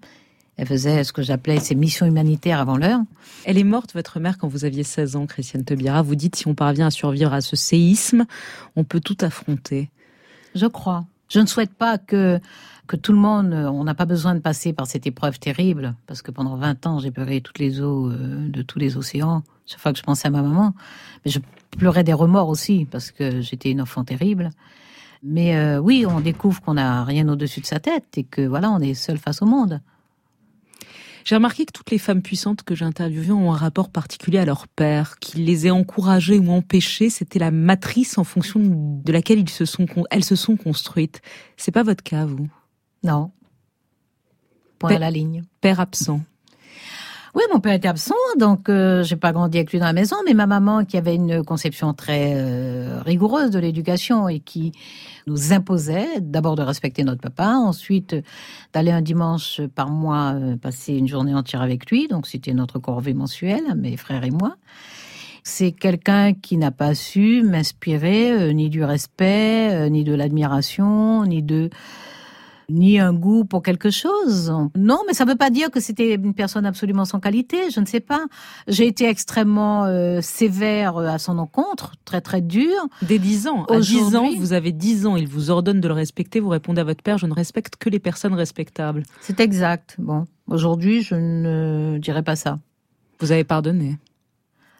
Elle 0.57 0.65
faisait 0.65 1.03
ce 1.03 1.13
que 1.13 1.21
j'appelais 1.21 1.59
ses 1.59 1.75
missions 1.75 2.07
humanitaires 2.07 2.59
avant 2.59 2.77
l'heure. 2.77 2.99
Elle 3.45 3.59
est 3.59 3.63
morte, 3.63 3.93
votre 3.93 4.19
mère, 4.19 4.39
quand 4.39 4.47
vous 4.47 4.65
aviez 4.65 4.83
16 4.83 5.15
ans, 5.15 5.27
Christiane 5.27 5.63
Tebira. 5.63 6.01
Vous 6.01 6.15
dites, 6.15 6.35
si 6.35 6.47
on 6.47 6.55
parvient 6.55 6.87
à 6.87 6.91
survivre 6.91 7.31
à 7.31 7.41
ce 7.41 7.55
séisme, 7.55 8.25
on 8.75 8.83
peut 8.83 8.99
tout 8.99 9.17
affronter. 9.21 9.91
Je 10.55 10.65
crois. 10.65 11.05
Je 11.29 11.39
ne 11.39 11.45
souhaite 11.45 11.73
pas 11.75 11.99
que, 11.99 12.39
que 12.87 12.95
tout 12.95 13.11
le 13.11 13.17
monde, 13.17 13.53
euh, 13.53 13.69
on 13.69 13.83
n'a 13.83 13.93
pas 13.93 14.05
besoin 14.05 14.33
de 14.33 14.39
passer 14.39 14.73
par 14.73 14.87
cette 14.87 15.05
épreuve 15.05 15.39
terrible, 15.39 15.95
parce 16.07 16.21
que 16.21 16.31
pendant 16.31 16.55
20 16.55 16.87
ans, 16.87 16.99
j'ai 16.99 17.11
pleuré 17.11 17.41
toutes 17.41 17.59
les 17.59 17.81
eaux 17.81 18.09
euh, 18.09 18.47
de 18.49 18.61
tous 18.61 18.79
les 18.79 18.97
océans, 18.97 19.43
chaque 19.65 19.79
fois 19.79 19.91
que 19.91 19.99
je 19.99 20.03
pensais 20.03 20.27
à 20.27 20.31
ma 20.31 20.41
maman. 20.41 20.73
Mais 21.23 21.31
je 21.31 21.39
pleurais 21.77 22.03
des 22.03 22.13
remords 22.13 22.49
aussi, 22.49 22.87
parce 22.89 23.11
que 23.11 23.41
j'étais 23.41 23.69
une 23.69 23.81
enfant 23.81 24.03
terrible. 24.03 24.49
Mais 25.21 25.57
euh, 25.57 25.79
oui, 25.79 26.05
on 26.07 26.21
découvre 26.21 26.61
qu'on 26.61 26.75
n'a 26.75 27.03
rien 27.03 27.27
au-dessus 27.27 27.61
de 27.61 27.65
sa 27.65 27.79
tête 27.79 28.17
et 28.17 28.23
que 28.23 28.41
voilà, 28.41 28.71
on 28.71 28.79
est 28.79 28.93
seul 28.93 29.17
face 29.17 29.41
au 29.41 29.45
monde. 29.45 29.81
J'ai 31.25 31.35
remarqué 31.35 31.65
que 31.65 31.73
toutes 31.73 31.91
les 31.91 31.97
femmes 31.97 32.21
puissantes 32.21 32.63
que 32.63 32.73
j'ai 32.73 32.85
ont 32.85 33.53
un 33.53 33.57
rapport 33.57 33.89
particulier 33.89 34.39
à 34.39 34.45
leur 34.45 34.65
père, 34.69 35.19
qui 35.19 35.39
les 35.39 35.67
ait 35.67 35.71
encouragées 35.71 36.39
ou 36.39 36.51
empêchées. 36.51 37.09
C'était 37.09 37.39
la 37.39 37.51
matrice 37.51 38.17
en 38.17 38.23
fonction 38.23 38.61
de 38.63 39.11
laquelle 39.11 39.39
ils 39.39 39.49
se 39.49 39.65
sont, 39.65 39.87
elles 40.09 40.23
se 40.23 40.37
sont 40.37 40.55
construites. 40.55 41.21
C'est 41.57 41.73
pas 41.73 41.83
votre 41.83 42.01
cas, 42.01 42.25
vous? 42.25 42.47
Non. 43.03 43.31
Point 44.79 44.89
Père- 44.89 44.97
à 44.97 44.99
la 45.01 45.11
ligne. 45.11 45.43
Père 45.61 45.79
absent. 45.79 46.21
Oui, 47.35 47.43
mon 47.53 47.59
père 47.59 47.73
était 47.73 47.87
absent, 47.87 48.15
donc 48.39 48.67
euh, 48.67 49.03
j'ai 49.03 49.15
pas 49.15 49.31
grandi 49.31 49.59
avec 49.59 49.71
lui 49.71 49.77
dans 49.77 49.85
la 49.85 49.93
maison, 49.93 50.15
mais 50.25 50.33
ma 50.33 50.47
maman, 50.47 50.85
qui 50.85 50.97
avait 50.97 51.13
une 51.13 51.43
conception 51.43 51.93
très 51.93 52.33
euh, 52.35 52.99
rigoureuse 53.05 53.51
de 53.51 53.59
l'éducation 53.59 54.27
et 54.27 54.39
qui 54.39 54.71
nous 55.27 55.53
imposait 55.53 56.19
d'abord 56.19 56.55
de 56.55 56.63
respecter 56.63 57.03
notre 57.03 57.21
papa, 57.21 57.49
ensuite 57.49 58.13
euh, 58.13 58.21
d'aller 58.73 58.89
un 58.89 59.03
dimanche 59.03 59.61
par 59.75 59.91
mois 59.91 60.33
euh, 60.33 60.57
passer 60.57 60.95
une 60.95 61.07
journée 61.07 61.35
entière 61.35 61.61
avec 61.61 61.91
lui, 61.91 62.07
donc 62.07 62.25
c'était 62.25 62.53
notre 62.53 62.79
corvée 62.79 63.13
mensuelle, 63.13 63.75
mes 63.75 63.97
frères 63.97 64.23
et 64.23 64.31
moi. 64.31 64.55
C'est 65.43 65.73
quelqu'un 65.73 66.33
qui 66.33 66.57
n'a 66.57 66.71
pas 66.71 66.95
su 66.95 67.43
m'inspirer 67.43 68.31
euh, 68.31 68.51
ni 68.51 68.69
du 68.71 68.83
respect, 68.83 69.91
ni 69.91 70.03
de 70.03 70.15
l'admiration, 70.15 71.23
ni 71.25 71.43
de 71.43 71.69
ni 72.69 72.99
un 72.99 73.13
goût 73.13 73.45
pour 73.45 73.63
quelque 73.63 73.89
chose. 73.89 74.53
Non, 74.75 74.99
mais 75.07 75.13
ça 75.13 75.25
ne 75.25 75.29
veut 75.29 75.35
pas 75.35 75.49
dire 75.49 75.71
que 75.71 75.79
c'était 75.79 76.15
une 76.15 76.33
personne 76.33 76.65
absolument 76.65 77.05
sans 77.05 77.19
qualité. 77.19 77.69
Je 77.71 77.79
ne 77.79 77.85
sais 77.85 77.99
pas. 77.99 78.25
J'ai 78.67 78.87
été 78.87 79.07
extrêmement 79.07 79.85
euh, 79.85 80.19
sévère 80.21 80.97
euh, 80.97 81.07
à 81.07 81.17
son 81.17 81.37
encontre, 81.37 81.93
très 82.05 82.21
très 82.21 82.41
dure. 82.41 82.87
Dès 83.01 83.19
10 83.19 83.47
ans. 83.47 83.63
À 83.65 83.79
10 83.79 84.15
ans, 84.15 84.29
vous 84.37 84.53
avez 84.53 84.71
10 84.71 85.05
ans, 85.05 85.15
il 85.15 85.27
vous 85.27 85.49
ordonne 85.49 85.79
de 85.79 85.87
le 85.87 85.93
respecter. 85.93 86.39
Vous 86.39 86.49
répondez 86.49 86.81
à 86.81 86.83
votre 86.83 87.03
père, 87.03 87.17
je 87.17 87.25
ne 87.25 87.33
respecte 87.33 87.77
que 87.77 87.89
les 87.89 87.99
personnes 87.99 88.33
respectables. 88.33 89.03
C'est 89.21 89.39
exact. 89.39 89.95
Bon, 89.97 90.25
aujourd'hui, 90.47 91.01
je 91.01 91.15
ne 91.15 91.97
dirais 91.99 92.23
pas 92.23 92.35
ça. 92.35 92.59
Vous 93.19 93.31
avez 93.31 93.43
pardonné. 93.43 93.97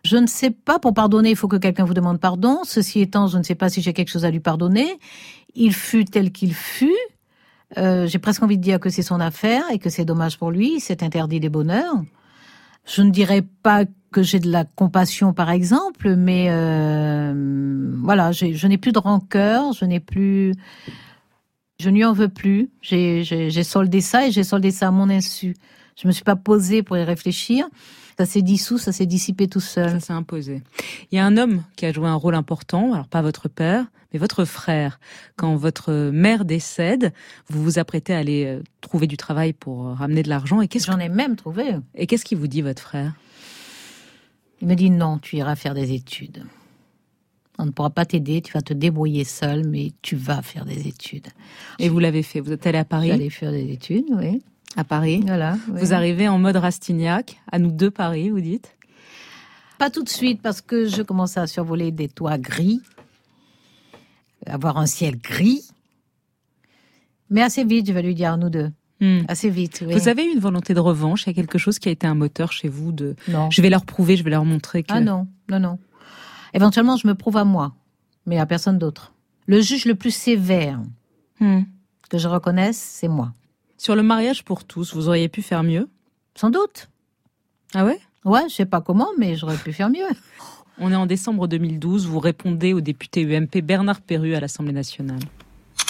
Je 0.03 0.17
ne 0.17 0.27
sais 0.27 0.51
pas, 0.51 0.79
pour 0.79 0.93
pardonner, 0.93 1.31
il 1.31 1.35
faut 1.35 1.47
que 1.47 1.57
quelqu'un 1.57 1.85
vous 1.85 1.93
demande 1.93 2.19
pardon. 2.19 2.59
Ceci 2.63 3.01
étant, 3.01 3.27
je 3.27 3.37
ne 3.37 3.43
sais 3.43 3.55
pas 3.55 3.69
si 3.69 3.81
j'ai 3.81 3.93
quelque 3.93 4.09
chose 4.09 4.25
à 4.25 4.31
lui 4.31 4.39
pardonner. 4.39 4.99
Il 5.55 5.73
fut 5.73 6.05
tel 6.05 6.31
qu'il 6.31 6.53
fut. 6.53 6.93
Euh, 7.75 8.07
j'ai 8.07 8.19
presque 8.19 8.41
envie 8.43 8.57
de 8.57 8.63
dire 8.63 8.79
que 8.79 8.89
c'est 8.89 9.01
son 9.01 9.19
affaire 9.19 9.63
et 9.71 9.79
que 9.79 9.89
c'est 9.89 10.05
dommage 10.05 10.37
pour 10.37 10.51
lui. 10.51 10.79
C'est 10.79 11.03
interdit 11.03 11.39
des 11.39 11.49
bonheurs. 11.49 11.95
Je 12.85 13.01
ne 13.01 13.09
dirais 13.09 13.43
pas 13.63 13.83
que 14.11 14.23
j'ai 14.23 14.39
de 14.39 14.49
la 14.49 14.63
compassion, 14.63 15.33
par 15.33 15.49
exemple, 15.49 16.15
mais 16.15 16.47
euh, 16.49 17.93
voilà, 18.01 18.31
je 18.31 18.67
n'ai 18.67 18.77
plus 18.77 18.93
de 18.93 18.99
rancœur, 18.99 19.73
je 19.73 19.83
n'ai 19.83 19.99
plus, 19.99 20.53
je 21.79 21.89
n'y 21.89 22.05
en 22.05 22.13
veux 22.13 22.29
plus. 22.29 22.69
J'ai 22.81 23.63
soldé 23.63 23.99
ça 23.99 24.27
et 24.27 24.31
j'ai 24.31 24.43
soldé 24.43 24.71
ça 24.71 24.87
à 24.87 24.91
mon 24.91 25.09
insu. 25.09 25.55
Je 26.01 26.07
me 26.07 26.13
suis 26.13 26.23
pas 26.23 26.37
posée 26.37 26.83
pour 26.83 26.95
y 26.95 27.03
réfléchir. 27.03 27.67
Ça 28.17 28.25
s'est 28.25 28.41
dissous, 28.41 28.79
ça 28.79 28.91
s'est 28.91 29.05
dissipé 29.05 29.47
tout 29.47 29.59
seul. 29.59 29.91
Ça 29.91 29.99
s'est 29.99 30.13
imposé. 30.13 30.63
Il 31.11 31.15
y 31.15 31.19
a 31.19 31.25
un 31.25 31.37
homme 31.37 31.63
qui 31.75 31.85
a 31.85 31.91
joué 31.91 32.07
un 32.07 32.15
rôle 32.15 32.33
important, 32.33 32.93
alors 32.93 33.07
pas 33.07 33.21
votre 33.21 33.47
père, 33.47 33.85
mais 34.11 34.17
votre 34.17 34.43
frère. 34.43 34.99
Quand 35.35 35.55
votre 35.55 35.93
mère 36.11 36.43
décède, 36.43 37.13
vous 37.47 37.63
vous 37.63 37.77
apprêtez 37.77 38.15
à 38.15 38.17
aller 38.17 38.45
euh, 38.45 38.63
trouver 38.81 39.05
du 39.05 39.17
travail 39.17 39.53
pour 39.53 39.87
euh, 39.87 39.93
ramener 39.93 40.23
de 40.23 40.29
l'argent. 40.29 40.61
Et 40.61 40.67
qu'est-ce 40.67 40.87
J'en 40.87 40.97
ai 40.97 41.09
même 41.09 41.35
trouvé. 41.35 41.75
Et 41.93 42.07
qu'est-ce 42.07 42.25
qu'il 42.25 42.39
vous 42.39 42.47
dit, 42.47 42.63
votre 42.63 42.81
frère? 42.81 43.13
Il 44.61 44.67
me 44.67 44.73
dit 44.73 44.89
non, 44.89 45.19
tu 45.19 45.35
iras 45.35 45.55
faire 45.55 45.75
des 45.75 45.93
études. 45.93 46.43
On 47.59 47.65
ne 47.65 47.71
pourra 47.71 47.91
pas 47.91 48.05
t'aider, 48.05 48.41
tu 48.41 48.53
vas 48.53 48.61
te 48.61 48.73
débrouiller 48.73 49.25
seul, 49.25 49.67
mais 49.67 49.91
tu 50.01 50.15
vas 50.15 50.41
faire 50.41 50.65
des 50.65 50.87
études. 50.87 51.27
Et 51.77 51.89
vous 51.89 51.99
l'avez 51.99 52.23
fait. 52.23 52.39
Vous 52.39 52.51
êtes 52.51 52.65
allé 52.65 52.79
à 52.79 52.85
Paris? 52.85 53.09
J'allais 53.09 53.29
faire 53.29 53.51
des 53.51 53.71
études, 53.71 54.05
oui. 54.11 54.41
À 54.75 54.83
Paris 54.83 55.21
Voilà. 55.25 55.57
Vous 55.67 55.93
arrivez 55.93 56.27
en 56.27 56.37
mode 56.37 56.57
Rastignac, 56.57 57.39
à 57.51 57.57
nous 57.59 57.71
deux 57.71 57.91
Paris, 57.91 58.29
vous 58.29 58.41
dites? 58.41 58.75
Pas 59.79 59.89
tout 59.89 60.03
de 60.03 60.09
suite, 60.09 60.41
parce 60.41 60.61
que 60.61 60.87
je 60.87 61.01
commençais 61.01 61.39
à 61.39 61.47
survoler 61.47 61.91
des 61.91 62.07
toits 62.09 62.37
gris, 62.37 62.81
avoir 64.45 64.77
un 64.77 64.85
ciel 64.87 65.17
gris. 65.17 65.61
Mais 67.29 67.41
assez 67.41 67.63
vite, 67.63 67.87
je 67.87 67.93
vais 67.93 68.01
lui 68.01 68.15
dire, 68.15 68.37
nous 68.37 68.49
deux. 68.49 68.71
Hmm. 68.99 69.21
Assez 69.27 69.49
vite, 69.51 69.83
oui. 69.85 69.93
Vous 69.93 70.07
avez 70.07 70.25
eu 70.25 70.31
une 70.33 70.39
volonté 70.39 70.73
de 70.73 70.79
revanche 70.79 71.23
Il 71.25 71.27
y 71.27 71.29
a 71.29 71.33
quelque 71.33 71.59
chose 71.59 71.77
qui 71.77 71.87
a 71.89 71.91
été 71.91 72.07
un 72.07 72.15
moteur 72.15 72.51
chez 72.51 72.67
vous 72.67 72.91
de 72.91 73.15
Non. 73.27 73.51
je 73.51 73.61
vais 73.61 73.69
leur 73.69 73.85
prouver, 73.85 74.15
je 74.17 74.23
vais 74.23 74.31
leur 74.31 74.45
montrer 74.45 74.81
que. 74.81 74.91
Ah 74.91 74.99
non, 75.01 75.27
non, 75.49 75.59
non. 75.59 75.77
Éventuellement, 76.53 76.97
je 76.97 77.05
me 77.07 77.13
prouve 77.13 77.37
à 77.37 77.43
moi, 77.43 77.75
mais 78.25 78.39
à 78.39 78.45
personne 78.47 78.79
d'autre. 78.79 79.13
Le 79.45 79.61
juge 79.61 79.85
le 79.85 79.95
plus 79.95 80.11
sévère 80.11 80.79
Hmm. 81.39 81.61
que 82.09 82.17
je 82.17 82.27
reconnaisse, 82.27 82.77
c'est 82.77 83.07
moi. 83.07 83.31
Sur 83.77 83.95
le 83.95 84.03
mariage 84.03 84.43
pour 84.43 84.63
tous, 84.63 84.93
vous 84.95 85.07
auriez 85.07 85.29
pu 85.29 85.41
faire 85.41 85.63
mieux 85.63 85.87
Sans 86.35 86.49
doute. 86.49 86.89
Ah 87.73 87.85
ouais? 87.85 87.99
Ouais, 88.25 88.49
je 88.49 88.55
sais 88.55 88.65
pas 88.65 88.81
comment, 88.81 89.09
mais 89.17 89.35
j'aurais 89.35 89.55
pu 89.55 89.71
faire 89.71 89.89
mieux. 89.89 90.07
On 90.79 90.91
est 90.91 90.95
en 90.95 91.05
décembre 91.05 91.47
2012, 91.47 92.07
vous 92.07 92.19
répondez 92.19 92.73
au 92.73 92.81
député 92.81 93.23
UMP 93.23 93.61
Bernard 93.63 94.01
Perru 94.01 94.35
à 94.35 94.39
l'Assemblée 94.39 94.73
nationale. 94.73 95.19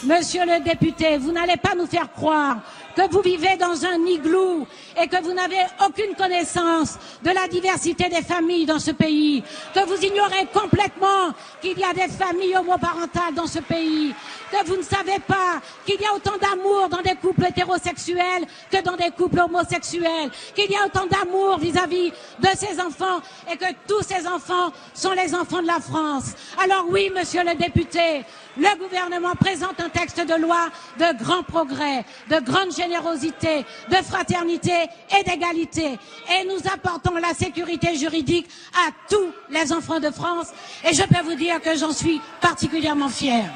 Monsieur 0.04 0.46
le 0.46 0.64
député, 0.64 1.18
vous 1.18 1.32
n'allez 1.32 1.58
pas 1.58 1.74
nous 1.74 1.88
faire 1.88 2.12
croire 2.12 2.58
que 2.96 3.10
vous 3.10 3.22
vivez 3.22 3.58
dans 3.58 3.84
un 3.84 4.06
igloo 4.06 4.68
et 5.00 5.08
que 5.08 5.22
vous 5.24 5.34
n'avez 5.34 5.60
aucune 5.84 6.16
connaissance 6.16 6.98
de 7.24 7.32
la 7.32 7.48
diversité 7.48 8.08
des 8.08 8.22
familles 8.22 8.68
dans 8.68 8.78
ce 8.78 8.92
pays, 8.92 9.44
que 9.74 9.86
vous 9.86 10.00
ignorez 10.04 10.48
complètement 10.54 11.34
qu'il 11.62 11.80
y 11.80 11.84
a 11.84 11.94
des 11.94 12.08
familles 12.12 12.58
homoparentales 12.58 13.34
dans 13.36 13.48
ce 13.48 13.60
pays, 13.60 14.14
que 14.52 14.66
vous 14.66 14.78
ne 14.78 14.84
savez 14.84 15.20
pas 15.28 15.62
qu'il 15.86 16.00
y 16.00 16.06
a 16.06 16.14
autant 16.14 16.38
d'amour 16.38 16.90
dans 16.90 17.02
des 17.02 17.16
couples 17.16 17.46
hétérosexuels 17.48 18.46
que 18.72 18.82
dans 18.82 18.96
des 18.96 19.12
couples 19.12 19.40
homosexuels, 19.40 20.32
qu'il 20.56 20.72
y 20.72 20.76
a 20.76 20.86
autant 20.86 21.06
d'amour 21.08 21.58
vis-à-vis 21.58 22.12
de 22.12 22.50
ces 22.56 22.80
enfants 22.80 23.20
et 23.52 23.58
que 23.58 23.74
tous 23.88 24.04
ces 24.04 24.28
enfants 24.28 24.72
sont 24.94 25.14
les 25.14 25.34
enfants 25.34 25.62
de 25.62 25.68
la 25.68 25.80
France. 25.80 26.34
Alors 26.64 26.86
oui, 26.90 27.12
monsieur 27.16 27.44
le 27.44 27.56
député, 27.56 28.24
le 28.58 28.76
gouvernement 28.80 29.36
présente 29.36 29.80
un 29.80 29.87
un 29.88 29.90
texte 29.90 30.20
de 30.20 30.42
loi 30.42 30.70
de 31.00 31.24
grand 31.24 31.44
progrès, 31.44 32.04
de 32.30 32.44
grande 32.44 32.76
générosité, 32.76 33.66
de 33.90 33.96
fraternité 34.04 34.72
et 35.18 35.24
d'égalité. 35.24 35.98
Et 36.32 36.46
nous 36.48 36.60
apportons 36.74 37.16
la 37.16 37.34
sécurité 37.34 37.96
juridique 37.96 38.48
à 38.74 38.92
tous 39.10 39.32
les 39.50 39.72
enfants 39.72 40.00
de 40.00 40.10
France. 40.10 40.48
Et 40.90 40.94
je 40.94 41.04
peux 41.04 41.24
vous 41.24 41.36
dire 41.36 41.62
que 41.62 41.76
j'en 41.78 41.92
suis 41.92 42.20
particulièrement 42.42 43.10
fière. 43.10 43.50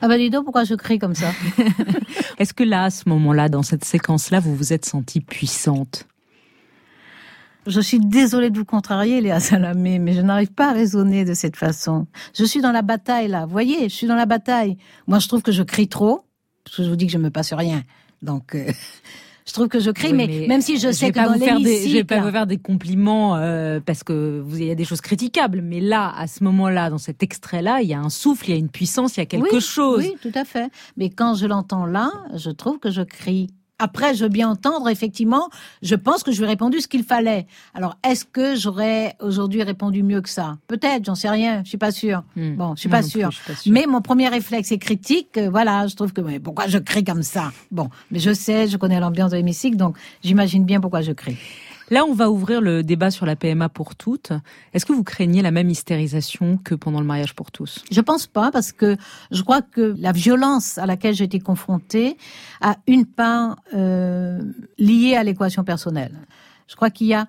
Ah 0.00 0.08
bah 0.08 0.18
dis 0.18 0.30
donc, 0.30 0.44
pourquoi 0.44 0.64
je 0.64 0.74
crie 0.74 0.98
comme 0.98 1.14
ça 1.14 1.32
Est-ce 2.38 2.52
que 2.52 2.64
là, 2.64 2.84
à 2.84 2.90
ce 2.90 3.08
moment-là, 3.08 3.48
dans 3.48 3.62
cette 3.62 3.84
séquence-là, 3.84 4.40
vous 4.40 4.54
vous 4.54 4.72
êtes 4.72 4.84
sentie 4.84 5.20
puissante? 5.20 6.06
Je 7.66 7.80
suis 7.80 7.98
désolée 7.98 8.50
de 8.50 8.58
vous 8.58 8.64
contrarier, 8.64 9.20
Léa 9.20 9.40
Salamé, 9.40 9.98
mais 9.98 10.12
je 10.12 10.20
n'arrive 10.20 10.52
pas 10.52 10.70
à 10.70 10.72
raisonner 10.72 11.24
de 11.24 11.32
cette 11.34 11.56
façon. 11.56 12.06
Je 12.36 12.44
suis 12.44 12.60
dans 12.60 12.72
la 12.72 12.82
bataille, 12.82 13.28
là. 13.28 13.46
Vous 13.46 13.52
voyez, 13.52 13.88
je 13.88 13.94
suis 13.94 14.06
dans 14.06 14.16
la 14.16 14.26
bataille. 14.26 14.76
Moi, 15.06 15.18
je 15.18 15.28
trouve 15.28 15.42
que 15.42 15.52
je 15.52 15.62
crie 15.62 15.88
trop, 15.88 16.24
parce 16.64 16.76
que 16.76 16.82
je 16.84 16.90
vous 16.90 16.96
dis 16.96 17.06
que 17.06 17.12
je 17.12 17.18
me 17.18 17.30
passe 17.30 17.52
rien. 17.54 17.82
Donc, 18.20 18.54
euh, 18.54 18.70
je 19.46 19.52
trouve 19.52 19.68
que 19.68 19.80
je 19.80 19.90
crie, 19.90 20.12
Oui, 20.12 20.26
mais, 20.26 20.46
même 20.46 20.60
si 20.60 20.78
je, 20.78 20.92
sais 20.92 21.10
que 21.10 21.18
dans 21.18 21.32
des, 21.32 21.38
je 21.38 21.44
vais 21.44 21.58
l'hémicycle... 21.58 22.04
pas 22.04 22.20
vous 22.20 22.30
faire 22.30 22.46
des 22.46 22.58
compliments 22.58 23.36
euh, 23.36 23.80
parce 23.84 24.04
que 24.04 24.42
vous 24.44 24.56
il 24.56 24.66
y 24.66 24.70
a 24.70 24.74
des 24.74 24.84
choses 24.84 25.00
critiquables, 25.00 25.62
mais 25.62 25.80
là, 25.80 26.12
à 26.16 26.26
ce 26.26 26.44
moment-là, 26.44 26.90
dans 26.90 26.98
cet 26.98 27.22
extrait-là, 27.22 27.80
il 27.80 27.88
y 27.88 27.94
a 27.94 28.00
un 28.00 28.10
souffle, 28.10 28.48
il 28.48 28.52
y 28.52 28.56
a 28.56 28.58
une 28.58 28.70
puissance, 28.70 29.16
il 29.16 29.20
y 29.20 29.22
a 29.22 29.26
quelque 29.26 29.54
Oui, 29.54 29.60
chose. 29.60 30.04
Oui, 30.04 30.16
tout 30.20 30.38
à 30.38 30.44
fait. 30.44 30.70
Mais 30.96 31.08
quand 31.08 31.34
je 31.34 31.46
l'entends 31.46 31.86
là, 31.86 32.10
je 32.34 32.50
trouve 32.50 32.78
que 32.78 32.90
je 32.90 33.02
crie. 33.02 33.48
Après, 33.80 34.14
je 34.14 34.22
veux 34.22 34.30
bien 34.30 34.48
entendre, 34.48 34.88
effectivement, 34.88 35.48
je 35.82 35.96
pense 35.96 36.22
que 36.22 36.30
je 36.30 36.38
lui 36.38 36.44
ai 36.44 36.48
répondu 36.48 36.80
ce 36.80 36.86
qu'il 36.86 37.02
fallait. 37.02 37.46
Alors, 37.74 37.96
est-ce 38.08 38.24
que 38.24 38.54
j'aurais 38.54 39.16
aujourd'hui 39.20 39.64
répondu 39.64 40.04
mieux 40.04 40.20
que 40.20 40.28
ça? 40.28 40.58
Peut-être, 40.68 41.04
j'en 41.04 41.16
sais 41.16 41.28
rien, 41.28 41.62
je 41.64 41.70
suis 41.70 41.78
pas 41.78 41.90
sûre. 41.90 42.22
Bon, 42.36 42.76
je 42.76 42.80
suis 42.80 42.88
pas 42.88 43.00
plus, 43.00 43.10
sûre. 43.10 43.30
je 43.32 43.36
suis 43.36 43.52
pas 43.52 43.58
sûre. 43.58 43.72
Mais 43.72 43.86
mon 43.86 44.00
premier 44.00 44.28
réflexe 44.28 44.70
est 44.70 44.78
critique, 44.78 45.36
euh, 45.38 45.50
voilà, 45.50 45.88
je 45.88 45.96
trouve 45.96 46.12
que, 46.12 46.20
mais 46.20 46.38
pourquoi 46.38 46.68
je 46.68 46.78
crie 46.78 47.02
comme 47.02 47.24
ça? 47.24 47.52
Bon, 47.72 47.90
mais 48.12 48.20
je 48.20 48.32
sais, 48.32 48.68
je 48.68 48.76
connais 48.76 49.00
l'ambiance 49.00 49.32
de 49.32 49.36
l'hémicycle, 49.36 49.76
donc 49.76 49.96
j'imagine 50.22 50.64
bien 50.64 50.80
pourquoi 50.80 51.00
je 51.00 51.10
crie. 51.10 51.36
Là, 51.90 52.04
on 52.04 52.14
va 52.14 52.30
ouvrir 52.30 52.60
le 52.60 52.82
débat 52.82 53.10
sur 53.10 53.26
la 53.26 53.36
PMA 53.36 53.68
pour 53.68 53.94
toutes. 53.94 54.32
Est-ce 54.72 54.86
que 54.86 54.92
vous 54.92 55.04
craignez 55.04 55.42
la 55.42 55.50
même 55.50 55.68
hystérisation 55.68 56.56
que 56.56 56.74
pendant 56.74 57.00
le 57.00 57.06
mariage 57.06 57.34
pour 57.34 57.50
tous? 57.50 57.84
Je 57.90 58.00
pense 58.00 58.26
pas 58.26 58.50
parce 58.50 58.72
que 58.72 58.96
je 59.30 59.42
crois 59.42 59.62
que 59.62 59.94
la 59.98 60.12
violence 60.12 60.78
à 60.78 60.86
laquelle 60.86 61.14
j'ai 61.14 61.24
été 61.24 61.40
confrontée 61.40 62.16
a 62.60 62.76
une 62.86 63.04
part 63.04 63.56
euh, 63.74 64.40
liée 64.78 65.14
à 65.14 65.22
l'équation 65.22 65.64
personnelle. 65.64 66.18
Je 66.68 66.76
crois 66.76 66.90
qu'il 66.90 67.08
y 67.08 67.14
a 67.14 67.26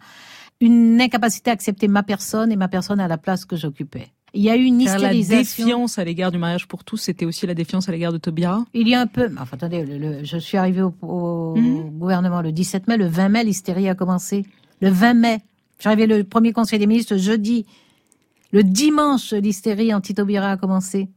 une 0.61 1.01
incapacité 1.01 1.49
à 1.49 1.53
accepter 1.53 1.87
ma 1.87 2.03
personne 2.03 2.51
et 2.51 2.55
ma 2.55 2.69
personne 2.69 2.99
à 2.99 3.07
la 3.07 3.17
place 3.17 3.43
que 3.43 3.57
j'occupais. 3.57 4.14
Il 4.35 4.41
y 4.43 4.49
a 4.49 4.55
eu 4.57 4.63
une 4.63 4.83
Car 4.83 4.99
la 4.99 5.13
hystérisation. 5.13 5.65
défiance 5.65 5.97
à 5.97 6.03
l'égard 6.03 6.31
du 6.31 6.37
mariage 6.37 6.67
pour 6.67 6.83
tous, 6.83 6.97
c'était 6.97 7.25
aussi 7.25 7.47
la 7.47 7.53
défiance 7.53 7.87
à 7.89 7.91
l'égard 7.93 8.11
de 8.13 8.17
Taubira 8.17 8.65
Il 8.73 8.87
y 8.87 8.93
a 8.93 8.99
un 9.01 9.07
peu. 9.07 9.29
Enfin, 9.39 9.55
attendez, 9.55 9.83
le- 9.85 9.97
le- 9.97 10.23
je 10.25 10.37
suis 10.37 10.57
arrivée 10.57 10.81
au, 10.81 10.93
au 11.01 11.55
Mhm. 11.55 11.97
gouvernement 11.97 12.41
le 12.41 12.51
17 12.51 12.87
mai. 12.87 12.97
Le 12.97 13.07
20 13.07 13.29
mai, 13.29 13.43
l'hystérie 13.45 13.87
a 13.89 13.95
commencé. 13.95 14.45
Le 14.81 14.89
20 14.89 15.13
mai. 15.13 15.37
Arrivée 15.83 16.05
le 16.07 16.23
premier 16.23 16.51
conseil 16.53 16.79
des 16.79 16.87
ministres 16.87 17.15
jeudi. 17.17 17.65
Le 18.51 18.63
dimanche, 18.63 19.33
l'hystérie 19.33 19.93
anti-Taubira 19.93 20.51
a 20.51 20.57
commencé. 20.57 21.09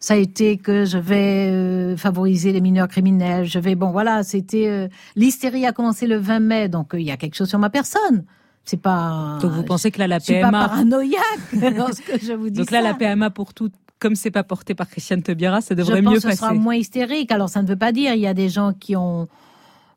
Ça 0.00 0.14
a 0.14 0.16
été 0.18 0.58
que 0.58 0.84
je 0.84 0.98
vais 0.98 1.48
euh, 1.50 1.96
favoriser 1.96 2.52
les 2.52 2.60
mineurs 2.60 2.88
criminels. 2.88 3.46
Je 3.46 3.58
vais, 3.58 3.74
bon, 3.74 3.90
voilà, 3.90 4.22
c'était 4.22 4.68
euh, 4.68 4.88
l'hystérie 5.16 5.64
a 5.66 5.72
commencé 5.72 6.06
le 6.06 6.16
20 6.16 6.40
mai. 6.40 6.68
Donc 6.68 6.94
euh, 6.94 7.00
il 7.00 7.06
y 7.06 7.10
a 7.10 7.16
quelque 7.16 7.34
chose 7.36 7.48
sur 7.48 7.58
ma 7.58 7.70
personne. 7.70 8.24
C'est 8.64 8.80
pas. 8.80 9.38
Donc 9.42 9.52
vous 9.52 9.62
pensez 9.62 9.90
que 9.90 9.98
là, 9.98 10.06
la 10.06 10.18
je 10.18 10.24
suis 10.24 10.40
pas 10.40 10.48
PMA... 10.48 10.68
paranoïaque 10.68 11.54
dans 11.76 11.92
ce 11.92 12.00
que 12.00 12.18
je 12.24 12.32
vous 12.32 12.50
dis. 12.50 12.58
Donc 12.58 12.70
là, 12.70 12.80
ça. 12.80 12.84
la 12.84 12.94
PMA 12.94 13.30
pour 13.30 13.52
toutes, 13.52 13.74
comme 13.98 14.14
c'est 14.14 14.30
pas 14.30 14.44
porté 14.44 14.74
par 14.74 14.88
Christiane 14.88 15.22
Taubira, 15.22 15.60
ça 15.60 15.74
devrait 15.74 15.98
je 15.98 16.02
pense 16.02 16.10
mieux 16.12 16.16
que 16.16 16.22
ce 16.22 16.28
passer. 16.28 16.38
sera 16.38 16.54
moins 16.54 16.76
hystérique. 16.76 17.30
Alors 17.30 17.48
ça 17.48 17.62
ne 17.62 17.68
veut 17.68 17.76
pas 17.76 17.92
dire 17.92 18.14
il 18.14 18.20
y 18.20 18.26
a 18.26 18.34
des 18.34 18.48
gens 18.48 18.72
qui 18.72 18.96
ont 18.96 19.28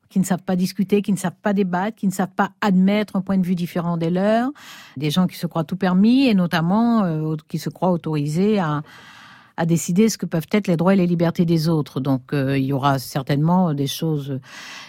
qui 0.09 0.19
ne 0.19 0.25
savent 0.25 0.43
pas 0.43 0.55
discuter, 0.55 1.01
qui 1.01 1.11
ne 1.11 1.17
savent 1.17 1.35
pas 1.41 1.51
débattre, 1.51 1.97
qui 1.97 2.07
ne 2.07 2.13
savent 2.13 2.33
pas 2.33 2.51
admettre 2.61 3.17
un 3.17 3.21
point 3.21 3.37
de 3.37 3.45
vue 3.45 3.55
différent 3.55 3.97
des 3.97 4.09
leurs, 4.09 4.51
des 4.95 5.11
gens 5.11 5.27
qui 5.27 5.35
se 5.35 5.47
croient 5.47 5.65
tout 5.65 5.75
permis 5.75 6.27
et 6.27 6.33
notamment 6.33 7.03
euh, 7.03 7.35
qui 7.49 7.59
se 7.59 7.69
croient 7.69 7.91
autorisés 7.91 8.59
à 8.59 8.83
à 9.57 9.65
décider 9.65 10.07
ce 10.07 10.19
que 10.19 10.27
peuvent 10.27 10.47
être 10.51 10.67
les 10.67 10.77
droits 10.77 10.93
et 10.93 10.97
les 10.97 11.07
libertés 11.07 11.43
des 11.43 11.67
autres. 11.67 11.99
Donc 11.99 12.31
euh, 12.31 12.57
il 12.57 12.65
y 12.65 12.73
aura 12.73 12.99
certainement 12.99 13.73
des 13.73 13.87
choses. 13.87 14.39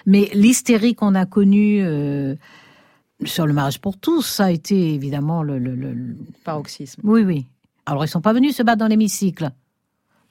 Mais 0.05 0.29
l'hystérie 0.35 0.95
qu'on 0.95 1.15
a 1.15 1.25
connue 1.25 1.83
euh, 1.83 2.35
sur 3.25 3.47
le 3.47 3.53
mariage 3.53 3.81
pour 3.81 3.97
tous, 3.99 4.23
ça 4.23 4.45
a 4.47 4.51
été 4.51 4.95
évidemment 4.95 5.43
le, 5.43 5.59
le, 5.59 5.75
le- 5.75 5.93
le- 5.93 6.17
paroxysme. 6.45 7.01
Oui, 7.05 7.23
oui. 7.23 7.47
Alors 7.87 8.05
ils 8.05 8.09
sont 8.09 8.21
pas 8.21 8.33
venus 8.33 8.57
se 8.57 8.63
battre 8.63 8.79
dans 8.79 8.87
l'hémicycle. 8.89 9.51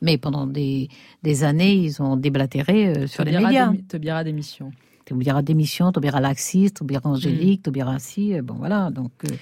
Mais 0.01 0.17
pendant 0.19 0.45
des, 0.45 0.89
des 1.23 1.43
années, 1.43 1.73
ils 1.73 2.01
ont 2.03 2.15
déblatéré 2.17 2.88
euh, 2.89 3.07
sur 3.07 3.23
les 3.23 3.31
médias. 3.31 3.71
démi- 3.71 3.83
Taubira 3.88 4.23
démission. 4.23 4.71
Taubira 5.05 5.41
démission, 5.41 5.91
Taubira 5.91 6.19
laxiste, 6.21 6.77
Taubira 6.77 7.01
angélique, 7.05 7.63
Taubira 7.63 7.97
si, 7.97 8.35
euh, 8.35 8.41
bon 8.43 8.55
voilà. 8.55 8.91
Donc, 8.91 9.11
euh, 9.25 9.33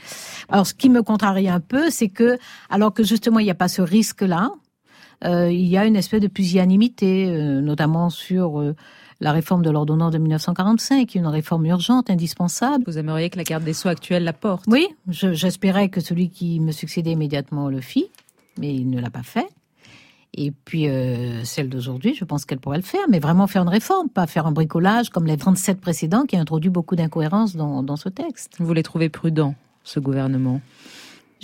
alors 0.48 0.66
ce 0.66 0.74
qui 0.74 0.90
me 0.90 1.02
contrarie 1.04 1.50
un 1.50 1.60
peu, 1.60 1.90
c'est 1.90 2.10
que 2.10 2.38
alors 2.70 2.94
que 2.94 3.04
justement 3.04 3.40
il 3.40 3.44
n'y 3.46 3.52
a 3.52 3.56
pas 3.56 3.68
ce 3.68 3.82
risque-là, 3.82 4.52
euh, 5.26 5.52
il 5.52 5.66
y 5.68 5.78
a 5.78 5.86
une 5.86 5.96
espèce 5.96 6.22
de 6.22 6.28
pusillanimité, 6.28 7.28
notamment 7.62 8.10
sur 8.10 8.60
la 9.22 9.32
réforme 9.32 9.62
de 9.64 9.70
l'ordonnance 9.70 10.12
de 10.12 10.18
1945, 10.18 11.08
qui 11.08 11.18
est 11.18 11.22
une 11.22 11.28
réforme 11.28 11.66
urgente, 11.66 12.10
indispensable. 12.10 12.84
Vous 12.88 12.98
aimeriez 12.98 13.30
que 13.30 13.38
la 13.38 13.44
garde 13.44 13.64
des 13.64 13.74
Sceaux 13.74 13.90
actuelle 13.90 14.24
la 14.24 14.34
porte? 14.34 14.66
Oui, 14.68 14.88
je- 15.08 15.34
j'espérais 15.34 15.90
que 15.90 16.02
celui 16.02 16.30
qui 16.30 16.60
me 16.60 16.72
succédait 16.72 17.12
immédiatement 17.12 17.70
le 17.70 17.82
fit, 17.82 18.08
mais 18.60 18.74
il 18.76 18.90
ne 18.90 19.00
l'a 19.00 19.10
pas 19.10 19.24
fait. 19.24 19.48
Et 20.38 20.52
puis 20.52 20.90
euh, 20.90 21.46
celle 21.46 21.70
d'aujourd'hui, 21.70 22.14
je 22.14 22.26
pense 22.26 22.44
qu'elle 22.44 22.60
pourrait 22.60 22.78
le 22.78 22.84
faire, 22.84 23.06
mais 23.10 23.20
vraiment 23.20 23.48
faire 23.48 23.62
une 23.62 23.70
réforme, 23.70 24.10
pas 24.10 24.28
faire 24.28 24.46
un 24.48 24.52
bricolage 24.52 25.10
comme 25.10 25.26
les 25.28 25.38
37 25.38 25.80
précédents 25.80 26.24
qui 26.26 26.36
a 26.36 26.42
introduit 26.42 26.70
beaucoup 26.70 26.98
d'incohérences 26.98 27.56
dans, 27.56 27.84
dans 27.84 27.96
ce 27.96 28.10
texte. 28.10 28.56
Vous 28.60 28.74
les 28.74 28.84
trouvez 28.84 29.08
prudents, 29.08 29.56
ce 29.86 30.02
gouvernement? 30.02 30.60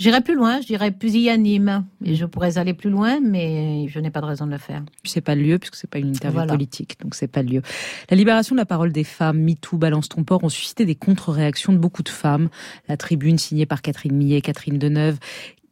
J'irai 0.02 0.20
plus 0.20 0.34
loin, 0.34 0.60
je 0.60 0.66
dirais 0.66 0.90
pusillanime, 0.90 1.84
et 2.04 2.16
je 2.16 2.26
pourrais 2.26 2.58
aller 2.58 2.74
plus 2.74 2.90
loin, 2.90 3.20
mais 3.20 3.86
je 3.86 4.00
n'ai 4.00 4.10
pas 4.10 4.20
de 4.20 4.26
raison 4.26 4.46
de 4.46 4.50
le 4.50 4.58
faire. 4.58 4.82
C'est 5.04 5.20
pas 5.20 5.36
le 5.36 5.42
lieu 5.42 5.58
puisque 5.60 5.76
c'est 5.76 5.88
pas 5.88 6.00
une 6.00 6.08
interview 6.08 6.38
Voilà. 6.38 6.52
politique, 6.52 6.96
donc 7.00 7.14
c'est 7.14 7.28
pas 7.28 7.40
le 7.40 7.50
lieu. 7.50 7.62
La 8.10 8.16
libération 8.16 8.56
de 8.56 8.58
la 8.58 8.66
parole 8.66 8.90
des 8.90 9.04
femmes, 9.04 9.38
MeToo, 9.38 9.76
Balance 9.76 10.08
ton 10.08 10.24
port 10.24 10.42
ont 10.42 10.48
suscité 10.48 10.84
des 10.84 10.96
contre-réactions 10.96 11.72
de 11.72 11.78
beaucoup 11.78 12.02
de 12.02 12.08
femmes. 12.08 12.48
La 12.88 12.96
tribune 12.96 13.38
signée 13.38 13.64
par 13.64 13.80
Catherine 13.80 14.16
Millet, 14.16 14.40
Catherine 14.40 14.76
Deneuve, 14.76 15.18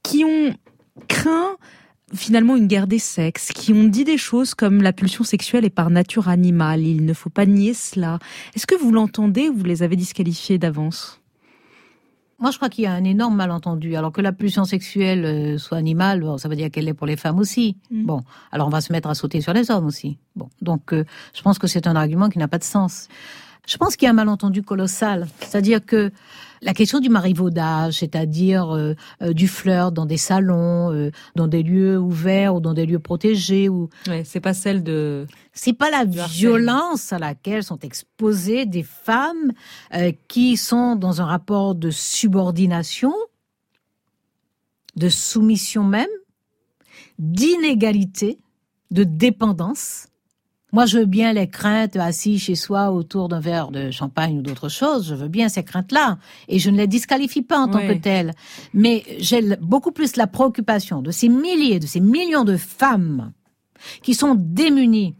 qui 0.04 0.24
ont 0.24 0.54
craint 1.08 1.56
finalement 2.14 2.54
une 2.54 2.68
guerre 2.68 2.86
des 2.86 3.00
sexes, 3.00 3.48
qui 3.48 3.72
ont 3.72 3.88
dit 3.88 4.04
des 4.04 4.16
choses 4.18 4.54
comme 4.54 4.80
la 4.80 4.92
pulsion 4.92 5.24
sexuelle 5.24 5.64
est 5.64 5.70
par 5.70 5.90
nature 5.90 6.28
animale, 6.28 6.82
il 6.86 7.04
ne 7.04 7.14
faut 7.14 7.30
pas 7.30 7.46
nier 7.46 7.74
cela. 7.74 8.20
Est-ce 8.54 8.68
que 8.68 8.76
vous 8.76 8.92
l'entendez 8.92 9.48
ou 9.48 9.56
vous 9.56 9.64
les 9.64 9.82
avez 9.82 9.96
disqualifiées 9.96 10.58
d'avance? 10.58 11.19
Moi, 12.40 12.50
je 12.50 12.56
crois 12.56 12.70
qu'il 12.70 12.84
y 12.84 12.86
a 12.86 12.92
un 12.92 13.04
énorme 13.04 13.36
malentendu. 13.36 13.96
Alors 13.96 14.12
que 14.12 14.22
la 14.22 14.32
pulsion 14.32 14.64
sexuelle 14.64 15.24
euh, 15.26 15.58
soit 15.58 15.76
animale, 15.76 16.20
bon, 16.20 16.38
ça 16.38 16.48
veut 16.48 16.56
dire 16.56 16.70
qu'elle 16.70 16.88
est 16.88 16.94
pour 16.94 17.06
les 17.06 17.16
femmes 17.16 17.38
aussi. 17.38 17.76
Bon, 17.90 18.24
alors 18.50 18.66
on 18.66 18.70
va 18.70 18.80
se 18.80 18.92
mettre 18.92 19.08
à 19.10 19.14
sauter 19.14 19.42
sur 19.42 19.52
les 19.52 19.70
hommes 19.70 19.86
aussi. 19.86 20.18
Bon, 20.36 20.48
donc 20.62 20.94
euh, 20.94 21.04
je 21.34 21.42
pense 21.42 21.58
que 21.58 21.66
c'est 21.66 21.86
un 21.86 21.96
argument 21.96 22.30
qui 22.30 22.38
n'a 22.38 22.48
pas 22.48 22.58
de 22.58 22.64
sens. 22.64 23.08
Je 23.70 23.76
pense 23.76 23.94
qu'il 23.94 24.06
y 24.06 24.08
a 24.08 24.10
un 24.10 24.14
malentendu 24.14 24.62
colossal. 24.62 25.28
C'est-à-dire 25.38 25.84
que 25.84 26.10
la 26.60 26.74
question 26.74 26.98
du 26.98 27.08
marivaudage, 27.08 28.00
c'est-à-dire 28.00 28.74
euh, 28.74 28.94
euh, 29.22 29.32
du 29.32 29.46
flirt 29.46 29.92
dans 29.92 30.06
des 30.06 30.16
salons, 30.16 30.92
euh, 30.92 31.12
dans 31.36 31.46
des 31.46 31.62
lieux 31.62 31.96
ouverts 31.96 32.56
ou 32.56 32.60
dans 32.60 32.74
des 32.74 32.84
lieux 32.84 32.98
protégés, 32.98 33.68
ou 33.68 33.88
Ouais, 34.08 34.24
c'est 34.24 34.40
pas 34.40 34.54
celle 34.54 34.82
de. 34.82 35.28
c'est 35.52 35.72
pas 35.72 35.88
la 35.88 36.04
violence 36.04 37.12
à 37.12 37.20
laquelle 37.20 37.62
sont 37.62 37.78
exposées 37.78 38.66
des 38.66 38.82
femmes 38.82 39.52
qui 40.26 40.56
sont 40.56 40.96
dans 40.96 41.22
un 41.22 41.26
rapport 41.26 41.76
de 41.76 41.90
subordination, 41.90 43.14
de 44.96 45.08
soumission 45.08 45.84
même, 45.84 46.08
d'inégalité, 47.20 48.40
de 48.90 49.04
dépendance. 49.04 50.09
Moi, 50.72 50.86
je 50.86 50.98
veux 50.98 51.06
bien 51.06 51.32
les 51.32 51.48
craintes 51.48 51.96
assis 51.96 52.38
chez 52.38 52.54
soi 52.54 52.92
autour 52.92 53.28
d'un 53.28 53.40
verre 53.40 53.70
de 53.70 53.90
champagne 53.90 54.38
ou 54.38 54.42
d'autre 54.42 54.68
chose. 54.68 55.08
Je 55.08 55.14
veux 55.14 55.28
bien 55.28 55.48
ces 55.48 55.64
craintes-là. 55.64 56.18
Et 56.48 56.58
je 56.58 56.70
ne 56.70 56.76
les 56.76 56.86
disqualifie 56.86 57.42
pas 57.42 57.58
en 57.58 57.68
tant 57.68 57.80
que 57.80 57.98
telles. 57.98 58.32
Mais 58.72 59.02
j'ai 59.18 59.56
beaucoup 59.56 59.90
plus 59.92 60.16
la 60.16 60.26
préoccupation 60.26 61.02
de 61.02 61.10
ces 61.10 61.28
milliers, 61.28 61.80
de 61.80 61.86
ces 61.86 62.00
millions 62.00 62.44
de 62.44 62.56
femmes 62.56 63.32
qui 64.02 64.14
sont 64.14 64.34
démunies, 64.36 65.16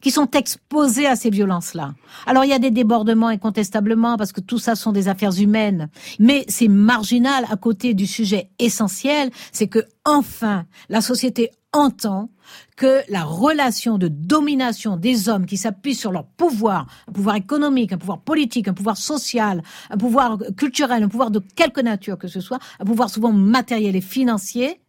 qui 0.00 0.10
sont 0.10 0.28
exposées 0.32 1.06
à 1.06 1.16
ces 1.16 1.30
violences-là. 1.30 1.94
Alors 2.26 2.44
il 2.44 2.50
y 2.50 2.54
a 2.54 2.58
des 2.58 2.70
débordements 2.70 3.28
incontestablement 3.28 4.16
parce 4.16 4.32
que 4.32 4.40
tout 4.40 4.58
ça 4.58 4.74
sont 4.74 4.92
des 4.92 5.08
affaires 5.08 5.38
humaines, 5.38 5.88
mais 6.18 6.44
c'est 6.48 6.68
marginal 6.68 7.44
à 7.50 7.56
côté 7.56 7.94
du 7.94 8.06
sujet 8.06 8.50
essentiel, 8.58 9.30
c'est 9.52 9.68
que 9.68 9.86
enfin 10.04 10.66
la 10.88 11.00
société 11.00 11.50
entend 11.72 12.30
que 12.76 13.00
la 13.08 13.24
relation 13.24 13.98
de 13.98 14.08
domination 14.08 14.96
des 14.96 15.28
hommes 15.28 15.46
qui 15.46 15.56
s'appuient 15.56 15.94
sur 15.94 16.12
leur 16.12 16.24
pouvoir, 16.24 16.86
un 17.08 17.12
pouvoir 17.12 17.36
économique, 17.36 17.92
un 17.92 17.98
pouvoir 17.98 18.20
politique, 18.20 18.68
un 18.68 18.74
pouvoir 18.74 18.96
social, 18.96 19.62
un 19.90 19.96
pouvoir 19.96 20.38
culturel, 20.56 21.02
un 21.02 21.08
pouvoir 21.08 21.30
de 21.30 21.40
quelque 21.56 21.80
nature 21.80 22.18
que 22.18 22.28
ce 22.28 22.40
soit, 22.40 22.58
un 22.78 22.84
pouvoir 22.84 23.10
souvent 23.10 23.32
matériel 23.32 23.96
et 23.96 24.00
financier, 24.00 24.80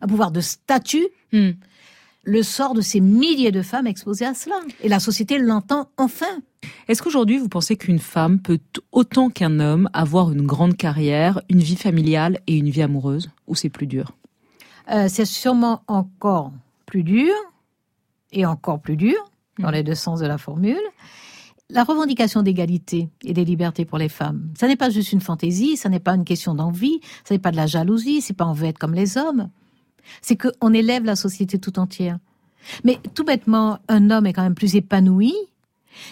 un 0.00 0.06
pouvoir 0.06 0.30
de 0.30 0.40
statut, 0.40 1.06
le 2.24 2.42
sort 2.42 2.74
de 2.74 2.80
ces 2.80 3.00
milliers 3.00 3.52
de 3.52 3.62
femmes 3.62 3.86
exposées 3.86 4.26
à 4.26 4.34
cela. 4.34 4.56
Et 4.82 4.88
la 4.88 5.00
société 5.00 5.38
l'entend 5.38 5.88
enfin. 5.96 6.42
Est-ce 6.88 7.02
qu'aujourd'hui 7.02 7.38
vous 7.38 7.48
pensez 7.48 7.76
qu'une 7.76 7.98
femme 7.98 8.40
peut 8.40 8.60
autant 8.92 9.30
qu'un 9.30 9.60
homme 9.60 9.88
avoir 9.92 10.32
une 10.32 10.46
grande 10.46 10.76
carrière, 10.76 11.40
une 11.48 11.60
vie 11.60 11.76
familiale 11.76 12.40
et 12.46 12.56
une 12.56 12.70
vie 12.70 12.82
amoureuse 12.82 13.30
Ou 13.46 13.54
c'est 13.54 13.68
plus 13.68 13.86
dur? 13.86 14.12
Euh, 14.90 15.06
c'est 15.08 15.24
sûrement 15.24 15.82
encore 15.86 16.52
plus 16.86 17.02
dur 17.02 17.32
et 18.32 18.44
encore 18.44 18.80
plus 18.80 18.96
dur 18.96 19.16
dans 19.58 19.70
les 19.70 19.82
deux 19.82 19.94
sens 19.94 20.20
de 20.20 20.26
la 20.26 20.38
formule. 20.38 20.80
La 21.70 21.84
revendication 21.84 22.42
d'égalité 22.42 23.08
et 23.24 23.32
des 23.32 23.44
libertés 23.44 23.86
pour 23.86 23.96
les 23.96 24.10
femmes, 24.10 24.50
ça 24.58 24.68
n'est 24.68 24.76
pas 24.76 24.90
juste 24.90 25.12
une 25.12 25.22
fantaisie, 25.22 25.76
ça 25.76 25.88
n'est 25.88 26.00
pas 26.00 26.14
une 26.14 26.24
question 26.24 26.54
d'envie, 26.54 27.00
ça 27.24 27.34
n'est 27.34 27.40
pas 27.40 27.50
de 27.50 27.56
la 27.56 27.66
jalousie, 27.66 28.20
c'est 28.20 28.34
pas 28.34 28.46
on 28.46 28.52
veut 28.52 28.66
être 28.66 28.78
comme 28.78 28.94
les 28.94 29.16
hommes. 29.16 29.48
C'est 30.20 30.36
qu'on 30.36 30.74
élève 30.74 31.04
la 31.04 31.16
société 31.16 31.58
tout 31.58 31.78
entière. 31.78 32.18
Mais 32.84 32.98
tout 33.14 33.24
bêtement, 33.24 33.78
un 33.88 34.10
homme 34.10 34.26
est 34.26 34.34
quand 34.34 34.42
même 34.42 34.54
plus 34.54 34.76
épanoui 34.76 35.34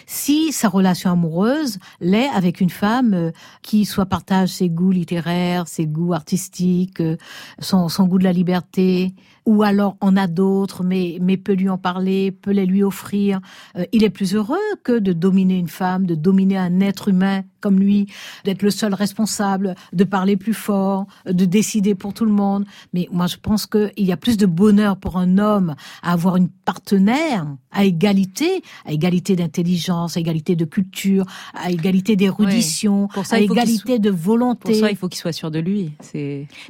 si 0.05 0.51
sa 0.51 0.69
relation 0.69 1.11
amoureuse 1.11 1.79
l'est 1.99 2.29
avec 2.29 2.61
une 2.61 2.69
femme 2.69 3.13
euh, 3.13 3.31
qui 3.61 3.85
soit 3.85 4.05
partage 4.05 4.49
ses 4.49 4.69
goûts 4.69 4.91
littéraires, 4.91 5.67
ses 5.67 5.87
goûts 5.87 6.13
artistiques, 6.13 7.01
euh, 7.01 7.17
son, 7.59 7.89
son 7.89 8.05
goût 8.05 8.19
de 8.19 8.23
la 8.23 8.33
liberté, 8.33 9.13
ou 9.45 9.63
alors 9.63 9.97
en 10.01 10.15
a 10.15 10.27
d'autres, 10.27 10.83
mais, 10.83 11.17
mais 11.21 11.37
peut 11.37 11.53
lui 11.53 11.69
en 11.69 11.77
parler, 11.77 12.31
peut 12.31 12.51
les 12.51 12.65
lui 12.65 12.83
offrir. 12.83 13.39
Euh, 13.77 13.85
il 13.91 14.03
est 14.03 14.09
plus 14.09 14.35
heureux 14.35 14.57
que 14.83 14.97
de 14.99 15.13
dominer 15.13 15.57
une 15.57 15.67
femme, 15.67 16.05
de 16.05 16.15
dominer 16.15 16.57
un 16.57 16.79
être 16.79 17.09
humain 17.09 17.43
comme 17.63 17.79
lui, 17.79 18.07
d'être 18.43 18.61
le 18.61 18.71
seul 18.71 18.93
responsable, 18.93 19.75
de 19.93 20.03
parler 20.03 20.35
plus 20.35 20.53
fort, 20.53 21.07
de 21.25 21.45
décider 21.45 21.95
pour 21.95 22.13
tout 22.13 22.25
le 22.25 22.31
monde. 22.31 22.65
Mais 22.93 23.07
moi, 23.09 23.25
je 23.27 23.37
pense 23.37 23.65
qu'il 23.65 23.91
y 23.97 24.11
a 24.11 24.17
plus 24.17 24.35
de 24.35 24.45
bonheur 24.45 24.97
pour 24.97 25.17
un 25.17 25.37
homme 25.37 25.75
à 26.01 26.11
avoir 26.11 26.35
une 26.35 26.49
partenaire 26.49 27.47
à 27.71 27.85
égalité, 27.85 28.61
à 28.85 28.91
égalité 28.91 29.35
d'intelligence, 29.35 30.17
à 30.17 30.19
égalité 30.19 30.55
de 30.55 30.65
culture, 30.65 31.25
à 31.53 31.71
égalité 31.71 32.15
d'érudition, 32.15 33.07
à 33.31 33.39
égalité 33.39 33.97
de 33.97 34.11
volonté. 34.11 34.73
Pour 34.73 34.75
ça, 34.75 34.91
il 34.91 34.97
faut 34.97 35.07
qu'il 35.07 35.19
soit 35.19 35.31
sûr 35.31 35.49
de 35.49 35.59
lui. 35.59 35.91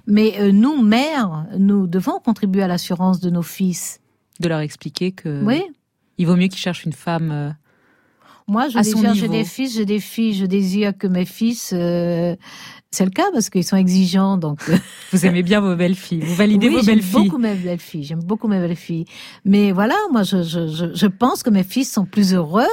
Mais 0.07 0.35
euh, 0.39 0.51
nous, 0.51 0.81
mères, 0.81 1.45
nous 1.57 1.87
devons 1.87 2.19
contribuer 2.19 2.62
à 2.63 2.67
l'assurance 2.67 3.19
de 3.19 3.29
nos 3.29 3.43
fils. 3.43 3.99
de 4.39 4.47
leur 4.49 4.59
expliquer 4.61 5.11
que 5.11 5.43
Oui. 5.43 5.61
il 6.17 6.25
vaut 6.27 6.35
mieux 6.35 6.47
qu'ils 6.47 6.59
cherchent 6.59 6.85
une 6.85 6.93
femme. 6.93 7.31
euh, 7.31 7.49
Moi, 8.47 8.67
je 8.69 8.79
désire, 8.79 9.13
j'ai 9.13 9.27
des 9.29 9.43
fils, 9.45 9.73
j'ai 9.75 9.85
des 9.85 9.99
filles, 9.99 10.33
je 10.33 10.45
désire 10.45 10.97
que 10.97 11.07
mes 11.07 11.25
fils, 11.25 11.71
euh, 11.73 12.35
c'est 12.91 13.05
le 13.05 13.11
cas 13.11 13.31
parce 13.31 13.49
qu'ils 13.49 13.63
sont 13.63 13.77
exigeants, 13.77 14.37
donc. 14.37 14.59
euh, 14.69 14.77
Vous 15.13 15.25
aimez 15.25 15.43
bien 15.43 15.61
vos 15.61 15.75
belles 15.75 15.95
filles. 15.95 16.21
Vous 16.21 16.35
validez 16.35 16.67
oui, 16.67 16.73
vos 16.75 16.81
j'aime 16.81 16.95
belles 16.95 17.03
filles. 17.03 17.23
beaucoup 17.29 17.37
mes 17.37 17.55
belles 17.55 17.79
filles. 17.79 18.03
J'aime 18.03 18.23
beaucoup 18.23 18.47
mes 18.47 18.59
belles 18.59 18.75
filles. 18.75 19.05
Mais 19.45 19.71
voilà, 19.71 19.95
moi, 20.11 20.23
je, 20.23 20.43
je, 20.43 20.67
je, 20.67 20.93
je 20.93 21.07
pense 21.07 21.41
que 21.43 21.49
mes 21.49 21.63
fils 21.63 21.91
sont 21.91 22.05
plus 22.05 22.33
heureux 22.33 22.67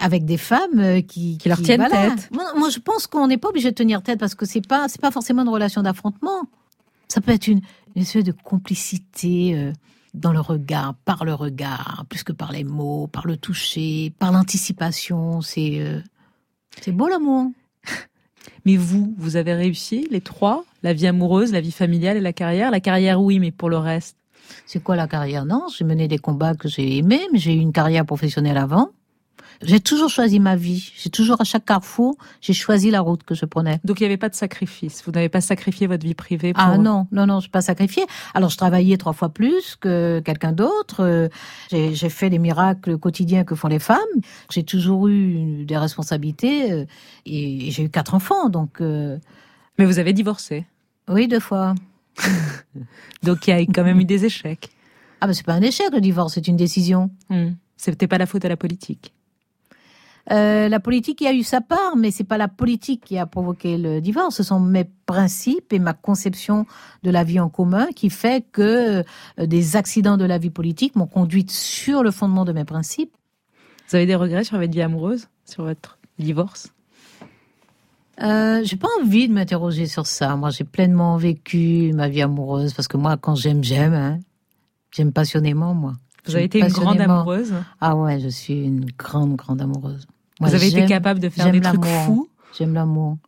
avec 0.00 0.24
des 0.24 0.36
femmes 0.38 1.02
qui, 1.02 1.38
Qui 1.38 1.48
leur 1.48 1.60
tiennent 1.62 1.80
voilà. 1.88 2.10
tête. 2.10 2.28
Moi, 2.32 2.44
moi, 2.56 2.70
je 2.70 2.78
pense 2.78 3.06
qu'on 3.06 3.26
n'est 3.28 3.36
pas 3.38 3.48
obligé 3.50 3.70
de 3.70 3.74
tenir 3.74 4.02
tête 4.02 4.18
parce 4.18 4.34
que 4.34 4.46
c'est 4.46 4.66
pas, 4.66 4.88
c'est 4.88 5.00
pas 5.00 5.10
forcément 5.10 5.42
une 5.42 5.48
relation 5.48 5.82
d'affrontement. 5.82 6.42
Ça 7.08 7.20
peut 7.20 7.32
être 7.32 7.46
une, 7.46 7.60
une 7.96 8.02
espèce 8.02 8.24
de 8.24 8.32
complicité 8.32 9.54
euh, 9.54 9.72
dans 10.14 10.32
le 10.32 10.40
regard, 10.40 10.94
par 11.04 11.24
le 11.24 11.34
regard, 11.34 12.04
plus 12.08 12.22
que 12.22 12.32
par 12.32 12.52
les 12.52 12.64
mots, 12.64 13.06
par 13.06 13.26
le 13.26 13.36
toucher, 13.36 14.12
par 14.18 14.32
l'anticipation. 14.32 15.40
C'est, 15.40 15.80
euh, 15.80 16.00
c'est 16.80 16.92
beau 16.92 17.08
l'amour. 17.08 17.50
Mais 18.64 18.76
vous, 18.76 19.14
vous 19.18 19.36
avez 19.36 19.54
réussi 19.54 20.06
les 20.10 20.20
trois 20.20 20.64
la 20.82 20.92
vie 20.92 21.06
amoureuse, 21.06 21.52
la 21.52 21.60
vie 21.60 21.72
familiale 21.72 22.16
et 22.16 22.20
la 22.20 22.32
carrière. 22.32 22.70
La 22.70 22.80
carrière, 22.80 23.20
oui, 23.20 23.38
mais 23.38 23.50
pour 23.50 23.68
le 23.68 23.78
reste? 23.78 24.16
C'est 24.66 24.82
quoi 24.82 24.96
la 24.96 25.08
carrière? 25.08 25.44
Non, 25.44 25.66
j'ai 25.76 25.84
mené 25.84 26.08
des 26.08 26.18
combats 26.18 26.54
que 26.54 26.68
j'ai 26.68 26.98
aimés, 26.98 27.26
mais 27.32 27.38
j'ai 27.38 27.54
eu 27.54 27.58
une 27.58 27.72
carrière 27.72 28.06
professionnelle 28.06 28.56
avant. 28.56 28.90
J'ai 29.62 29.80
toujours 29.80 30.08
choisi 30.08 30.40
ma 30.40 30.56
vie. 30.56 30.92
J'ai 30.96 31.10
toujours, 31.10 31.40
à 31.40 31.44
chaque 31.44 31.64
carrefour, 31.64 32.16
j'ai 32.40 32.52
choisi 32.52 32.90
la 32.90 33.00
route 33.00 33.22
que 33.22 33.34
je 33.34 33.44
prenais. 33.44 33.80
Donc 33.84 34.00
il 34.00 34.02
n'y 34.04 34.06
avait 34.06 34.16
pas 34.16 34.28
de 34.28 34.34
sacrifice. 34.34 35.02
Vous 35.04 35.12
n'avez 35.12 35.28
pas 35.28 35.40
sacrifié 35.40 35.86
votre 35.86 36.04
vie 36.06 36.14
privée. 36.14 36.52
Pour... 36.52 36.62
Ah 36.62 36.78
non, 36.78 37.06
non, 37.12 37.26
non, 37.26 37.40
je 37.40 37.50
pas 37.50 37.60
sacrifiée. 37.60 38.04
Alors 38.34 38.50
je 38.50 38.56
travaillais 38.56 38.96
trois 38.96 39.12
fois 39.12 39.28
plus 39.30 39.76
que 39.76 40.20
quelqu'un 40.24 40.52
d'autre. 40.52 41.00
Euh, 41.00 41.28
J'ai 41.70 42.08
fait 42.08 42.28
les 42.28 42.38
miracles 42.38 42.98
quotidiens 42.98 43.44
que 43.44 43.54
font 43.54 43.68
les 43.68 43.78
femmes. 43.78 43.98
J'ai 44.50 44.62
toujours 44.62 45.08
eu 45.08 45.64
des 45.64 45.76
responsabilités 45.76 46.72
euh, 46.72 46.84
et 47.26 47.70
j'ai 47.70 47.84
eu 47.84 47.88
quatre 47.90 48.14
enfants, 48.14 48.48
donc. 48.48 48.80
euh, 48.80 49.18
Mais 49.78 49.84
vous 49.86 49.98
avez 49.98 50.12
divorcé. 50.12 50.66
Oui, 51.08 51.26
deux 51.28 51.40
fois. 51.40 51.74
Donc 53.22 53.46
il 53.46 53.50
y 53.50 53.52
a 53.52 53.58
quand 53.60 53.84
même 53.84 54.00
eu 54.00 54.04
des 54.04 54.24
échecs. 54.24 54.70
Ah 55.20 55.26
ben 55.26 55.32
c'est 55.32 55.44
pas 55.46 55.54
un 55.54 55.62
échec 55.62 55.86
le 55.92 56.00
divorce, 56.00 56.34
c'est 56.34 56.46
une 56.48 56.56
décision. 56.56 57.10
Hmm. 57.30 57.50
C'était 57.76 58.06
pas 58.06 58.18
la 58.18 58.26
faute 58.26 58.44
à 58.44 58.48
la 58.48 58.56
politique. 58.56 59.12
Euh, 60.30 60.68
la 60.68 60.80
politique 60.80 61.20
y 61.22 61.26
a 61.26 61.32
eu 61.32 61.42
sa 61.42 61.60
part, 61.60 61.96
mais 61.96 62.10
c'est 62.10 62.24
pas 62.24 62.36
la 62.36 62.48
politique 62.48 63.04
qui 63.04 63.16
a 63.16 63.24
provoqué 63.26 63.78
le 63.78 64.00
divorce. 64.00 64.36
Ce 64.36 64.42
sont 64.42 64.60
mes 64.60 64.84
principes 65.06 65.72
et 65.72 65.78
ma 65.78 65.94
conception 65.94 66.66
de 67.02 67.10
la 67.10 67.24
vie 67.24 67.40
en 67.40 67.48
commun 67.48 67.88
qui 67.94 68.10
fait 68.10 68.44
que 68.52 69.04
euh, 69.38 69.46
des 69.46 69.76
accidents 69.76 70.18
de 70.18 70.26
la 70.26 70.38
vie 70.38 70.50
politique 70.50 70.96
m'ont 70.96 71.06
conduite 71.06 71.50
sur 71.50 72.02
le 72.02 72.10
fondement 72.10 72.44
de 72.44 72.52
mes 72.52 72.64
principes. 72.64 73.14
Vous 73.88 73.96
avez 73.96 74.04
des 74.04 74.16
regrets 74.16 74.44
sur 74.44 74.58
votre 74.58 74.70
vie 74.70 74.82
amoureuse, 74.82 75.28
sur 75.46 75.64
votre 75.64 75.98
divorce? 76.18 76.72
Euh, 78.20 78.60
j'ai 78.64 78.76
pas 78.76 78.88
envie 79.00 79.28
de 79.28 79.32
m'interroger 79.32 79.86
sur 79.86 80.06
ça. 80.06 80.36
Moi, 80.36 80.50
j'ai 80.50 80.64
pleinement 80.64 81.16
vécu 81.16 81.92
ma 81.94 82.08
vie 82.08 82.20
amoureuse 82.20 82.74
parce 82.74 82.88
que 82.88 82.96
moi, 82.96 83.16
quand 83.16 83.34
j'aime, 83.34 83.64
j'aime. 83.64 83.94
Hein. 83.94 84.18
J'aime 84.90 85.12
passionnément, 85.12 85.72
moi. 85.72 85.94
Vous 86.26 86.34
avez 86.34 86.44
été 86.44 86.58
une 86.58 86.68
grande 86.68 87.00
amoureuse? 87.00 87.54
Ah 87.80 87.96
ouais, 87.96 88.20
je 88.20 88.28
suis 88.28 88.62
une 88.62 88.86
grande, 88.98 89.36
grande 89.36 89.62
amoureuse. 89.62 90.06
Moi, 90.40 90.48
Vous 90.50 90.54
avez 90.54 90.68
été 90.68 90.84
capable 90.86 91.20
de 91.20 91.28
faire 91.28 91.50
des 91.52 91.60
trucs 91.60 91.84
fous 91.84 92.28
J'aime 92.56 92.74
l'amour. 92.74 93.18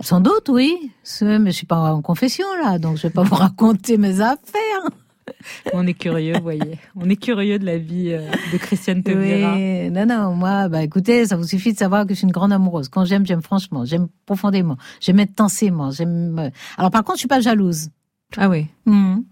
Sans 0.00 0.20
doute, 0.20 0.48
oui. 0.48 0.90
Mais 1.20 1.50
je 1.50 1.56
suis 1.56 1.66
pas 1.66 1.92
en 1.92 2.00
confession, 2.00 2.46
là, 2.62 2.78
donc 2.78 2.96
je 2.96 3.02
vais 3.02 3.10
pas 3.10 3.22
vous 3.30 3.34
raconter 3.34 3.98
mes 3.98 4.20
affaires. 4.20 4.88
On 5.74 5.86
est 5.86 5.94
curieux, 5.94 6.34
vous 6.36 6.42
voyez. 6.42 6.78
On 6.96 7.08
est 7.08 7.16
curieux 7.16 7.58
de 7.58 7.64
la 7.66 7.78
vie 7.78 8.10
euh, 8.12 8.28
de 8.52 8.56
Christiane 8.58 9.02
Taubira. 9.02 9.54
Oui, 9.54 9.90
non, 9.90 10.06
non, 10.06 10.34
moi, 10.34 10.68
bah, 10.68 10.82
écoutez, 10.82 11.26
ça 11.26 11.36
vous 11.36 11.44
suffit 11.44 11.72
de 11.72 11.78
savoir 11.78 12.04
que 12.04 12.14
je 12.14 12.18
suis 12.18 12.24
une 12.26 12.32
grande 12.32 12.52
amoureuse. 12.52 12.88
Quand 12.88 13.04
j'aime, 13.04 13.24
j'aime 13.26 13.42
franchement, 13.42 13.84
j'aime 13.84 14.08
profondément, 14.26 14.76
j'aime 15.00 15.20
intensément, 15.20 15.90
j'aime. 15.92 16.36
euh, 16.38 16.50
Alors, 16.78 16.90
par 16.90 17.04
contre, 17.04 17.18
je 17.18 17.20
suis 17.20 17.28
pas 17.28 17.40
jalouse. 17.40 17.90
Ah 18.36 18.48
oui. 18.48 18.66
Mhm. 18.86 19.24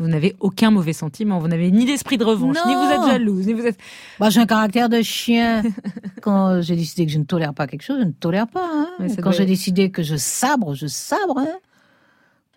Vous 0.00 0.08
n'avez 0.08 0.34
aucun 0.40 0.70
mauvais 0.70 0.94
sentiment. 0.94 1.38
Vous 1.38 1.46
n'avez 1.48 1.70
ni 1.70 1.84
d'esprit 1.84 2.16
de 2.16 2.24
revanche, 2.24 2.56
ni 2.66 2.74
vous 2.74 2.90
êtes 2.90 3.00
Non. 3.00 3.06
jalouse, 3.08 3.46
ni 3.46 3.52
vous 3.52 3.66
êtes. 3.66 3.78
Bah, 4.18 4.30
j'ai 4.30 4.40
un 4.40 4.46
caractère 4.46 4.88
de 4.88 5.02
chien. 5.02 5.62
Quand 6.22 6.62
j'ai 6.62 6.74
décidé 6.74 7.04
que 7.06 7.12
je 7.12 7.18
ne 7.18 7.24
tolère 7.24 7.52
pas 7.52 7.66
quelque 7.66 7.82
chose, 7.82 7.98
je 8.00 8.06
ne 8.06 8.12
tolère 8.12 8.48
pas. 8.48 8.66
Hein. 8.72 8.88
Ouais, 8.98 9.14
Quand 9.22 9.30
j'ai 9.30 9.42
être- 9.42 9.48
décidé 9.48 9.90
que 9.90 10.02
je 10.02 10.16
sabre, 10.16 10.74
je 10.74 10.86
sabre. 10.86 11.38
Hein. 11.38 11.58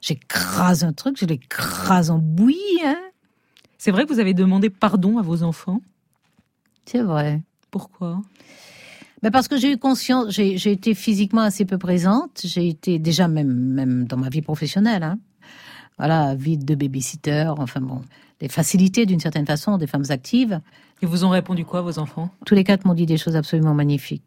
J'écrase 0.01 0.83
un 0.83 0.93
truc, 0.93 1.17
je 1.19 1.25
l'écrase 1.25 2.09
en 2.09 2.17
bouillie. 2.17 2.57
Hein. 2.85 2.97
C'est 3.77 3.91
vrai 3.91 4.05
que 4.05 4.13
vous 4.13 4.19
avez 4.19 4.33
demandé 4.33 4.69
pardon 4.69 5.17
à 5.17 5.21
vos 5.21 5.43
enfants? 5.43 5.81
C'est 6.85 7.01
vrai. 7.01 7.41
Pourquoi? 7.71 8.21
Ben 9.21 9.31
parce 9.31 9.47
que 9.47 9.57
j'ai 9.57 9.71
eu 9.71 9.77
conscience, 9.77 10.29
j'ai 10.29 10.57
j'ai 10.57 10.71
été 10.73 10.93
physiquement 10.93 11.41
assez 11.41 11.63
peu 11.63 11.77
présente. 11.77 12.41
J'ai 12.43 12.67
été 12.67 12.99
déjà 12.99 13.27
même 13.29 13.53
même 13.53 14.05
dans 14.05 14.17
ma 14.17 14.27
vie 14.29 14.41
professionnelle. 14.41 15.03
Hein. 15.03 15.17
Voilà, 15.97 16.35
vie 16.35 16.57
de 16.57 16.75
babysitter, 16.75 17.51
enfin 17.57 17.81
bon, 17.81 18.01
des 18.39 18.49
facilités 18.49 19.05
d'une 19.05 19.19
certaine 19.19 19.45
façon, 19.45 19.77
des 19.77 19.87
femmes 19.87 20.05
actives. 20.09 20.59
Ils 21.01 21.07
vous 21.07 21.25
ont 21.25 21.29
répondu 21.29 21.65
quoi, 21.65 21.81
vos 21.81 21.99
enfants? 21.99 22.29
Tous 22.45 22.55
les 22.55 22.63
quatre 22.63 22.85
m'ont 22.85 22.93
dit 22.93 23.05
des 23.05 23.17
choses 23.17 23.35
absolument 23.35 23.73
magnifiques. 23.73 24.23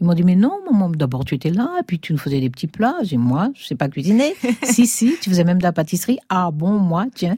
Ils 0.00 0.06
m'ont 0.06 0.14
dit 0.14 0.22
mais 0.22 0.36
non, 0.36 0.52
maman, 0.70 0.90
d'abord 0.90 1.24
tu 1.24 1.34
étais 1.34 1.50
là, 1.50 1.70
et 1.80 1.82
puis 1.82 1.98
tu 1.98 2.12
nous 2.12 2.18
faisais 2.18 2.40
des 2.40 2.50
petits 2.50 2.68
plats. 2.68 2.96
J'ai 3.02 3.16
dit, 3.16 3.18
moi, 3.18 3.50
je 3.54 3.66
sais 3.66 3.74
pas 3.74 3.88
cuisiner. 3.88 4.34
si 4.62 4.86
si, 4.86 5.16
tu 5.20 5.28
faisais 5.30 5.44
même 5.44 5.58
de 5.58 5.64
la 5.64 5.72
pâtisserie. 5.72 6.18
Ah 6.28 6.50
bon, 6.52 6.78
moi, 6.78 7.06
tiens. 7.14 7.36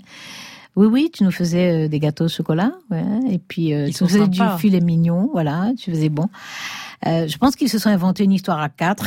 Oui 0.77 0.87
oui, 0.87 1.11
tu 1.13 1.25
nous 1.25 1.33
faisais 1.33 1.87
euh, 1.87 1.89
des 1.89 1.99
gâteaux 1.99 2.27
au 2.27 2.29
chocolat, 2.29 2.73
ouais, 2.91 3.05
et 3.29 3.39
puis 3.39 3.75
euh, 3.75 3.91
tu 3.91 4.05
nous 4.05 4.09
faisais 4.09 4.21
sympas. 4.21 4.55
du 4.55 4.61
filet 4.61 4.81
mignon, 4.81 5.29
voilà, 5.33 5.73
tu 5.77 5.91
faisais 5.91 6.09
bon. 6.09 6.29
Euh, 7.07 7.27
je 7.27 7.37
pense 7.39 7.57
qu'ils 7.57 7.69
se 7.69 7.79
sont 7.79 7.89
inventés 7.89 8.25
une 8.25 8.33
histoire 8.33 8.61
à 8.61 8.69
quatre. 8.69 9.07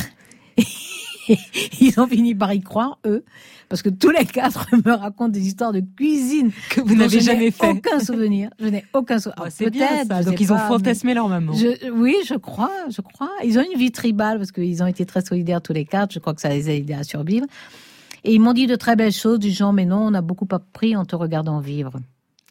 Ils 1.80 1.94
ont 1.98 2.06
fini 2.06 2.34
par 2.34 2.52
y 2.52 2.60
croire, 2.60 2.98
eux, 3.06 3.24
parce 3.68 3.82
que 3.82 3.88
tous 3.88 4.10
les 4.10 4.24
quatre 4.26 4.66
me 4.84 4.92
racontent 4.92 5.28
des 5.30 5.46
histoires 5.46 5.72
de 5.72 5.80
cuisine 5.96 6.50
que 6.70 6.80
vous 6.80 6.94
n'avez 6.94 7.20
jamais 7.20 7.50
fait. 7.50 7.70
Aucun 7.70 7.98
souvenir. 8.00 8.50
Je 8.58 8.66
n'ai 8.66 8.84
aucun 8.92 9.18
souvenir. 9.18 9.34
Ah, 9.38 9.42
Alors, 9.42 9.52
c'est 9.52 9.70
bien, 9.70 10.04
ça. 10.04 10.22
Donc 10.22 10.40
ils 10.40 10.52
ont 10.52 10.58
fantasmé 10.58 11.10
mais- 11.10 11.14
leur 11.14 11.28
maman. 11.28 11.52
je- 11.54 11.90
oui, 11.90 12.14
je 12.26 12.34
crois, 12.34 12.70
je 12.90 13.00
crois. 13.00 13.30
Ils 13.44 13.58
ont 13.58 13.64
une 13.72 13.78
vie 13.78 13.90
tribale 13.92 14.38
parce 14.38 14.52
qu'ils 14.52 14.82
ont 14.82 14.86
été 14.86 15.04
très 15.06 15.24
solidaires 15.24 15.62
tous 15.62 15.72
les 15.72 15.84
quatre. 15.84 16.12
Je 16.12 16.18
crois 16.18 16.34
que 16.34 16.40
ça 16.40 16.50
les 16.50 16.68
a 16.68 16.72
aidés 16.74 16.94
à 16.94 17.04
survivre. 17.04 17.46
Et 18.24 18.32
ils 18.34 18.40
m'ont 18.40 18.52
dit 18.52 18.66
de 18.66 18.76
très 18.76 18.96
belles 18.96 19.12
choses 19.12 19.38
du 19.38 19.50
genre, 19.50 19.72
mais 19.72 19.84
non, 19.84 19.98
on 20.06 20.14
a 20.14 20.20
beaucoup 20.22 20.48
appris 20.50 20.94
en 20.96 21.04
te 21.04 21.14
regardant 21.16 21.60
vivre. 21.60 21.92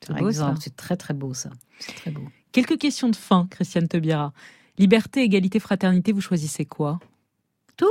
C'est 0.01 0.09
Par 0.13 0.17
beau, 0.17 0.29
exemple, 0.29 0.55
ça. 0.57 0.61
c'est 0.65 0.75
très 0.75 0.97
très 0.97 1.13
beau 1.13 1.33
ça. 1.33 1.49
C'est 1.79 1.95
très 1.95 2.11
beau. 2.11 2.21
Quelques 2.51 2.77
questions 2.77 3.09
de 3.09 3.15
fin, 3.15 3.47
Christiane 3.49 3.87
Taubira. 3.87 4.33
Liberté, 4.77 5.21
égalité, 5.23 5.59
fraternité, 5.59 6.11
vous 6.11 6.21
choisissez 6.21 6.65
quoi? 6.65 6.99
Tout. 7.77 7.85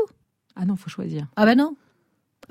Ah 0.57 0.65
non, 0.65 0.77
faut 0.77 0.91
choisir. 0.91 1.27
Ah 1.37 1.45
ben 1.45 1.57
non. 1.57 1.77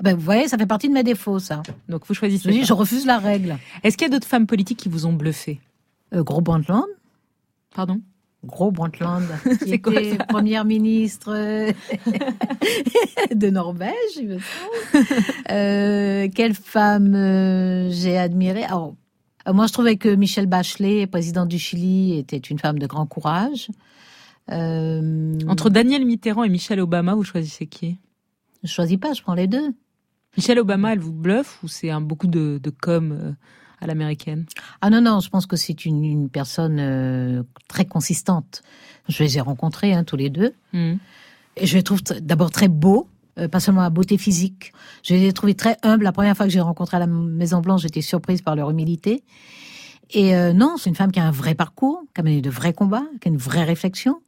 Ben, 0.00 0.14
vous 0.14 0.22
voyez, 0.22 0.48
ça 0.48 0.58
fait 0.58 0.66
partie 0.66 0.88
de 0.88 0.94
mes 0.94 1.02
défauts, 1.04 1.38
ça. 1.38 1.62
Donc 1.88 2.06
vous 2.06 2.14
choisissez. 2.14 2.50
Je, 2.50 2.58
dis, 2.58 2.64
je 2.64 2.72
refuse 2.72 3.06
la 3.06 3.18
règle. 3.18 3.58
Est-ce 3.82 3.96
qu'il 3.96 4.06
y 4.06 4.10
a 4.10 4.12
d'autres 4.12 4.26
femmes 4.26 4.46
politiques 4.46 4.78
qui 4.78 4.88
vous 4.88 5.06
ont 5.06 5.12
bluffé 5.12 5.60
Euh, 6.14 6.22
Gros 6.22 6.40
Brundtland. 6.40 6.86
Pardon 7.74 8.00
Gros 8.44 8.72
Brundtland, 8.72 9.22
qui 9.64 9.80
quoi, 9.80 10.00
était 10.00 10.16
ça 10.16 10.24
première 10.24 10.64
ministre 10.64 11.32
euh, 11.32 11.72
de 13.34 13.50
Norvège, 13.50 13.92
il 14.16 14.28
me 14.28 14.38
semble. 14.38 15.06
Euh, 15.50 16.28
quelle 16.34 16.54
femme 16.54 17.14
euh, 17.14 17.88
j'ai 17.92 18.18
admirée? 18.18 18.64
Alors, 18.64 18.96
moi, 19.52 19.68
je 19.68 19.72
trouvais 19.72 19.96
que 19.96 20.12
Michelle 20.12 20.46
Bachelet, 20.46 21.06
présidente 21.06 21.48
du 21.48 21.58
Chili, 21.60 22.18
était 22.18 22.36
une 22.36 22.58
femme 22.58 22.80
de 22.80 22.86
grand 22.86 23.06
courage. 23.06 23.68
Euh, 24.50 25.38
Entre 25.46 25.70
Daniel 25.70 26.04
Mitterrand 26.04 26.44
et 26.44 26.48
Michelle 26.48 26.80
Obama, 26.80 27.14
vous 27.14 27.24
choisissez 27.24 27.66
qui? 27.66 27.98
Je 28.62 28.68
choisis 28.68 28.98
pas, 28.98 29.12
je 29.12 29.22
prends 29.22 29.34
les 29.34 29.46
deux. 29.46 29.74
Michelle 30.36 30.58
Obama, 30.58 30.92
elle 30.92 30.98
vous 30.98 31.12
bluffe 31.12 31.62
ou 31.62 31.68
c'est 31.68 31.90
un 31.90 32.00
beaucoup 32.00 32.26
de, 32.26 32.58
de 32.62 32.70
com 32.70 33.12
euh, 33.12 33.32
à 33.80 33.86
l'américaine? 33.86 34.46
Ah 34.80 34.90
non, 34.90 35.00
non, 35.00 35.20
je 35.20 35.28
pense 35.28 35.46
que 35.46 35.56
c'est 35.56 35.84
une, 35.84 36.04
une 36.04 36.28
personne 36.28 36.78
euh, 36.80 37.42
très 37.68 37.84
consistante. 37.84 38.62
Je 39.08 39.22
les 39.22 39.38
ai 39.38 39.40
rencontrés 39.40 39.92
hein, 39.92 40.04
tous 40.04 40.16
les 40.16 40.30
deux. 40.30 40.54
Hmm. 40.72 40.94
Et 41.56 41.66
je 41.66 41.76
les 41.76 41.82
trouve 41.82 42.02
d'abord 42.02 42.50
très 42.50 42.68
beaux, 42.68 43.08
euh, 43.38 43.48
pas 43.48 43.60
seulement 43.60 43.82
à 43.82 43.90
beauté 43.90 44.16
physique. 44.16 44.72
Je 45.02 45.14
les 45.14 45.26
ai 45.26 45.32
trouvés 45.32 45.54
très 45.54 45.76
humbles. 45.82 46.04
La 46.04 46.12
première 46.12 46.36
fois 46.36 46.46
que 46.46 46.52
j'ai 46.52 46.60
rencontré 46.60 46.96
à 46.96 47.00
la 47.00 47.06
Maison 47.06 47.60
Blanche, 47.60 47.82
j'étais 47.82 48.00
surprise 48.00 48.42
par 48.42 48.56
leur 48.56 48.70
humilité. 48.70 49.22
Et 50.10 50.34
euh, 50.34 50.52
non, 50.52 50.76
c'est 50.78 50.88
une 50.88 50.96
femme 50.96 51.12
qui 51.12 51.20
a 51.20 51.26
un 51.26 51.30
vrai 51.30 51.54
parcours, 51.54 52.02
qui 52.14 52.20
a 52.20 52.24
mené 52.24 52.40
de 52.40 52.50
vrais 52.50 52.72
combats, 52.72 53.04
qui 53.20 53.28
a 53.28 53.30
une 53.30 53.38
vraie 53.38 53.64
réflexion. 53.64 54.20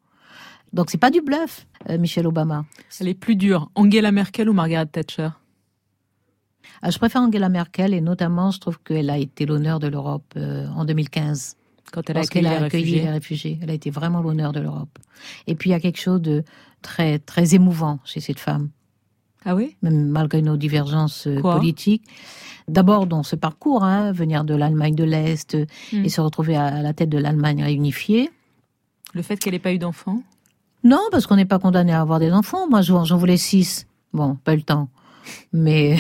Donc 0.75 0.91
c'est 0.91 0.99
pas 0.99 1.11
du 1.11 1.21
bluff, 1.23 1.67
euh, 1.89 1.97
Michelle 1.99 2.27
Obama. 2.27 2.65
Elle 3.01 3.09
est 3.09 3.15
plus 3.15 3.37
dure, 3.37 3.71
Angela 3.77 4.11
Merkel 4.13 4.49
ou 4.49 4.53
Margaret 4.53 4.87
Thatcher? 4.87 5.29
Ah, 6.83 6.91
je 6.91 6.99
préfère 6.99 7.23
Angela 7.23 7.49
Merkel 7.49 7.95
et 7.95 8.01
notamment, 8.01 8.51
je 8.51 8.59
trouve 8.59 8.79
qu'elle 8.81 9.09
a 9.09 9.17
été 9.17 9.47
l'honneur 9.47 9.79
de 9.79 9.87
l'Europe 9.87 10.25
euh, 10.37 10.67
en 10.75 10.85
2015. 10.85 11.57
Quand 11.93 12.11
elle 12.11 12.17
a 12.17 12.21
accueilli 12.21 12.45
les 12.45 12.51
accueilli 12.51 12.65
réfugiés. 12.65 13.03
les 13.03 13.11
réfugiés. 13.11 13.59
Elle 13.63 13.71
a 13.71 13.75
été 13.75 13.91
vraiment 13.91 14.21
l'honneur 14.21 14.53
de 14.53 14.59
l'Europe. 14.61 14.99
Et 15.47 15.55
puis 15.55 15.71
il 15.71 15.73
y 15.73 15.77
a 15.77 15.81
quelque 15.81 16.01
chose 16.01 16.21
de 16.21 16.43
très 16.83 17.19
très 17.21 17.55
émouvant 17.55 18.01
chez 18.05 18.19
cette 18.21 18.41
femme. 18.41 18.71
Ah 19.45 19.55
oui? 19.55 19.77
Même 19.83 20.09
malgré 20.09 20.43
nos 20.43 20.57
divergences 20.57 21.29
euh, 21.29 21.41
Quoi? 21.41 21.55
politiques. 21.55 22.03
D'abord 22.67 23.07
dans 23.07 23.23
ce 23.23 23.37
parcours, 23.37 23.85
hein, 23.85 24.11
venir 24.11 24.43
de 24.45 24.55
l'Allemagne 24.57 24.95
de 24.97 25.05
l'Est 25.05 25.57
Hmm. 25.93 26.05
et 26.05 26.09
se 26.09 26.21
retrouver 26.21 26.57
à, 26.57 26.65
à 26.65 26.83
la 26.83 26.93
tête 26.95 27.11
de 27.11 27.19
l'Allemagne 27.19 27.63
réunifiée. 27.63 28.31
Le 29.13 29.23
fait 29.23 29.37
qu'elle 29.37 29.53
n'ait 29.53 29.59
pas 29.61 29.73
eu 29.73 29.79
d'enfant? 29.79 30.21
Non, 30.85 31.01
parce 31.11 31.27
qu'on 31.27 31.37
n'est 31.37 31.47
pas 31.47 31.59
condamné 31.59 31.93
à 31.93 32.01
avoir 32.01 32.21
des 32.21 32.31
enfants. 32.33 32.69
Moi, 32.69 32.83
j'en 32.83 33.17
voulais 33.17 33.39
six. 33.39 33.87
Bon, 34.13 34.37
pas 34.45 34.55
le 34.55 34.63
temps. 34.63 34.91
Mais, 35.53 35.97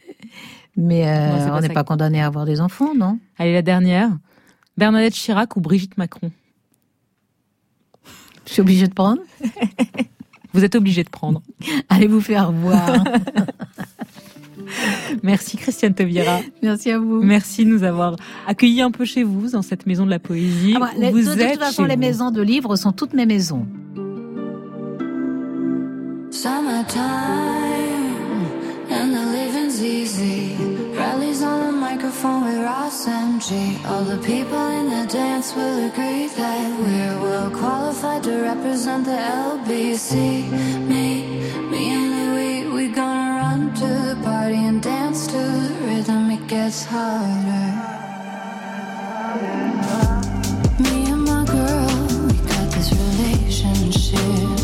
mais 0.76 1.06
euh, 1.06 1.46
Non, 1.46 1.56
on 1.56 1.60
n'est 1.60 1.68
pas 1.68 1.84
condamné 1.84 2.20
à 2.20 2.26
avoir 2.26 2.46
des 2.46 2.60
enfants, 2.60 2.94
non? 2.96 3.18
Allez, 3.38 3.52
la 3.52 3.62
dernière. 3.62 4.10
Bernadette 4.78 5.14
Chirac 5.14 5.56
ou 5.56 5.60
Brigitte 5.60 5.98
Macron? 5.98 6.30
Je 8.46 8.54
suis 8.54 8.62
obligée 8.62 8.88
de 8.88 8.94
prendre? 8.94 9.20
Vous 10.54 10.64
êtes 10.64 10.74
obligé 10.74 11.04
de 11.04 11.10
prendre. 11.10 11.42
Allez 11.90 12.06
vous 12.06 12.22
faire 12.22 12.50
voir. 12.50 13.04
Merci 15.22 15.56
Christiane 15.56 15.94
Taubira. 15.94 16.40
Merci 16.62 16.90
à 16.90 16.98
vous. 16.98 17.22
Merci 17.22 17.64
de 17.64 17.70
nous 17.70 17.82
avoir 17.84 18.16
accueillis 18.46 18.82
un 18.82 18.90
peu 18.90 19.04
chez 19.04 19.22
vous, 19.22 19.48
dans 19.50 19.62
cette 19.62 19.86
maison 19.86 20.04
de 20.04 20.10
la 20.10 20.18
poésie. 20.18 20.74
Ah 20.76 20.80
bah, 20.80 20.90
les- 20.98 21.10
vous 21.10 21.20
de, 21.20 21.34
de 21.34 21.40
êtes 21.40 21.52
toute 21.54 21.62
façon, 21.62 21.84
les 21.84 21.94
vous. 21.94 22.00
maisons 22.00 22.30
de 22.30 22.42
livres 22.42 22.76
sont 22.76 22.92
toutes 22.92 23.14
mes 23.14 23.26
maisons. 23.26 23.66
Summertime 26.30 28.46
and 28.90 29.12
the 29.12 29.24
living's 29.32 29.82
easy. 29.82 30.54
Rallies 30.96 31.42
on 31.42 31.66
the 31.66 31.72
microphone 31.72 32.44
with 32.44 32.58
Ross 32.64 33.06
and 33.06 33.40
G. 33.40 33.76
All 33.86 34.04
the 34.04 34.18
people 34.18 34.66
in 34.78 34.88
the 34.90 35.06
dance 35.12 35.54
will 35.56 35.86
agree 35.90 36.28
that 36.36 36.70
we're 36.80 37.18
well 37.22 37.50
qualified 37.50 38.22
to 38.24 38.32
represent 38.42 39.04
the 39.04 39.16
LBC. 39.16 40.48
Me, 40.88 41.24
me 41.70 41.92
and 41.92 42.10
Louis, 42.16 42.66
we 42.74 42.88
gonna 42.94 43.27
party 44.48 44.64
and 44.64 44.82
dance 44.82 45.26
to 45.26 45.36
the 45.36 45.74
rhythm. 45.84 46.30
It 46.30 46.46
gets 46.46 46.86
harder. 46.86 47.68
Me 50.82 51.10
and 51.12 51.22
my 51.24 51.44
girl, 51.44 52.06
we 52.26 52.32
got 52.48 52.70
this 52.72 52.90
relationship. 52.92 54.57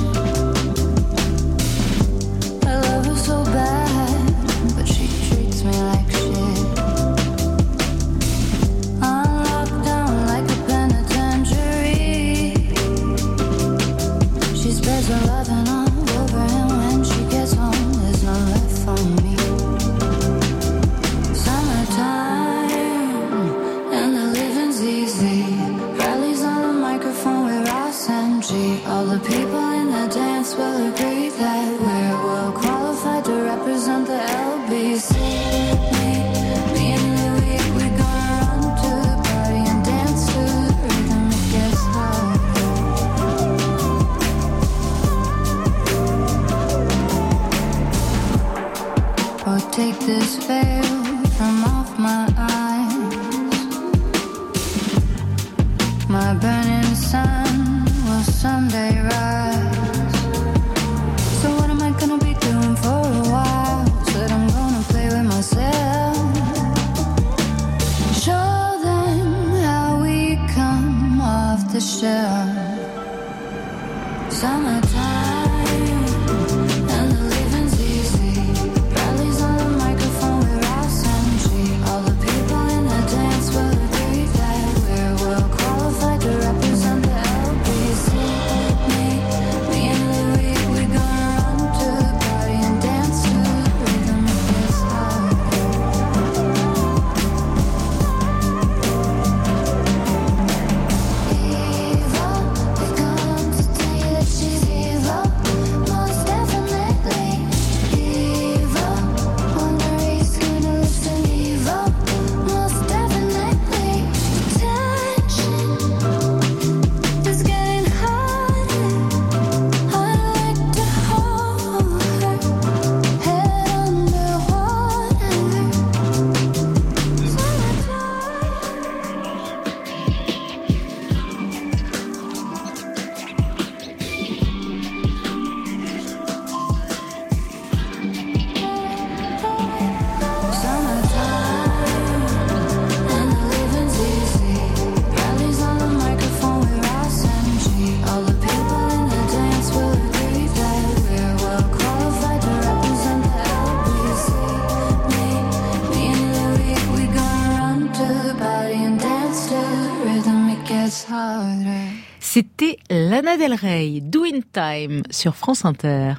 Del 163.44 163.56
Rey, 163.56 164.00
Doing 164.00 164.40
Time 164.54 165.02
sur 165.10 165.36
France 165.36 165.66
Inter. 165.66 166.14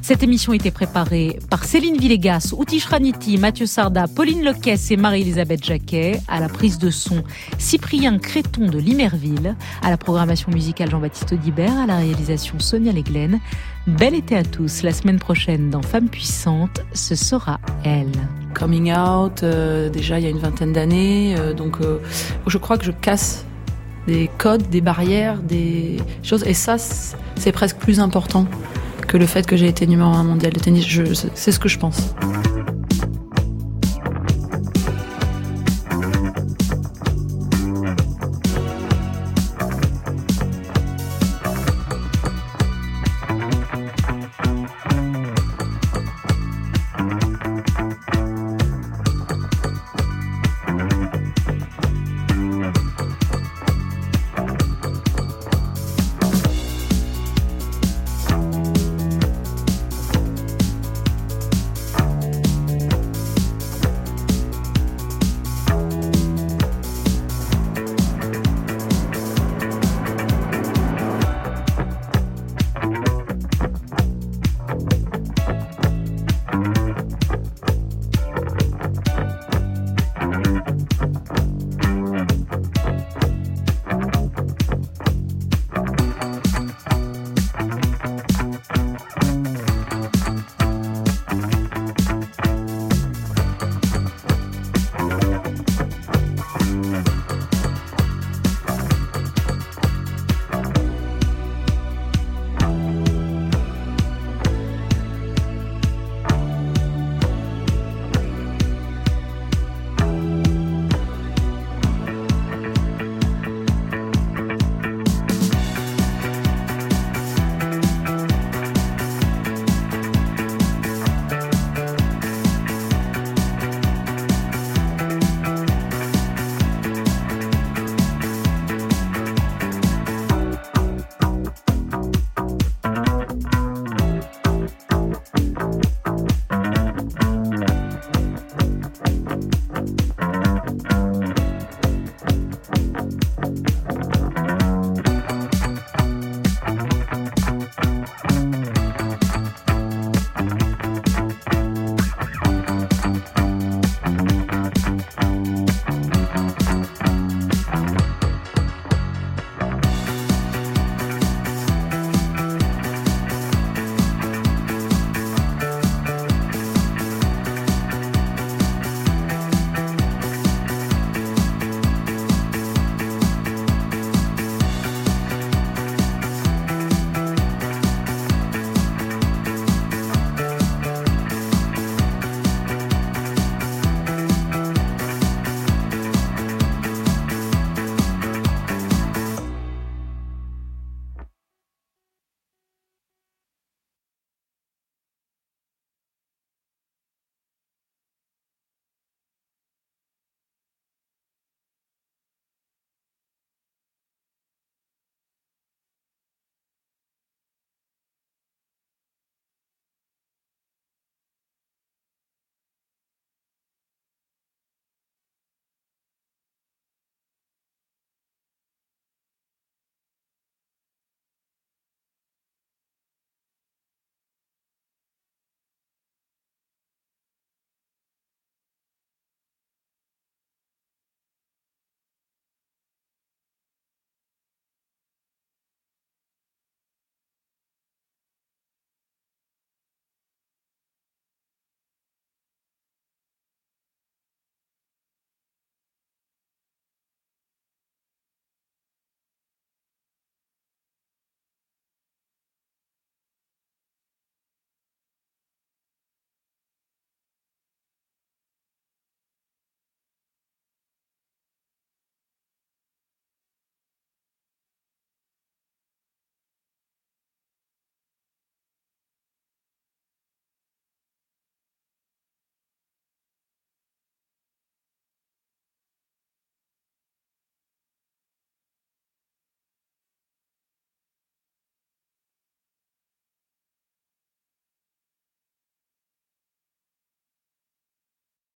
Cette 0.00 0.22
émission 0.22 0.52
était 0.52 0.70
préparée 0.70 1.40
par 1.50 1.64
Céline 1.64 1.96
Villegas, 1.96 2.54
Outi 2.56 2.78
Shraniti, 2.78 3.36
Mathieu 3.36 3.66
Sarda, 3.66 4.06
Pauline 4.06 4.44
Loquès 4.44 4.92
et 4.92 4.96
Marie-Elisabeth 4.96 5.64
Jacquet. 5.64 6.20
À 6.28 6.38
la 6.38 6.48
prise 6.48 6.78
de 6.78 6.88
son, 6.88 7.24
Cyprien 7.58 8.20
Créton 8.20 8.66
de 8.66 8.78
Limerville. 8.78 9.56
À 9.82 9.90
la 9.90 9.96
programmation 9.96 10.52
musicale, 10.52 10.88
Jean-Baptiste 10.88 11.32
Audibert. 11.32 11.76
À 11.76 11.86
la 11.86 11.96
réalisation, 11.96 12.60
Sonia 12.60 12.92
Leglen. 12.92 13.40
Bel 13.88 14.14
été 14.14 14.36
à 14.36 14.44
tous. 14.44 14.82
La 14.82 14.92
semaine 14.92 15.18
prochaine, 15.18 15.68
dans 15.68 15.82
Femmes 15.82 16.08
puissantes, 16.08 16.84
ce 16.92 17.16
sera 17.16 17.58
elle. 17.82 18.12
Coming 18.54 18.92
out, 18.92 19.42
euh, 19.42 19.90
déjà 19.90 20.20
il 20.20 20.22
y 20.22 20.26
a 20.28 20.30
une 20.30 20.38
vingtaine 20.38 20.72
d'années. 20.72 21.34
euh, 21.36 21.54
donc 21.54 21.80
euh, 21.80 21.98
je 22.46 22.56
crois 22.58 22.78
que 22.78 22.84
je 22.84 22.92
casse 22.92 23.44
des 24.08 24.30
codes, 24.38 24.68
des 24.70 24.80
barrières, 24.80 25.38
des 25.38 25.98
choses. 26.22 26.42
Et 26.44 26.54
ça, 26.54 26.76
c'est 26.78 27.52
presque 27.52 27.76
plus 27.76 28.00
important 28.00 28.46
que 29.06 29.16
le 29.18 29.26
fait 29.26 29.46
que 29.46 29.56
j'ai 29.56 29.68
été 29.68 29.86
numéro 29.86 30.10
un 30.10 30.24
mondial 30.24 30.52
de 30.52 30.58
tennis. 30.58 30.86
C'est 31.34 31.52
ce 31.52 31.58
que 31.58 31.68
je 31.68 31.78
pense. 31.78 32.14